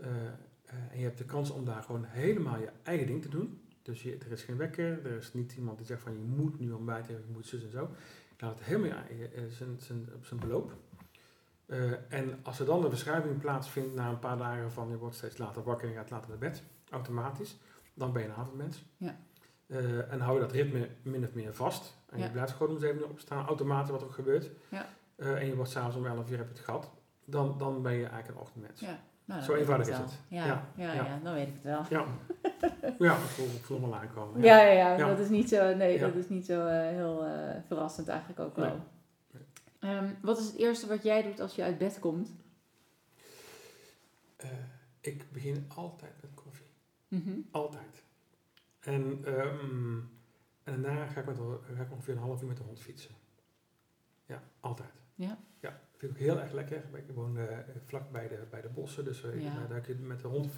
Eh, 0.00 0.26
eh, 0.26 0.74
en 0.92 0.98
je 0.98 1.04
hebt 1.04 1.18
de 1.18 1.24
kans 1.24 1.50
om 1.50 1.64
daar 1.64 1.82
gewoon 1.82 2.04
helemaal 2.04 2.58
je 2.58 2.70
eigen 2.82 3.06
ding 3.06 3.22
te 3.22 3.28
doen. 3.28 3.60
Dus 3.82 4.02
je, 4.02 4.16
er 4.18 4.32
is 4.32 4.42
geen 4.42 4.56
wekker, 4.56 5.06
er 5.06 5.16
is 5.16 5.32
niet 5.32 5.52
iemand 5.56 5.76
die 5.78 5.86
zegt 5.86 6.02
van 6.02 6.12
je 6.12 6.18
moet 6.18 6.60
nu 6.60 6.72
ontbijten, 6.72 7.14
je 7.14 7.32
moet 7.32 7.46
zus 7.46 7.64
en 7.64 7.70
zo. 7.70 7.90
Je 8.36 8.46
laat 8.46 8.58
het 8.58 8.66
helemaal 8.68 8.90
eh, 8.90 10.14
op 10.14 10.24
zijn 10.26 10.40
beloop. 10.40 10.72
En 12.08 12.38
als 12.42 12.60
er 12.60 12.66
dan 12.66 12.84
een 12.84 12.90
verschuiving 12.90 13.38
plaatsvindt 13.38 13.94
na 13.94 14.08
een 14.08 14.18
paar 14.18 14.36
dagen 14.36 14.72
van 14.72 14.88
je 14.88 14.96
wordt 14.96 15.16
steeds 15.16 15.38
later 15.38 15.62
wakker 15.62 15.86
en 15.86 15.92
je 15.92 15.98
gaat 15.98 16.10
later 16.10 16.28
naar 16.28 16.38
bed, 16.38 16.62
automatisch, 16.90 17.58
dan 17.94 18.12
ben 18.12 18.22
je 18.22 18.28
een 18.28 18.34
avondmens. 18.34 18.84
Ja. 18.96 19.16
En 20.08 20.20
hou 20.20 20.34
je 20.34 20.40
dat 20.40 20.52
ritme 20.52 20.88
min 21.02 21.24
of 21.24 21.34
meer 21.34 21.54
vast. 21.54 21.96
En 22.08 22.18
Ja. 22.18 22.24
je 22.24 22.30
blijft 22.30 22.52
gewoon 22.52 22.72
om 22.72 22.78
zeven 22.78 22.98
uur 22.98 23.08
opstaan, 23.08 23.46
automatisch 23.46 23.90
wat 23.90 24.00
er 24.00 24.06
ook 24.06 24.12
gebeurt. 24.14 24.50
Ja. 24.68 24.86
En 25.16 25.46
je 25.46 25.54
wordt 25.56 25.70
s'avonds 25.70 25.96
om 25.96 26.06
11 26.06 26.30
uur 26.30 26.36
heb 26.36 26.46
je 26.46 26.52
het 26.54 26.64
gehad. 26.64 26.90
Dan, 27.24 27.58
dan 27.58 27.82
ben 27.82 27.92
je 27.92 28.06
eigenlijk 28.06 28.28
een 28.28 28.40
ochtendmens. 28.42 28.80
Ja. 28.80 29.00
Nou, 29.30 29.42
Zo 29.42 29.54
eenvoudig 29.54 29.88
is 29.88 29.96
het. 29.96 30.18
Ja, 30.28 30.46
ja, 30.46 30.68
Ja, 30.76 30.92
ja, 30.92 31.04
ja. 31.04 31.18
dan 31.22 31.34
weet 31.34 31.48
ik 31.48 31.54
het 31.54 31.62
wel. 31.62 31.84
Ja, 31.90 32.06
ja 33.08 33.14
ik 33.16 33.20
voel, 33.20 33.46
ik 33.46 33.64
voel 33.64 33.84
al 33.84 33.94
aankomen. 33.94 34.42
Ja, 34.42 34.62
ja, 34.62 34.96
ja, 34.96 35.08
dat 35.08 35.18
is 35.18 35.28
niet 35.28 35.48
zo, 35.48 35.74
nee, 35.74 35.98
dat 35.98 36.14
is 36.14 36.28
niet 36.28 36.46
zo 36.46 36.66
eh, 36.66 36.88
heel 36.88 37.24
eh, 37.24 37.56
verrassend 37.66 38.08
eigenlijk 38.08 38.40
ook 38.40 38.56
wel. 38.56 38.80
Nee. 39.30 39.42
Ehm, 39.78 40.14
wat 40.22 40.38
is 40.38 40.46
het 40.46 40.56
eerste 40.56 40.86
wat 40.86 41.02
jij 41.02 41.22
doet 41.22 41.40
als 41.40 41.54
je 41.54 41.62
uit 41.62 41.78
bed 41.78 41.98
komt? 41.98 42.30
Eh, 44.36 44.48
ik 45.00 45.32
begin 45.32 45.64
altijd 45.68 46.12
met 46.20 46.34
koffie. 46.34 46.70
Mhm. 47.08 47.38
Altijd. 47.50 48.02
En, 48.80 49.20
ehm, 49.24 49.98
en 50.64 50.82
daarna 50.82 51.06
ga 51.06 51.20
ik, 51.20 51.26
met 51.26 51.38
ga 51.76 51.82
ik 51.82 51.92
ongeveer 51.92 52.14
een 52.14 52.20
half 52.20 52.42
uur 52.42 52.48
met 52.48 52.56
de 52.56 52.62
hond 52.62 52.80
fietsen. 52.80 53.14
Ja, 54.26 54.42
altijd. 54.60 55.02
Ja? 55.14 55.38
Ja, 55.60 55.80
vind 56.00 56.12
ik 56.12 56.18
ook 56.20 56.24
heel 56.26 56.40
erg 56.40 56.52
lekker. 56.52 56.82
Ik 56.92 57.04
woon 57.14 57.38
eh, 57.38 57.58
vlak 57.84 58.10
bij 58.10 58.28
de, 58.28 58.46
bij 58.50 58.60
de 58.60 58.68
bossen, 58.68 59.04
dus 59.04 59.22
eh, 59.24 59.42
Ja. 59.42 59.66
daar 59.68 59.80
kun 59.80 59.96
je 59.98 60.02
met 60.04 60.20
de 60.20 60.28
hond 60.28 60.52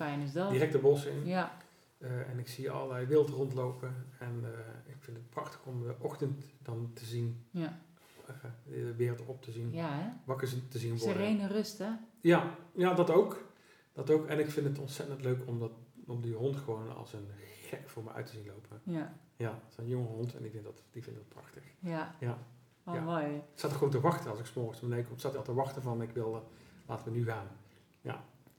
direct 0.51 0.73
de 0.73 0.79
bos 0.79 1.05
in. 1.07 1.27
Ja, 1.27 1.57
Eh, 1.99 2.29
en 2.31 2.39
ik 2.39 2.49
zie 2.49 2.71
allerlei 2.71 3.07
wild 3.07 3.29
rondlopen. 3.31 3.95
En 4.19 4.45
ik 4.87 4.97
vind 5.01 5.17
het 5.17 5.31
prachtig 5.31 5.61
om 5.67 5.83
de 5.83 5.95
ochtend 5.99 6.45
dan 6.63 6.91
te 6.95 7.05
zien, 7.05 7.45
ja, 7.51 7.79
de 8.65 8.95
wereld 8.97 9.27
op 9.27 9.43
te 9.43 9.51
zien, 9.53 9.73
ja 9.73 10.21
wakker 10.25 10.49
te 10.69 10.79
zien 10.79 10.99
worden. 10.99 11.17
Serene 11.17 11.47
rust, 11.47 11.79
hè? 11.79 11.91
Ja, 12.21 12.55
ja, 12.75 12.95
dat 12.95 13.11
ook. 13.11 13.45
Dat 13.93 14.11
ook. 14.11 14.27
En 14.27 14.39
ik 14.39 14.51
vind 14.51 14.67
het 14.67 14.79
ontzettend 14.79 15.23
leuk 15.23 15.47
om, 15.47 15.59
dat, 15.59 15.73
om 16.07 16.21
die 16.23 16.35
hond 16.35 16.57
gewoon 16.57 16.97
als 16.97 17.13
een 17.13 17.29
gek 17.63 17.89
voor 17.89 18.03
me 18.05 18.11
uit 18.13 18.27
te 18.27 18.33
zien 18.33 18.47
lopen. 18.47 18.81
Ja, 18.85 19.15
Ja, 19.37 19.51
het 19.65 19.71
is 19.73 19.77
een 19.77 19.89
jonge 19.89 20.07
hond 20.09 20.35
en 20.35 20.43
die 20.43 20.51
vindt 20.51 20.67
dat, 20.67 20.83
die 20.91 21.03
vindt 21.03 21.19
dat 21.19 21.29
prachtig. 21.29 21.63
ja. 21.79 22.15
Ja. 22.21 22.39
Oh, 22.85 22.95
Ja. 22.95 23.01
mooi. 23.01 23.25
Ik 23.27 23.43
zat 23.55 23.71
er 23.71 23.77
gewoon 23.77 23.93
te 23.93 24.01
wachten 24.01 24.31
als 24.31 24.39
ik 24.39 24.47
s'morgens 24.47 24.81
beneden 24.81 25.07
kom. 25.09 25.19
Zat 25.19 25.37
al 25.37 25.43
te 25.43 25.55
wachten 25.55 25.83
van 25.83 26.03
ik 26.03 26.11
wil, 26.11 26.49
laten 26.87 27.05
we 27.05 27.19
nu 27.19 27.25
gaan. 27.25 27.47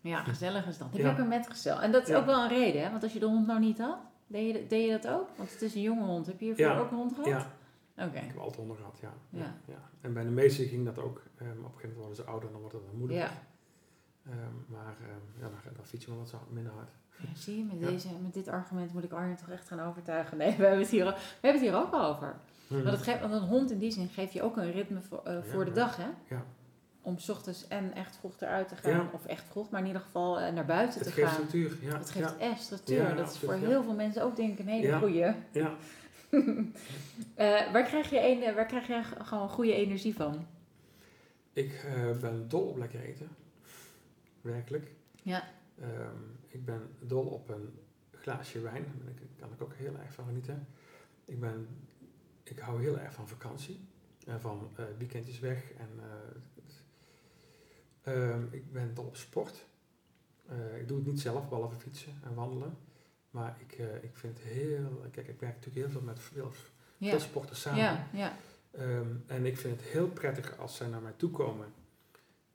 Ja, 0.01 0.23
gezellig 0.23 0.65
is 0.67 0.77
dat. 0.77 0.87
Heb 0.91 0.97
Ja. 0.99 1.05
je 1.07 1.11
ook 1.13 1.19
een 1.19 1.27
metgezel? 1.27 1.81
En 1.81 1.91
dat 1.91 2.01
is 2.01 2.07
Ja. 2.07 2.17
ook 2.17 2.25
wel 2.25 2.43
een 2.43 2.49
reden, 2.49 2.83
hè? 2.83 2.89
Want 2.91 3.03
als 3.03 3.13
je 3.13 3.19
de 3.19 3.25
hond 3.25 3.47
nou 3.47 3.59
niet 3.59 3.77
had, 3.79 3.97
deed 4.27 4.55
je, 4.55 4.67
deed 4.67 4.85
je 4.85 4.99
dat 4.99 5.07
ook? 5.13 5.27
Want 5.35 5.51
het 5.51 5.61
is 5.61 5.75
een 5.75 5.81
jonge 5.81 6.05
hond. 6.05 6.25
Heb 6.25 6.39
je 6.39 6.45
hiervoor 6.45 6.65
Ja. 6.65 6.77
ook 6.77 6.91
een 6.91 6.97
hond 6.97 7.13
gehad? 7.13 7.27
Ja, 7.95 8.05
Oké. 8.05 8.17
ik 8.17 8.23
heb 8.27 8.37
altijd 8.37 8.55
honden 8.55 8.77
gehad, 8.77 8.97
ja. 9.01 9.13
ja. 9.29 9.39
Ja. 9.39 9.53
ja. 9.65 9.89
En 10.01 10.13
bij 10.13 10.23
de 10.23 10.29
meesten 10.29 10.65
ging 10.67 10.85
dat 10.85 10.99
ook. 10.99 11.21
Ehm, 11.37 11.49
op 11.49 11.55
een 11.55 11.63
gegeven 11.63 11.79
moment 11.79 11.95
worden 11.97 12.15
ze 12.15 12.23
ouder 12.23 12.45
en 12.47 12.51
dan 12.51 12.61
wordt 12.61 12.75
het 12.75 12.85
dan 12.85 12.97
moeilijker. 12.97 13.25
Ja. 13.27 13.33
Ehm, 14.29 14.37
maar 14.67 14.95
ehm, 15.01 15.41
ja, 15.43 15.49
dan, 15.63 15.73
dan 15.75 15.85
fiets 15.85 16.05
je 16.05 16.11
wel 16.11 16.19
wat 16.19 16.33
minder 16.49 16.71
hard. 16.71 16.89
Ja, 17.17 17.35
zie 17.35 17.57
je, 17.57 17.63
met, 17.63 17.79
Ja. 17.79 17.87
deze, 17.87 18.07
met 18.21 18.33
dit 18.33 18.47
argument 18.47 18.93
moet 18.93 19.03
ik 19.03 19.11
Arjen 19.11 19.35
toch 19.35 19.49
echt 19.49 19.67
gaan 19.67 19.79
overtuigen. 19.79 20.37
Nee, 20.37 20.49
we 20.57 20.61
hebben 20.63 20.79
het 20.79 20.89
hier, 20.89 21.05
we 21.05 21.11
hebben 21.41 21.61
het 21.61 21.69
hier 21.69 21.75
ook 21.79 21.93
al 21.93 22.05
over. 22.15 22.35
Want, 22.67 22.83
het 22.85 23.01
geeft, 23.01 23.19
want 23.19 23.33
een 23.33 23.39
hond 23.47 23.71
in 23.71 23.77
die 23.79 23.91
zin 23.91 24.07
geeft 24.07 24.33
je 24.33 24.41
ook 24.41 24.57
een 24.57 24.71
ritme 24.71 25.01
voor, 25.01 25.21
eh, 25.23 25.43
voor 25.43 25.65
de 25.65 25.71
dag, 25.71 25.97
hè? 25.97 26.07
Ja. 26.35 26.45
Om 27.01 27.17
's 27.19 27.29
ochtends 27.29 27.67
en 27.67 27.93
echt 27.93 28.15
vroeg 28.17 28.33
eruit 28.39 28.67
te 28.67 28.75
gaan, 28.75 29.09
of 29.13 29.25
echt 29.25 29.43
vroeg, 29.49 29.69
maar 29.69 29.79
in 29.81 29.87
ieder 29.87 30.01
geval 30.01 30.39
eh, 30.39 30.53
naar 30.53 30.65
buiten 30.65 30.99
Het 30.99 31.07
te 31.07 31.13
geeft 31.13 31.27
gaan. 31.27 31.35
structuur, 31.35 31.77
ja. 31.81 31.97
Het 31.97 32.09
geeft 32.09 32.37
echt 32.37 32.61
structuur. 32.61 33.15
Dat 33.15 33.31
is 33.31 33.37
voor 33.39 33.53
heel 33.53 33.83
veel 33.83 33.93
mensen 33.93 34.23
ook 34.23 34.35
denk 34.35 34.51
ik 34.53 34.59
een 34.59 34.67
hele 34.67 34.87
Ja. 34.87 34.97
goeie. 34.99 35.25
ja. 35.51 35.73
Eh, 37.35 37.71
waar, 37.71 37.83
krijg 37.83 38.09
je 38.09 38.19
een, 38.27 38.55
waar 38.55 38.65
krijg 38.65 38.87
je 38.87 39.01
gewoon 39.23 39.49
goede 39.49 39.73
energie 39.73 40.15
van? 40.15 40.45
Ik 41.53 41.85
ben 42.21 42.45
dol 42.47 42.61
op 42.67 42.77
lekker 42.77 42.99
eten. 43.01 43.27
Werkelijk. 44.43 44.91
Ja. 45.21 45.43
Ehm, 45.79 46.17
ik 46.47 46.65
ben 46.65 46.89
dol 46.99 47.25
op 47.25 47.49
een 47.49 47.79
glaasje 48.11 48.61
wijn. 48.61 48.85
Daar 49.05 49.13
kan 49.39 49.51
ik 49.53 49.61
ook 49.61 49.73
heel 49.73 49.97
erg 49.97 50.13
van 50.13 50.25
genieten. 50.25 50.67
Ik, 51.25 51.39
ben, 51.39 51.67
ik 52.43 52.59
hou 52.59 52.81
heel 52.81 52.99
erg 52.99 53.13
van 53.13 53.27
vakantie. 53.27 53.87
En 54.25 54.41
van 54.41 54.69
eh, 54.75 54.85
weekendjes 54.97 55.39
weg. 55.39 55.71
En, 55.71 55.89
eh, 58.03 58.13
ehm, 58.13 58.43
ik 58.51 58.71
ben 58.71 58.93
dol 58.93 59.05
op 59.05 59.15
sport. 59.15 59.65
Eh, 60.47 60.79
ik 60.79 60.87
doe 60.87 60.97
het 60.97 61.07
niet 61.07 61.19
zelf, 61.19 61.49
behalve 61.49 61.75
fietsen 61.75 62.13
en 62.23 62.33
wandelen. 62.33 62.77
Maar 63.29 63.57
ik, 63.59 63.77
ik 64.01 64.17
vind 64.17 64.37
het 64.37 64.47
heel... 64.47 65.05
Kijk, 65.11 65.27
ik 65.27 65.39
werk 65.39 65.55
natuurlijk 65.55 65.85
heel 65.85 65.89
veel 65.89 66.01
met 66.01 66.19
veel, 66.19 66.51
veel 66.99 67.19
sporters 67.19 67.61
samen. 67.61 67.79
ja, 67.79 68.07
ja. 68.13 68.37
Ehm, 68.71 69.15
en 69.27 69.45
ik 69.45 69.57
vind 69.57 69.79
het 69.79 69.89
heel 69.89 70.07
prettig 70.07 70.57
als 70.57 70.75
zij 70.75 70.87
naar 70.87 71.01
mij 71.01 71.13
toe 71.15 71.31
komen 71.31 71.73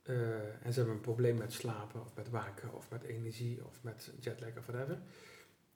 eh, 0.09 0.67
en 0.67 0.73
ze 0.73 0.79
hebben 0.79 0.95
een 0.95 1.01
probleem 1.01 1.37
met 1.39 1.53
slapen 1.53 2.01
of 2.01 2.15
met 2.17 2.31
waken 2.31 2.75
of 2.75 2.91
met 2.91 3.03
energie 3.03 3.65
of 3.65 3.79
met 3.83 4.11
jetlag 4.21 4.57
of 4.59 4.67
whatever. 4.67 4.99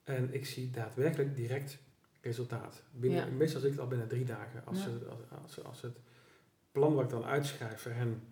En 0.02 0.34
ik 0.34 0.46
zie 0.46 0.70
daadwerkelijk 0.70 1.36
direct 1.36 1.78
resultaat. 2.20 2.82
Binnen, 2.90 3.26
Ja. 3.26 3.32
Meestal 3.32 3.60
zie 3.60 3.68
ik 3.68 3.74
het 3.74 3.82
al 3.84 3.88
binnen 3.88 4.08
drie 4.08 4.24
dagen. 4.24 4.62
Als, 4.64 4.78
Ja. 4.78 4.84
ze, 4.84 5.06
als, 5.08 5.42
als, 5.42 5.64
als 5.64 5.82
het 5.82 5.96
plan 6.72 6.94
wat 6.94 7.04
ik 7.04 7.10
dan 7.10 7.24
uitschrijf 7.24 7.80
voor 7.80 7.92
hen 7.92 8.22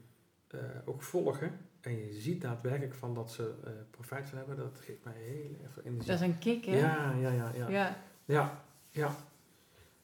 eh, 0.46 0.60
ook 0.84 1.02
volgen 1.02 1.58
en 1.80 1.96
je 2.06 2.12
ziet 2.12 2.40
daadwerkelijk 2.40 2.94
van 2.94 3.14
dat 3.14 3.32
ze 3.32 3.54
eh, 3.64 3.70
profijt 3.90 4.28
van 4.28 4.38
hebben, 4.38 4.56
dat 4.56 4.78
geeft 4.80 5.04
mij 5.04 5.14
heel 5.16 5.56
veel 5.72 5.82
energie. 5.82 6.08
Dat 6.10 6.20
is 6.20 6.26
een 6.26 6.38
kick, 6.38 6.64
hè? 6.64 6.78
ja, 6.78 7.12
ja, 7.20 7.30
ja, 7.30 7.52
ja. 7.54 7.68
ja. 7.68 7.96
Ja, 8.24 8.64
ja. 8.90 9.14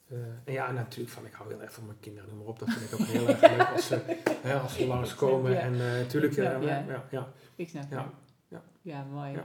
Eh, 0.08 0.16
en 0.44 0.52
ja, 0.52 0.70
natuurlijk 0.72 1.10
van 1.10 1.26
ik 1.26 1.32
hou 1.32 1.48
heel 1.52 1.62
erg 1.62 1.72
van 1.72 1.86
mijn 1.86 2.00
kinderen, 2.00 2.28
noem 2.28 2.38
maar 2.38 2.46
op. 2.46 2.58
Dat 2.58 2.68
vind 2.70 2.92
ik 2.92 3.00
ook 3.00 3.06
heel 3.06 3.28
erg 3.28 3.40
leuk 3.40 3.68
als 3.72 3.86
ze, 3.86 4.18
hè, 4.42 4.58
als 4.60 4.74
ze 4.76 4.86
langskomen. 4.86 5.52
Ja. 5.52 5.58
En 5.58 5.72
eh, 5.72 5.78
natuurlijk, 5.78 6.34
ja, 6.34 6.50
snap 6.50 6.60
je. 6.62 6.66
ja, 6.68 6.84
ja, 6.88 7.04
ja. 7.10 7.28
Ik 7.56 7.68
snap 7.68 7.90
Ja, 7.90 7.96
het. 8.02 8.12
ja. 8.48 8.62
Ja, 8.82 9.04
mooi. 9.04 9.38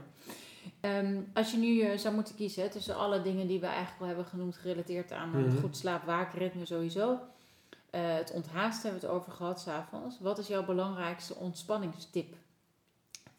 Ehm, 0.79 1.21
als 1.33 1.51
je 1.51 1.57
nu 1.57 1.81
eh, 1.81 1.97
zou 1.97 2.15
moeten 2.15 2.35
kiezen 2.35 2.63
hè, 2.63 2.69
tussen 2.69 2.95
alle 2.95 3.21
dingen 3.21 3.47
die 3.47 3.59
we 3.59 3.65
eigenlijk 3.65 4.01
al 4.01 4.07
hebben 4.07 4.25
genoemd, 4.25 4.55
gerelateerd 4.57 5.11
aan 5.11 5.35
een 5.35 5.47
Mhm. 5.47 5.57
goed 5.59 5.77
slaap-waakritme 5.77 6.65
sowieso. 6.65 7.19
eh, 7.89 8.13
het 8.15 8.31
onthaasten 8.31 8.89
hebben 8.89 9.01
we 9.01 9.07
het 9.07 9.15
over 9.15 9.31
gehad 9.31 9.59
s'avonds. 9.61 10.19
Wat 10.19 10.37
is 10.37 10.47
jouw 10.47 10.65
belangrijkste 10.65 11.35
ontspanningstip 11.35 12.35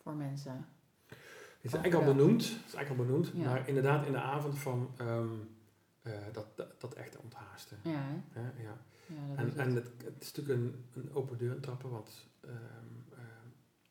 voor 0.02 0.12
mensen? 0.14 0.66
Het 1.08 1.16
is 1.62 1.72
eigenlijk 1.74 1.94
al 2.08 2.14
benoemd, 2.14 2.42
het 2.42 2.66
is 2.66 2.74
eigenlijk 2.74 2.88
al 2.90 3.06
benoemd 3.06 3.34
maar 3.44 3.68
inderdaad 3.68 4.06
in 4.06 4.12
de 4.12 4.18
avond 4.20 4.58
van 4.58 4.90
ehm, 4.96 5.26
eh, 6.02 6.12
dat, 6.32 6.56
dat, 6.56 6.80
dat 6.80 6.94
echt 6.94 7.16
onthaasten. 7.16 7.78
Ja, 7.82 8.22
hè? 8.30 8.62
Ja. 8.62 8.76
Ja, 9.06 9.26
dat 9.28 9.36
En, 9.38 9.44
het. 9.46 9.56
en 9.56 9.74
het, 9.74 9.88
het 10.04 10.22
is 10.22 10.32
natuurlijk 10.32 10.60
een, 10.60 10.84
een 11.02 11.12
open 11.14 11.38
deur 11.38 11.60
trappen, 11.60 11.90
want, 11.90 12.28
ehm, 12.40 12.54
ehm, 13.12 13.46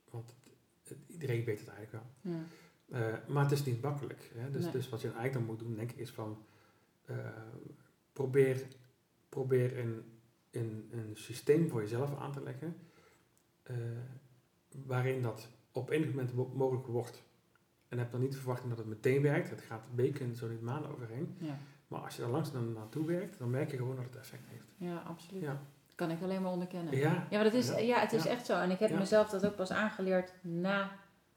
want 0.09 0.33
het- 0.83 0.97
iedereen 1.07 1.43
weet 1.43 1.59
het 1.59 1.67
eigenlijk 1.69 2.03
wel. 2.21 2.33
Ja. 2.33 2.43
Eh, 2.91 3.27
maar 3.27 3.43
het 3.43 3.51
is 3.51 3.65
niet 3.65 3.81
makkelijk. 3.81 4.31
Hè? 4.35 4.51
Dus, 4.51 4.63
Nee. 4.63 4.71
dus 4.71 4.89
wat 4.89 5.01
je 5.01 5.07
eigenlijk 5.07 5.33
dan 5.37 5.45
moet 5.45 5.59
doen, 5.59 5.75
denk 5.75 5.91
ik, 5.91 5.97
is 5.97 6.09
van 6.11 6.45
eh, 7.05 7.15
probeer, 8.13 8.67
probeer 9.29 9.77
een, 9.79 10.03
een, 10.51 10.89
een 10.91 11.11
systeem 11.13 11.69
voor 11.69 11.81
jezelf 11.81 12.17
aan 12.19 12.31
te 12.31 12.43
leggen 12.43 12.75
eh, 13.63 13.75
waarin 14.85 15.21
dat 15.21 15.47
op 15.71 15.89
enig 15.89 16.07
moment 16.07 16.33
mo- 16.33 16.51
mogelijk 16.55 16.87
wordt. 16.87 17.23
En 17.87 17.97
heb 17.97 18.11
dan 18.11 18.21
niet 18.21 18.31
de 18.31 18.37
verwachting 18.37 18.69
dat 18.69 18.77
het 18.77 18.87
meteen 18.87 19.21
werkt. 19.21 19.49
Het 19.49 19.61
gaat 19.61 19.85
weken, 19.95 20.35
zo 20.35 20.47
niet 20.49 20.61
maanden 20.61 20.91
overheen. 20.91 21.35
Ja. 21.37 21.59
Maar 21.91 21.99
als 22.01 22.15
je 22.15 22.23
er 22.23 22.29
langzaam 22.29 22.73
naartoe 22.73 23.05
werkt, 23.05 23.37
dan 23.39 23.49
merk 23.49 23.71
je 23.71 23.77
gewoon 23.77 23.95
dat 23.95 24.05
het 24.05 24.15
effect 24.15 24.47
heeft. 24.47 24.63
ja, 24.77 25.03
absoluut. 25.07 25.41
Ja, 25.41 25.59
Kan 25.95 26.11
ik 26.11 26.21
alleen 26.21 26.41
maar 26.41 26.51
onderkennen. 26.51 26.95
ja. 26.97 27.09
Ja, 27.13 27.25
maar 27.31 27.43
dat 27.43 27.53
is, 27.53 27.67
Ja. 27.69 27.77
ja. 27.77 27.99
het 27.99 28.13
is 28.13 28.23
Ja. 28.23 28.29
echt 28.29 28.45
zo. 28.45 28.53
En 28.59 28.71
ik 28.71 28.79
heb 28.79 28.97
mezelf 28.99 29.29
dat 29.29 29.45
ook 29.45 29.55
pas 29.55 29.71
aangeleerd 29.71 30.33
na 30.41 30.91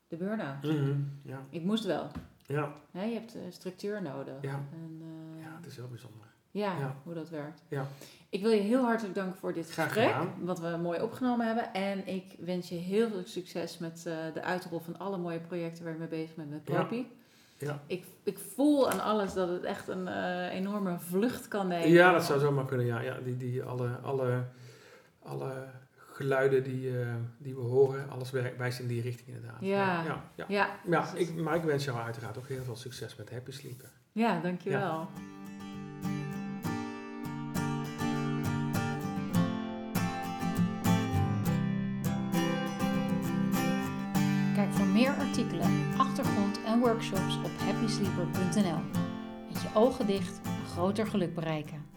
de 0.09 0.17
burn-out. 0.17 0.63
Mhm. 0.63 1.01
ja. 1.23 1.41
Ik 1.51 1.63
moest 1.65 1.85
wel. 1.85 2.07
ja. 2.47 2.73
Je 2.93 2.99
hebt 2.99 3.35
eh, 3.35 3.41
structuur 3.49 4.03
nodig. 4.03 4.35
Ja. 4.41 4.61
En, 4.73 5.01
eh, 5.03 5.43
ja, 5.43 5.57
het 5.57 5.67
is 5.67 5.77
heel 5.77 5.89
bijzonder. 5.89 6.27
ja, 6.51 6.79
Ja. 6.79 6.97
hoe 7.03 7.15
dat 7.15 7.29
werkt. 7.29 7.63
Ja. 7.69 7.87
Ik 8.29 8.43
wil 8.43 8.51
je 8.51 8.61
heel 8.61 8.85
hartelijk 8.85 9.15
danken 9.15 9.39
voor 9.39 9.53
dit 9.53 9.71
Graag 9.71 9.87
gesprek, 9.93 10.13
gedaan. 10.13 10.33
wat 10.45 10.61
we 10.61 10.79
mooi 10.83 11.01
opgenomen 11.01 11.47
hebben. 11.47 11.73
En 11.73 12.07
ik 12.07 12.35
wens 12.39 12.69
je 12.69 12.75
heel 12.75 13.09
veel 13.09 13.23
succes 13.25 13.79
met 13.79 14.07
eh, 14.07 14.17
de 14.35 14.43
uitrol 14.43 14.79
van 14.81 14.99
alle 14.99 15.19
mooie 15.19 15.41
projecten 15.41 15.85
waar 15.85 15.93
je 15.93 15.99
mee 15.99 16.09
bezig 16.09 16.35
bent 16.35 16.51
met. 16.51 16.65
Propi. 16.65 17.07
Ja. 17.59 17.83
Ik, 17.87 18.05
ik 18.23 18.39
voel 18.39 18.91
aan 18.91 19.01
alles 19.01 19.33
dat 19.35 19.49
het 19.49 19.65
echt 19.65 19.89
een 19.89 20.09
eh, 20.09 20.55
enorme 20.55 20.99
vlucht 20.99 21.49
kan 21.49 21.69
nemen. 21.69 21.89
Ja, 21.91 22.13
dat 22.13 22.25
zou 22.25 22.41
zomaar 22.41 22.65
kunnen. 22.65 22.87
Ja, 22.87 23.01
ja 23.01 23.19
die, 23.25 23.37
die 23.37 23.63
alle, 23.63 23.99
alle, 24.03 24.45
alle 25.23 25.67
geluiden 25.97 26.63
die, 26.63 27.01
eh, 27.01 27.15
die 27.39 27.55
we 27.55 27.61
horen, 27.61 28.11
alles 28.11 28.31
wijst 28.31 28.79
in 28.79 28.87
die 28.87 29.03
richting 29.03 29.29
inderdaad. 29.29 29.61
Ja. 29.61 30.05
ja, 30.05 30.25
ja. 30.35 30.45
Ja, 30.49 30.79
Ja, 30.87 31.13
ik, 31.15 31.35
maar 31.35 31.55
ik 31.55 31.63
wens 31.63 31.85
jou 31.85 31.99
uiteraard 31.99 32.39
ook 32.39 32.49
heel 32.49 32.65
veel 32.65 32.77
succes 32.77 33.17
met 33.17 33.31
Happy 33.31 33.51
Sleeper. 33.51 33.91
ja 34.13 34.41
dankjewel. 34.41 35.09
Workshops 46.95 47.37
op 47.37 47.51
happysleeper.nl. 47.59 49.01
Met 49.53 49.63
je 49.63 49.69
ogen 49.75 50.07
dicht 50.07 50.41
groter 50.73 51.07
geluk 51.07 51.35
bereiken. 51.35 51.94